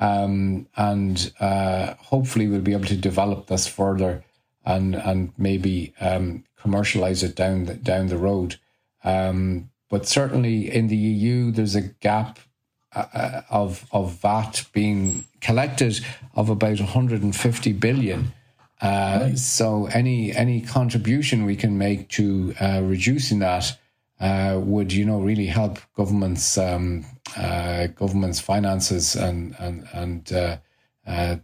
Um, 0.00 0.66
and 0.76 1.32
uh, 1.40 1.94
hopefully, 1.94 2.48
we'll 2.48 2.60
be 2.60 2.72
able 2.72 2.86
to 2.86 2.96
develop 2.96 3.46
this 3.46 3.66
further 3.66 4.24
and 4.68 4.94
and 4.94 5.32
maybe 5.38 5.94
um, 6.00 6.44
commercialize 6.60 7.22
it 7.22 7.34
down 7.34 7.64
the, 7.64 7.74
down 7.74 8.06
the 8.08 8.18
road. 8.18 8.56
Um, 9.02 9.70
but 9.88 10.06
certainly 10.06 10.70
in 10.72 10.88
the 10.88 10.96
EU, 10.96 11.50
there's 11.50 11.74
a 11.74 11.80
gap 11.80 12.38
uh, 12.94 13.06
uh 13.12 13.42
of 13.50 13.86
of 13.90 14.12
VAT 14.20 14.66
being 14.72 15.24
collected 15.40 16.04
of 16.34 16.50
about 16.50 16.78
150 16.78 17.72
billion. 17.72 18.32
Uh, 18.80 19.18
right. 19.22 19.38
So 19.38 19.86
any 19.86 20.34
any 20.36 20.60
contribution 20.60 21.46
we 21.46 21.56
can 21.56 21.78
make 21.78 22.08
to 22.10 22.54
uh, 22.60 22.82
reducing 22.84 23.38
that 23.38 23.76
uh, 24.20 24.60
would 24.62 24.92
you 24.92 25.06
know 25.06 25.20
really 25.20 25.46
help 25.46 25.78
governments 25.96 26.58
um, 26.58 27.06
uh, 27.36 27.86
governments 27.86 28.38
finances 28.40 29.16
and 29.16 29.54
and 29.58 29.88
and 29.92 30.32
uh, 30.32 30.56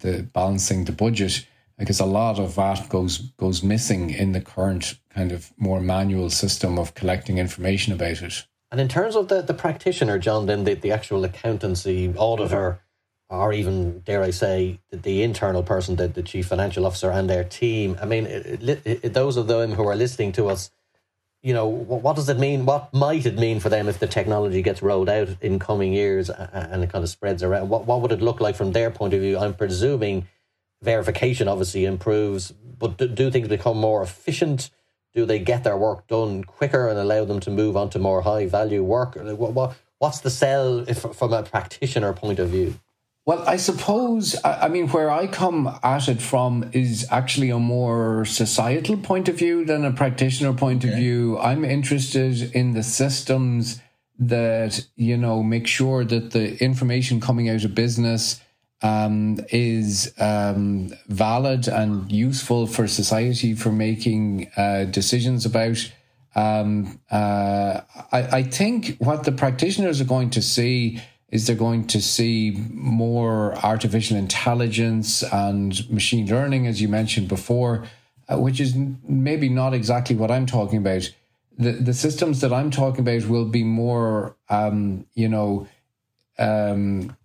the 0.01 0.29
balancing 0.33 0.85
the 0.85 0.93
budget 0.93 1.47
because 1.79 2.01
a 2.01 2.07
lot 2.07 2.39
of 2.39 2.55
that 2.55 2.89
goes 2.89 3.19
goes 3.19 3.63
missing 3.63 4.11
in 4.11 4.33
the 4.33 4.41
current 4.41 4.99
kind 5.11 5.33
of 5.33 5.53
more 5.57 5.81
manual 5.81 6.31
system 6.31 6.79
of 6.79 6.95
collecting 6.95 7.39
information 7.39 7.93
about 7.93 8.23
it. 8.23 8.47
And 8.71 8.81
in 8.81 8.89
terms 8.89 9.15
of 9.15 9.29
the, 9.29 9.43
the 9.43 9.55
practitioner, 9.55 10.19
John, 10.19 10.47
then 10.47 10.65
the, 10.65 10.75
the 10.75 10.91
actual 10.91 11.25
accountancy 11.25 12.13
auditor, 12.17 12.81
or 13.29 13.53
even 13.53 14.01
dare 14.01 14.23
I 14.23 14.31
say 14.31 14.81
the, 14.91 14.97
the 14.97 15.23
internal 15.23 15.63
person, 15.63 15.97
the, 15.97 16.09
the 16.09 16.23
chief 16.23 16.47
financial 16.47 16.85
officer 16.85 17.11
and 17.11 17.31
their 17.31 17.45
team. 17.45 17.97
I 18.01 18.07
mean, 18.07 18.27
it, 18.27 18.81
it, 18.85 19.15
those 19.15 19.37
of 19.37 19.47
them 19.47 19.73
who 19.73 19.87
are 19.87 19.95
listening 19.95 20.33
to 20.33 20.49
us, 20.49 20.71
you 21.41 21.53
know, 21.53 21.69
what, 21.69 22.17
does 22.17 22.29
it 22.29 22.39
mean? 22.39 22.65
What 22.65 22.93
might 22.95 23.27
it 23.27 23.39
mean 23.39 23.61
for 23.61 23.69
them 23.69 23.87
if 23.87 23.99
the 23.99 24.07
technology 24.07 24.63
gets 24.63 24.83
rolled 24.83 25.11
out 25.11 25.29
in 25.41 25.59
coming 25.59 25.93
years 25.93 26.31
and 26.31 26.83
it 26.83 26.91
kind 26.91 27.05
of 27.05 27.11
spreads 27.11 27.43
around? 27.43 27.69
What 27.69 27.87
what 27.87 28.01
would 28.01 28.13
it 28.13 28.23
look 28.23 28.41
like 28.41 28.57
from 28.57 28.73
their 28.73 28.91
point 28.91 29.13
of 29.13 29.21
view? 29.21 29.39
I'm 29.39 29.55
presuming 29.55 30.27
verification 30.85 31.49
obviously 31.49 31.85
improves, 31.85 32.53
but 32.53 32.99
do, 32.99 33.09
do 33.09 33.31
things 33.31 33.49
become 33.49 33.79
more 33.79 34.03
efficient? 34.03 34.70
Do 35.14 35.27
they 35.27 35.38
get 35.38 35.64
their 35.64 35.77
work 35.77 36.07
done 36.07 36.44
quicker 36.44 36.88
and 36.88 36.99
allow 36.99 37.25
them 37.25 37.40
to 37.40 37.51
move 37.51 37.77
on 37.77 37.90
to 37.90 37.99
more 37.99 38.23
high 38.23 38.47
value 38.47 38.83
work? 38.83 39.16
What, 39.16 39.53
what, 39.53 39.77
what's 39.99 40.20
the 40.20 40.31
sell 40.31 40.88
if, 40.88 40.99
from 41.01 41.33
a 41.33 41.42
practitioner 41.42 42.12
point 42.12 42.38
of 42.38 42.51
view? 42.51 42.75
Well, 43.27 43.42
I 43.49 43.57
suppose, 43.57 44.37
I 44.44 44.68
mean, 44.68 44.88
where 44.88 45.11
I 45.11 45.27
come 45.27 45.79
at 45.83 46.09
it 46.09 46.20
from 46.20 46.68
is 46.73 47.07
actually 47.11 47.49
a 47.49 47.59
more 47.59 48.27
societal 48.27 48.99
point 48.99 49.31
of 49.31 49.37
view 49.37 49.64
than 49.64 49.87
a 49.87 49.92
practitioner 49.92 50.53
point 50.53 50.85
okay. 50.85 50.92
of 50.92 50.99
view. 50.99 51.38
I'm 51.38 51.64
interested 51.64 52.55
in 52.55 52.75
the 52.75 52.83
systems 52.83 53.81
that, 54.18 54.87
you 54.97 55.16
know, 55.16 55.42
make 55.42 55.66
sure 55.66 56.05
that 56.05 56.33
the 56.33 56.62
information 56.62 57.18
coming 57.18 57.49
out 57.49 57.64
of 57.64 57.75
business 57.75 58.42
um, 58.85 59.40
is 59.49 60.12
um, 60.18 60.92
valid 61.09 61.66
and 61.68 62.12
useful 62.12 62.66
for 62.66 62.87
society 62.87 63.55
for 63.55 63.73
making 63.73 64.51
uh, 64.59 64.85
decisions 64.85 65.47
about. 65.47 65.90
Um, 66.37 67.01
uh, 67.11 67.81
I, 68.12 68.23
I, 68.38 68.42
think 68.42 68.97
what 68.99 69.23
the 69.23 69.33
practitioners 69.33 70.01
are 70.01 70.05
going 70.05 70.31
to 70.31 70.42
see 70.42 71.01
is 71.31 71.47
they're 71.47 71.57
going 71.57 71.87
to 71.87 72.03
see 72.03 72.51
more 72.73 73.55
artificial 73.64 74.16
intelligence 74.16 75.23
and 75.23 75.88
machine 75.88 76.27
learning, 76.27 76.66
as 76.66 76.83
you 76.83 76.88
mentioned 76.88 77.29
before, 77.29 77.85
uh, 78.29 78.37
which 78.38 78.61
is 78.61 78.75
maybe 79.09 79.49
not 79.49 79.73
exactly 79.75 80.16
what 80.16 80.31
I'm 80.31 80.44
talking 80.44 80.79
about. 80.79 81.09
The, 81.57 81.73
the 81.73 81.94
systems 81.94 82.40
that 82.40 82.53
I'm 82.53 82.73
talking 82.73 83.01
about 83.01 83.29
will 83.31 83.47
be 83.47 83.62
more, 83.62 84.35
um, 84.51 85.07
you 85.14 85.29
know, 85.29 85.68
um, 86.37 87.16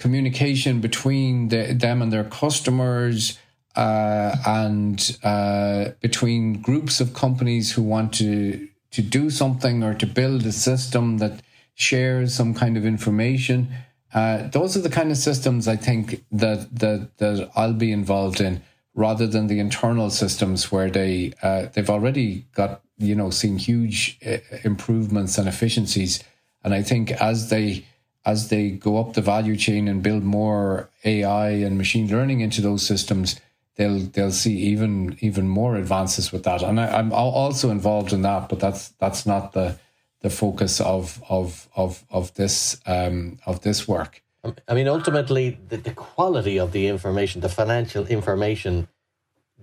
communication 0.00 0.80
between 0.80 1.48
the, 1.48 1.74
them 1.74 2.02
and 2.02 2.10
their 2.12 2.24
customers 2.24 3.38
uh, 3.76 4.34
and 4.46 5.16
uh, 5.22 5.90
between 6.00 6.60
groups 6.60 7.00
of 7.00 7.14
companies 7.14 7.72
who 7.72 7.82
want 7.82 8.12
to 8.14 8.66
to 8.90 9.02
do 9.02 9.30
something 9.30 9.84
or 9.84 9.94
to 9.94 10.06
build 10.06 10.44
a 10.44 10.50
system 10.50 11.18
that 11.18 11.40
shares 11.74 12.34
some 12.34 12.52
kind 12.52 12.76
of 12.76 12.84
information. 12.84 13.68
Uh, 14.12 14.48
those 14.48 14.76
are 14.76 14.80
the 14.80 14.90
kind 14.90 15.12
of 15.12 15.16
systems 15.16 15.68
I 15.68 15.76
think 15.76 16.24
that 16.32 16.74
that 16.74 17.16
that 17.18 17.50
I'll 17.54 17.74
be 17.74 17.92
involved 17.92 18.40
in, 18.40 18.62
rather 18.94 19.26
than 19.28 19.46
the 19.46 19.60
internal 19.60 20.10
systems 20.10 20.72
where 20.72 20.90
they 20.90 21.32
uh, 21.42 21.66
they've 21.72 21.90
already 21.90 22.46
got 22.54 22.82
you 22.98 23.14
know 23.14 23.30
seen 23.30 23.58
huge 23.58 24.18
uh, 24.26 24.38
improvements 24.64 25.38
and 25.38 25.46
efficiencies, 25.46 26.24
and 26.64 26.74
I 26.74 26.82
think 26.82 27.12
as 27.12 27.50
they 27.50 27.84
as 28.24 28.48
they 28.48 28.70
go 28.70 28.98
up 28.98 29.14
the 29.14 29.22
value 29.22 29.56
chain 29.56 29.88
and 29.88 30.02
build 30.02 30.22
more 30.22 30.90
AI 31.04 31.50
and 31.50 31.78
machine 31.78 32.08
learning 32.08 32.40
into 32.40 32.60
those 32.60 32.86
systems, 32.86 33.40
they'll 33.76 34.00
they'll 34.00 34.30
see 34.30 34.56
even 34.58 35.16
even 35.20 35.48
more 35.48 35.76
advances 35.76 36.32
with 36.32 36.42
that. 36.44 36.62
And 36.62 36.78
I, 36.80 36.98
am 36.98 37.12
also 37.12 37.70
involved 37.70 38.12
in 38.12 38.22
that, 38.22 38.48
but 38.48 38.60
that's 38.60 38.88
that's 39.00 39.24
not 39.26 39.52
the 39.52 39.78
the 40.20 40.30
focus 40.30 40.80
of 40.80 41.22
of 41.28 41.68
of 41.74 42.04
of 42.10 42.34
this 42.34 42.80
um, 42.86 43.38
of 43.46 43.62
this 43.62 43.88
work. 43.88 44.22
I 44.66 44.74
mean, 44.74 44.88
ultimately, 44.88 45.58
the, 45.68 45.76
the 45.76 45.92
quality 45.92 46.58
of 46.58 46.72
the 46.72 46.86
information, 46.86 47.42
the 47.42 47.50
financial 47.50 48.06
information, 48.06 48.88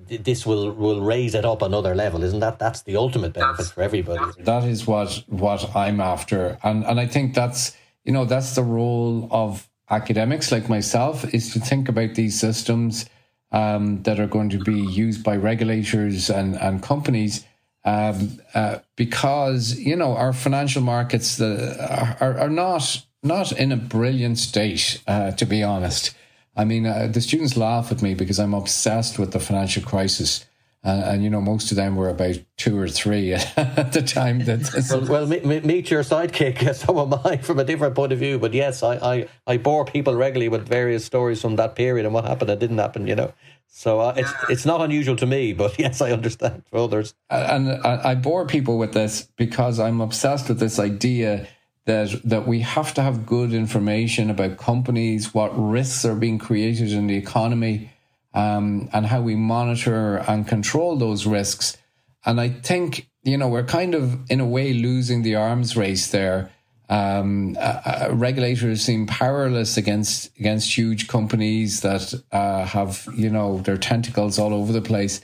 this 0.07 0.45
will 0.45 0.71
will 0.71 1.01
raise 1.01 1.33
it 1.35 1.45
up 1.45 1.61
another 1.61 1.95
level, 1.95 2.23
isn't 2.23 2.39
that? 2.39 2.59
That's 2.59 2.83
the 2.83 2.95
ultimate 2.95 3.33
benefit 3.33 3.67
for 3.67 3.81
everybody. 3.81 4.23
That 4.39 4.63
is 4.63 4.87
what 4.87 5.23
what 5.27 5.75
I'm 5.75 5.99
after, 5.99 6.57
and 6.63 6.85
and 6.85 6.99
I 6.99 7.07
think 7.07 7.35
that's 7.35 7.75
you 8.07 8.13
know, 8.13 8.25
that's 8.25 8.55
the 8.55 8.63
role 8.63 9.27
of 9.31 9.69
academics 9.89 10.51
like 10.51 10.69
myself 10.69 11.33
is 11.33 11.51
to 11.53 11.59
think 11.59 11.89
about 11.89 12.15
these 12.15 12.39
systems 12.39 13.05
um, 13.51 14.01
that 14.03 14.19
are 14.19 14.27
going 14.27 14.49
to 14.49 14.59
be 14.59 14.79
used 14.79 15.23
by 15.23 15.35
regulators 15.35 16.29
and, 16.29 16.55
and 16.55 16.81
companies 16.81 17.45
um, 17.83 18.39
uh, 18.53 18.79
because, 18.95 19.77
you 19.77 19.95
know, 19.95 20.15
our 20.15 20.33
financial 20.33 20.81
markets 20.81 21.39
uh, 21.39 22.17
are, 22.19 22.39
are 22.39 22.49
not 22.49 23.03
not 23.23 23.51
in 23.51 23.71
a 23.71 23.77
brilliant 23.77 24.37
state, 24.37 25.01
uh, 25.07 25.31
to 25.31 25.45
be 25.45 25.63
honest. 25.63 26.15
I 26.55 26.65
mean, 26.65 26.85
uh, 26.85 27.07
the 27.11 27.19
students 27.19 27.57
laugh 27.57 27.91
at 27.91 28.01
me 28.01 28.13
because 28.13 28.39
I'm 28.39 28.53
obsessed 28.53 29.19
with 29.19 29.31
the 29.31 29.39
financial 29.39 29.83
crisis 29.83 30.45
and, 30.83 31.03
and, 31.03 31.23
you 31.23 31.29
know 31.29 31.41
most 31.41 31.71
of 31.71 31.77
them 31.77 31.95
were 31.95 32.09
about 32.09 32.37
two 32.55 32.77
or 32.77 32.87
three 32.87 33.33
at 33.57 33.91
the 33.93 34.01
time. 34.01 34.39
That 34.45 34.71
well, 35.09 35.25
well 35.27 35.27
meet 35.27 35.89
your 35.89 36.03
sidekick. 36.03 36.57
So 36.77 36.99
am 37.01 37.13
I 37.25 37.37
from 37.37 37.59
a 37.59 37.63
different 37.63 37.95
point 37.95 38.13
of 38.13 38.19
view. 38.19 38.37
But 38.37 38.53
yes, 38.53 38.83
I, 38.83 38.95
I, 38.95 39.27
I 39.47 39.57
bore 39.57 39.85
people 39.85 40.15
regularly 40.15 40.49
with 40.49 40.67
various 40.67 41.03
stories 41.03 41.41
from 41.41 41.55
that 41.55 41.75
period 41.75 42.05
and 42.05 42.13
what 42.13 42.25
happened 42.25 42.51
and 42.51 42.59
didn't 42.59 42.77
happen. 42.77 43.07
You 43.07 43.15
know, 43.15 43.33
so 43.67 43.99
uh, 43.99 44.13
it's 44.15 44.31
it's 44.49 44.65
not 44.65 44.81
unusual 44.81 45.15
to 45.17 45.25
me. 45.25 45.53
But 45.53 45.77
yes, 45.79 46.01
I 46.01 46.11
understand 46.11 46.63
for 46.69 46.77
others. 46.77 47.13
And 47.29 47.69
I, 47.69 48.11
I 48.11 48.15
bore 48.15 48.45
people 48.45 48.77
with 48.77 48.93
this 48.93 49.23
because 49.35 49.79
I'm 49.79 49.99
obsessed 49.99 50.47
with 50.49 50.59
this 50.59 50.79
idea 50.79 51.47
that 51.85 52.21
that 52.23 52.47
we 52.47 52.59
have 52.59 52.93
to 52.93 53.01
have 53.01 53.25
good 53.25 53.53
information 53.53 54.29
about 54.29 54.57
companies, 54.57 55.33
what 55.33 55.51
risks 55.57 56.05
are 56.05 56.15
being 56.15 56.37
created 56.37 56.91
in 56.91 57.07
the 57.07 57.15
economy, 57.15 57.91
um, 58.37 58.87
and 58.93 59.07
how 59.07 59.19
we 59.19 59.35
monitor 59.35 60.17
and 60.27 60.47
control 60.47 60.95
those 60.95 61.25
risks. 61.25 61.75
And 62.23 62.39
I 62.39 62.49
think 62.49 63.09
you 63.23 63.37
know 63.37 63.47
we're 63.47 63.63
kind 63.63 63.95
of 63.95 64.29
in 64.29 64.39
a 64.39 64.45
way 64.45 64.73
losing 64.73 65.23
the 65.23 65.35
arms 65.35 65.75
race 65.75 66.11
there. 66.11 66.51
Um, 66.89 67.57
uh, 67.59 67.81
uh, 67.85 68.09
regulators 68.13 68.81
seem 68.81 69.07
powerless 69.07 69.75
against 69.75 70.37
against 70.37 70.77
huge 70.77 71.07
companies 71.07 71.81
that 71.81 72.13
uh, 72.31 72.65
have 72.65 73.07
you 73.15 73.29
know 73.29 73.57
their 73.57 73.77
tentacles 73.77 74.37
all 74.37 74.53
over 74.53 74.71
the 74.71 74.87
place, 74.91 75.19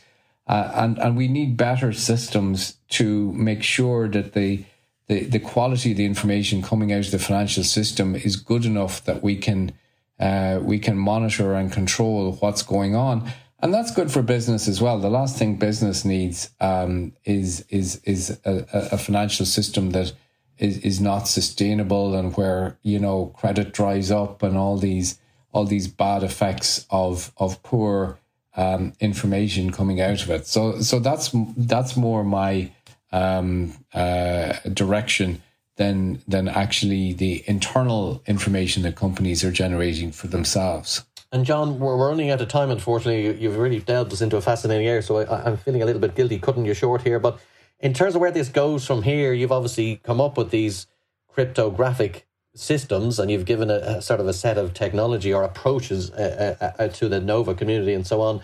uh, 0.47 0.71
and 0.73 0.97
and 0.97 1.15
we 1.15 1.27
need 1.27 1.55
better 1.55 1.93
systems 1.93 2.77
to 2.89 3.31
make 3.33 3.61
sure 3.61 4.07
that 4.07 4.33
the 4.33 4.65
the, 5.07 5.25
the 5.25 5.39
quality 5.39 5.91
of 5.91 5.97
the 5.97 6.05
information 6.05 6.63
coming 6.63 6.91
out 6.91 7.05
of 7.05 7.11
the 7.11 7.19
financial 7.19 7.63
system 7.63 8.15
is 8.15 8.37
good 8.37 8.65
enough 8.65 9.03
that 9.05 9.21
we 9.21 9.35
can 9.35 9.71
uh, 10.19 10.59
we 10.61 10.79
can 10.79 10.97
monitor 10.97 11.53
and 11.53 11.71
control 11.71 12.33
what's 12.33 12.63
going 12.63 12.95
on, 12.95 13.29
and 13.59 13.73
that's 13.73 13.91
good 13.91 14.11
for 14.11 14.21
business 14.21 14.67
as 14.67 14.81
well. 14.81 14.99
The 14.99 15.09
last 15.09 15.37
thing 15.37 15.57
business 15.57 16.05
needs 16.05 16.49
um, 16.59 17.13
is 17.25 17.65
is 17.69 18.01
is 18.03 18.39
a, 18.45 18.65
a, 18.91 18.97
financial 18.97 19.45
system 19.45 19.91
that 19.91 20.13
is 20.57 20.77
is 20.79 21.01
not 21.01 21.27
sustainable 21.27 22.15
and 22.15 22.35
where 22.35 22.77
you 22.83 22.99
know 22.99 23.27
credit 23.37 23.73
dries 23.73 24.11
up 24.11 24.43
and 24.43 24.57
all 24.57 24.77
these 24.77 25.19
all 25.51 25.65
these 25.65 25.87
bad 25.87 26.23
effects 26.23 26.85
of 26.89 27.31
of 27.37 27.61
poor 27.63 28.19
um, 28.55 28.93
information 28.99 29.71
coming 29.71 30.01
out 30.01 30.23
of 30.23 30.29
it. 30.29 30.47
So 30.47 30.81
so 30.81 30.99
that's 30.99 31.31
that's 31.57 31.95
more 31.95 32.23
my 32.23 32.71
um, 33.11 33.73
uh, 33.93 34.53
direction 34.73 35.42
than 35.77 36.21
than 36.27 36.47
actually 36.47 37.13
the 37.13 37.43
internal 37.47 38.21
information 38.25 38.83
that 38.83 38.95
companies 38.95 39.43
are 39.43 39.51
generating 39.51 40.11
for 40.11 40.27
themselves. 40.27 41.03
And 41.31 41.45
John, 41.45 41.79
we're, 41.79 41.97
we're 41.97 42.09
running 42.09 42.29
out 42.29 42.41
of 42.41 42.47
time. 42.47 42.69
Unfortunately, 42.69 43.41
you've 43.41 43.57
really 43.57 43.79
delved 43.79 44.13
us 44.13 44.21
into 44.21 44.37
a 44.37 44.41
fascinating 44.41 44.87
area. 44.87 45.01
So 45.01 45.17
I, 45.17 45.45
I'm 45.45 45.57
feeling 45.57 45.81
a 45.81 45.85
little 45.85 46.01
bit 46.01 46.15
guilty 46.15 46.37
cutting 46.37 46.65
you 46.65 46.75
short 46.75 47.01
here. 47.01 47.19
But 47.19 47.39
in 47.79 47.93
terms 47.93 48.13
of 48.13 48.21
where 48.21 48.31
this 48.31 48.49
goes 48.49 48.85
from 48.85 49.01
here, 49.01 49.33
you've 49.33 49.51
obviously 49.51 49.99
come 50.03 50.21
up 50.21 50.37
with 50.37 50.51
these 50.51 50.85
cryptographic 51.27 52.27
systems, 52.55 53.17
and 53.17 53.31
you've 53.31 53.45
given 53.45 53.71
a, 53.71 53.77
a 53.97 54.01
sort 54.01 54.19
of 54.19 54.27
a 54.27 54.33
set 54.33 54.59
of 54.59 54.75
technology 54.75 55.33
or 55.33 55.41
approaches 55.41 56.11
uh, 56.11 56.55
uh, 56.61 56.83
uh 56.83 56.87
to 56.89 57.09
the 57.09 57.19
Nova 57.19 57.55
community 57.55 57.93
and 57.93 58.05
so 58.05 58.21
on 58.21 58.43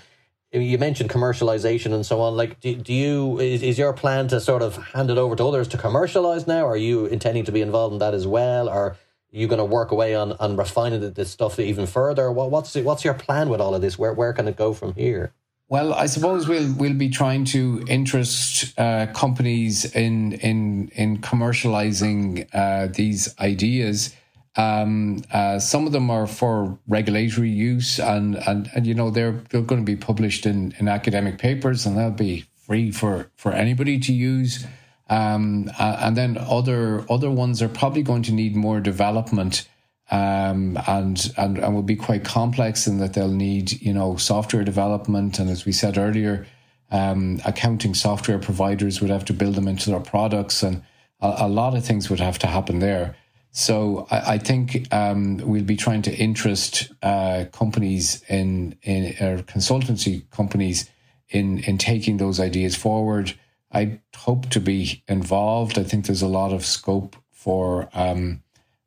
you 0.52 0.78
mentioned 0.78 1.10
commercialization 1.10 1.94
and 1.94 2.06
so 2.06 2.22
on. 2.22 2.36
Like, 2.36 2.60
do, 2.60 2.76
do 2.76 2.94
you 2.94 3.40
is, 3.40 3.62
is 3.62 3.78
your 3.78 3.94
plan 3.94 4.28
to 4.30 4.40
sort 4.40 4.62
of 4.62 4.78
hand 4.78 5.10
it 5.10 5.18
over 5.18 5.36
to 5.36 5.46
others 5.46 5.68
to 5.70 5.78
commercialize 5.78 6.48
now? 6.48 6.66
Are 6.66 6.78
you 6.78 7.06
intending 7.06 7.46
to 7.46 7.52
be 7.52 7.62
involved 7.62 7.94
in 7.94 8.00
that 8.00 8.14
as 8.14 8.26
well? 8.26 8.68
Or 8.68 8.86
are 8.86 8.98
you 9.32 9.48
going 9.48 9.60
to 9.60 9.66
work 9.66 9.92
away 9.92 10.16
on, 10.16 10.34
on 10.34 10.58
refining 10.58 11.14
this 11.14 11.30
stuff 11.30 11.60
even 11.60 11.86
further? 11.86 12.32
What, 12.32 12.50
what's 12.50 12.76
what's 12.76 13.04
your 13.04 13.14
plan 13.14 13.50
with 13.50 13.62
all 13.62 13.76
of 13.76 13.82
this? 13.82 14.00
Where 14.00 14.14
where 14.14 14.34
can 14.34 14.48
it 14.48 14.56
go 14.56 14.74
from 14.74 14.96
here? 14.96 15.34
Well, 15.68 15.94
I 15.94 16.08
suppose 16.08 16.48
we'll 16.48 16.74
we'll 16.74 16.96
be 16.96 17.10
trying 17.10 17.46
to 17.46 17.86
interest 17.88 18.74
uh, 18.80 19.06
companies 19.14 19.86
in 19.94 20.34
in 20.34 20.90
in 20.96 21.20
commercializing 21.20 22.48
uh, 22.54 22.88
these 22.92 23.36
ideas 23.40 24.16
um, 24.56 25.24
uh, 25.32 25.60
some 25.60 25.86
of 25.86 25.92
them 25.92 26.10
are 26.10 26.28
for 26.28 26.78
regulatory 26.88 27.50
use, 27.50 28.00
and, 28.00 28.36
and, 28.48 28.70
and 28.76 28.88
you 28.88 28.94
know 28.94 29.10
they're 29.10 29.44
they're 29.50 29.62
going 29.62 29.82
to 29.82 29.86
be 29.86 29.96
published 29.96 30.46
in, 30.46 30.74
in 30.80 30.88
academic 30.88 31.38
papers, 31.38 31.86
and 31.86 31.98
they'll 31.98 32.12
be 32.12 32.46
free 32.66 32.92
for, 32.92 33.32
for 33.36 33.52
anybody 33.52 34.00
to 34.00 34.14
use. 34.14 34.66
Um, 35.10 35.72
and 35.80 36.16
then 36.16 36.38
other 36.38 37.04
other 37.10 37.32
ones 37.32 37.62
are 37.62 37.70
probably 37.70 38.04
going 38.04 38.24
to 38.24 38.32
need 38.32 38.56
more 38.56 38.80
development, 38.80 39.68
um, 40.12 40.78
and 40.88 41.32
and 41.38 41.58
and 41.58 41.74
will 41.74 41.82
be 41.82 41.96
quite 41.96 42.24
complex 42.24 42.86
in 42.86 43.00
that 43.00 43.14
they'll 43.14 43.28
need 43.28 43.82
you 43.82 43.94
know 43.94 44.18
software 44.18 44.64
development, 44.64 45.40
and 45.40 45.50
as 45.50 45.66
we 45.66 45.72
said 45.72 45.98
earlier, 45.98 46.46
um, 46.92 47.40
accounting 47.46 47.96
software 47.96 48.40
providers 48.40 49.02
would 49.02 49.10
have 49.10 49.26
to 49.26 49.34
build 49.34 49.56
them 49.56 49.68
into 49.68 49.90
their 49.90 50.00
products, 50.00 50.62
and 50.62 50.84
a, 51.22 51.36
a 51.40 51.48
lot 51.48 51.76
of 51.76 51.84
things 51.84 52.10
would 52.10 52.20
have 52.20 52.38
to 52.40 52.48
happen 52.48 52.80
there. 52.80 53.16
So 53.52 54.08
I, 54.12 54.34
I 54.34 54.38
think 54.38 54.88
um, 54.94 55.38
we'll 55.38 55.64
be 55.64 55.76
trying 55.76 56.02
to 56.04 56.16
interest 56.16 56.92
uh, 57.02 57.46
companies 57.52 58.24
in 58.30 58.78
in 58.84 59.16
or 59.22 59.44
consultancy 59.44 60.30
companies 60.32 60.90
in 61.30 61.60
in 61.60 61.78
taking 61.78 62.18
those 62.18 62.40
ideas 62.40 62.76
forward. 62.76 63.34
I 63.72 64.00
hope 64.16 64.50
to 64.50 64.60
be 64.60 65.04
involved. 65.08 65.78
I 65.78 65.84
think 65.84 66.06
there's 66.06 66.24
a 66.24 66.28
lot 66.28 66.54
of 66.54 66.66
scope 66.66 67.16
for 67.32 67.90
um, 67.94 68.42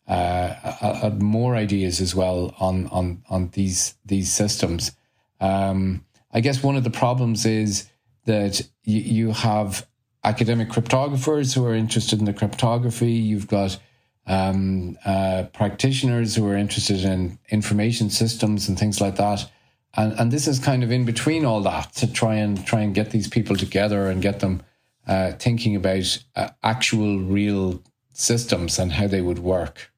uh, 0.08 0.54
uh, 0.80 1.10
more 1.20 1.54
ideas 1.54 2.00
as 2.00 2.14
well 2.14 2.54
on 2.58 2.86
on 2.88 3.22
on 3.28 3.48
these 3.50 3.94
these 4.04 4.32
systems. 4.32 4.92
Um, 5.40 6.04
I 6.32 6.40
guess 6.40 6.62
one 6.62 6.76
of 6.76 6.84
the 6.84 6.90
problems 6.90 7.44
is 7.44 7.88
that 8.24 8.62
you, 8.84 9.00
you 9.00 9.32
have 9.32 9.86
academic 10.24 10.68
cryptographers 10.68 11.54
who 11.54 11.64
are 11.66 11.74
interested 11.74 12.18
in 12.20 12.24
the 12.24 12.32
cryptography. 12.32 13.12
You've 13.12 13.48
got 13.48 13.78
um, 14.26 14.98
uh, 15.04 15.44
practitioners 15.52 16.36
who 16.36 16.46
are 16.48 16.56
interested 16.56 17.04
in 17.04 17.38
information 17.50 18.10
systems 18.10 18.68
and 18.68 18.78
things 18.78 19.00
like 19.00 19.16
that. 19.16 19.50
And, 19.94 20.12
and 20.18 20.30
this 20.30 20.46
is 20.46 20.58
kind 20.58 20.82
of 20.82 20.90
in 20.90 21.04
between 21.04 21.44
all 21.44 21.60
that 21.62 21.92
to 21.94 22.10
try 22.10 22.36
and 22.36 22.64
try 22.66 22.80
and 22.80 22.94
get 22.94 23.10
these 23.10 23.28
people 23.28 23.56
together 23.56 24.06
and 24.06 24.22
get 24.22 24.40
them 24.40 24.62
uh, 25.06 25.32
thinking 25.32 25.76
about 25.76 26.18
uh, 26.36 26.48
actual 26.62 27.18
real 27.18 27.82
systems 28.12 28.78
and 28.78 28.92
how 28.92 29.06
they 29.06 29.20
would 29.20 29.40
work. 29.40 29.92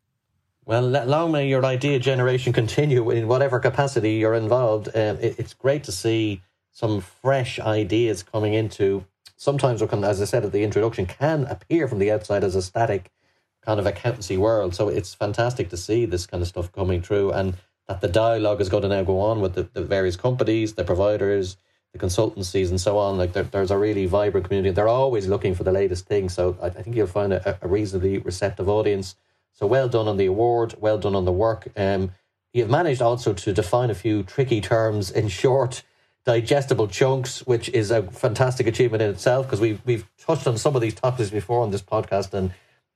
Well, 0.67 0.89
long 0.89 1.33
may 1.33 1.47
your 1.47 1.65
idea 1.65 1.99
generation 1.99 2.53
continue 2.55 3.11
in 3.11 3.29
whatever 3.29 3.61
capacity 3.61 4.15
you're 4.15 4.35
involved. 4.35 4.89
Um, 4.89 5.19
it, 5.21 5.39
it's 5.39 5.53
great 5.53 5.85
to 5.85 5.93
see 5.93 6.41
some 6.73 7.03
fresh 7.03 7.61
ideas 7.61 8.23
coming 8.23 8.55
into. 8.55 9.05
Sometimes, 9.37 9.83
as 9.83 10.23
I 10.23 10.25
said 10.25 10.45
at 10.45 10.53
the 10.53 10.65
introduction, 10.65 11.05
can 11.05 11.45
appear 11.45 11.87
from 11.87 11.99
the 11.99 12.11
outside 12.11 12.43
as 12.43 12.55
a 12.55 12.63
static 12.63 13.11
kind 13.65 13.81
of 13.81 13.87
accountancy 13.87 14.37
world. 14.37 14.75
So 14.75 14.89
it's 14.89 15.15
fantastic 15.15 15.71
to 15.71 15.77
see 15.77 16.05
this 16.05 16.27
kind 16.27 16.43
of 16.43 16.49
stuff 16.49 16.73
coming 16.73 17.03
through 17.03 17.33
and 17.33 17.55
that 17.89 18.01
the 18.01 18.09
dialogue 18.09 18.61
is 18.61 18.69
going 18.69 18.83
to 18.83 18.89
now 18.89 19.03
go 19.03 19.21
on 19.21 19.41
with 19.41 19.55
the, 19.55 19.69
the 19.73 19.83
various 19.83 20.17
companies, 20.17 20.75
the 20.75 20.85
providers, 20.85 21.57
the 21.93 21.99
consultancies, 21.99 22.71
and 22.71 22.81
so 22.81 22.99
on. 22.99 23.17
Like 23.17 23.33
there, 23.33 23.43
there's 23.45 23.71
a 23.71 23.79
really 23.79 24.07
vibrant 24.07 24.47
community. 24.47 24.75
They're 24.75 24.89
always 24.89 25.27
looking 25.29 25.55
for 25.55 25.65
the 25.65 25.73
latest 25.73 26.07
thing. 26.07 26.29
So 26.29 26.57
I, 26.61 26.67
I 26.67 26.71
think 26.71 26.97
you'll 26.97 27.07
find 27.07 27.33
a, 27.33 27.59
a, 27.63 27.69
reasonably 27.69 28.19
receptive 28.19 28.69
audience. 28.69 29.17
So 29.53 29.67
well 29.67 29.89
done 29.89 30.09
on 30.09 30.17
the 30.17 30.27
award, 30.27 30.75
well 30.79 30.99
done 30.99 31.15
on 31.15 31.25
the 31.25 31.33
work. 31.33 31.69
Um, 31.77 32.13
you've 32.53 32.71
managed 32.71 33.03
also 33.03 33.33
to 33.33 33.53
define 33.53 33.91
a 33.91 33.95
few 33.95 34.23
tricky 34.23 34.61
terms 34.61 35.11
in 35.11 35.29
short, 35.29 35.83
digestible 36.25 36.89
chunks, 36.89 37.47
which 37.47 37.69
is 37.69 37.91
a 37.91 38.03
fantastic 38.03 38.67
achievement 38.67 39.03
in 39.03 39.11
itself 39.11 39.47
because 39.47 39.61
we've 39.61 39.81
we've 39.85 40.09
touched 40.19 40.47
on 40.47 40.57
some 40.57 40.75
of 40.75 40.83
these 40.83 40.95
topics 40.95 41.31
before 41.31 41.63
on 41.63 41.71
this 41.71 41.83
podcast 41.83 42.33
and 42.33 42.51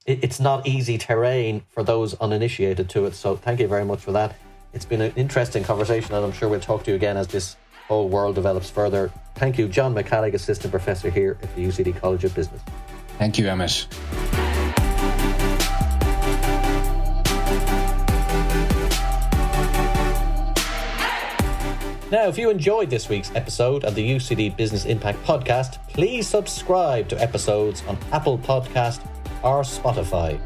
it, 0.07 0.25
it's 0.25 0.41
not 0.41 0.67
easy 0.67 0.99
terrain 0.99 1.63
for 1.71 1.83
those 1.83 2.15
uninitiated 2.15 2.89
to 2.91 3.07
it. 3.07 3.15
So 3.15 3.37
thank 3.37 3.61
you 3.61 3.69
very 3.69 3.85
much 3.85 4.01
for 4.01 4.13
that. 4.13 4.35
It's 4.73 4.85
been 4.85 5.01
an 5.01 5.13
interesting 5.17 5.65
conversation, 5.65 6.15
and 6.15 6.25
I'm 6.25 6.33
sure 6.33 6.49
we'll 6.49 6.61
talk 6.61 6.85
to 6.85 6.91
you 6.91 6.97
again 6.97 7.17
as 7.17 7.27
this 7.27 7.57
whole 7.87 8.09
world 8.09 8.35
develops 8.35 8.69
further. 8.69 9.11
Thank 9.35 9.59
you, 9.59 9.69
John 9.69 9.95
McCallig, 9.95 10.35
Assistant 10.35 10.71
Professor 10.71 11.11
here 11.11 11.39
at 11.43 11.55
the 11.57 11.65
UCD 11.65 11.99
College 11.99 12.25
of 12.25 12.35
Business. 12.35 12.61
Thank 13.19 13.39
you, 13.39 13.49
Emmett. 13.49 13.87
Now, 22.11 22.27
if 22.27 22.39
you 22.39 22.49
enjoyed 22.49 22.89
this 22.89 23.11
week's 23.11 23.31
episode 23.35 23.85
of 23.85 23.95
the 23.95 24.11
UCD 24.17 24.57
Business 24.57 24.87
Impact 24.87 25.23
Podcast, 25.25 25.79
please 25.89 26.27
subscribe 26.27 27.07
to 27.09 27.21
episodes 27.21 27.83
on 27.87 27.99
Apple 28.13 28.39
Podcast 28.39 29.01
or 29.43 29.63
Spotify. 29.63 30.41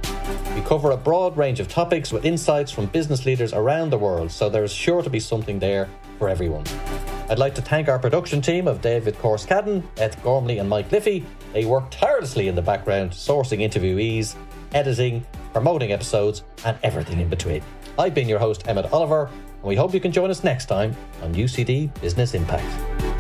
We 0.55 0.61
cover 0.63 0.91
a 0.91 0.97
broad 0.97 1.37
range 1.37 1.61
of 1.61 1.69
topics 1.69 2.13
with 2.13 2.25
insights 2.25 2.71
from 2.71 2.87
business 2.87 3.25
leaders 3.25 3.53
around 3.53 3.91
the 3.91 3.99
world, 3.99 4.31
so 4.31 4.49
there 4.49 4.65
is 4.65 4.73
sure 4.73 5.03
to 5.03 5.11
be 5.11 5.21
something 5.21 5.59
there 5.59 5.89
for 6.19 6.29
everyone. 6.29 6.65
I'd 7.29 7.39
like 7.39 7.55
to 7.55 7.63
thank 7.63 7.89
our 7.89 7.99
production 7.99 8.43
team 8.43 8.69
of 8.69 8.81
David 8.83 9.15
Corskadden, 9.15 9.83
Ed 9.97 10.17
Gormley, 10.23 10.59
and 10.59 10.69
Mike 10.69 10.93
Liffey. 10.93 11.25
They 11.53 11.65
work 11.65 11.91
tirelessly 11.91 12.49
in 12.49 12.55
the 12.55 12.63
background, 12.63 13.13
sourcing 13.13 13.61
interviewees, 13.61 14.37
editing, 14.75 15.25
promoting 15.53 15.93
episodes, 15.93 16.45
and 16.65 16.77
everything 16.83 17.21
in 17.21 17.29
between. 17.29 17.63
I've 17.99 18.15
been 18.15 18.29
your 18.29 18.39
host, 18.39 18.69
Emmett 18.69 18.93
Oliver, 18.93 19.27
and 19.27 19.63
we 19.63 19.77
hope 19.77 19.95
you 19.95 20.01
can 20.01 20.13
join 20.13 20.31
us 20.31 20.45
next 20.45 20.67
time 20.67 20.97
on 21.23 21.35
UCD 21.35 21.99
Business 22.01 22.35
Impact. 22.35 23.12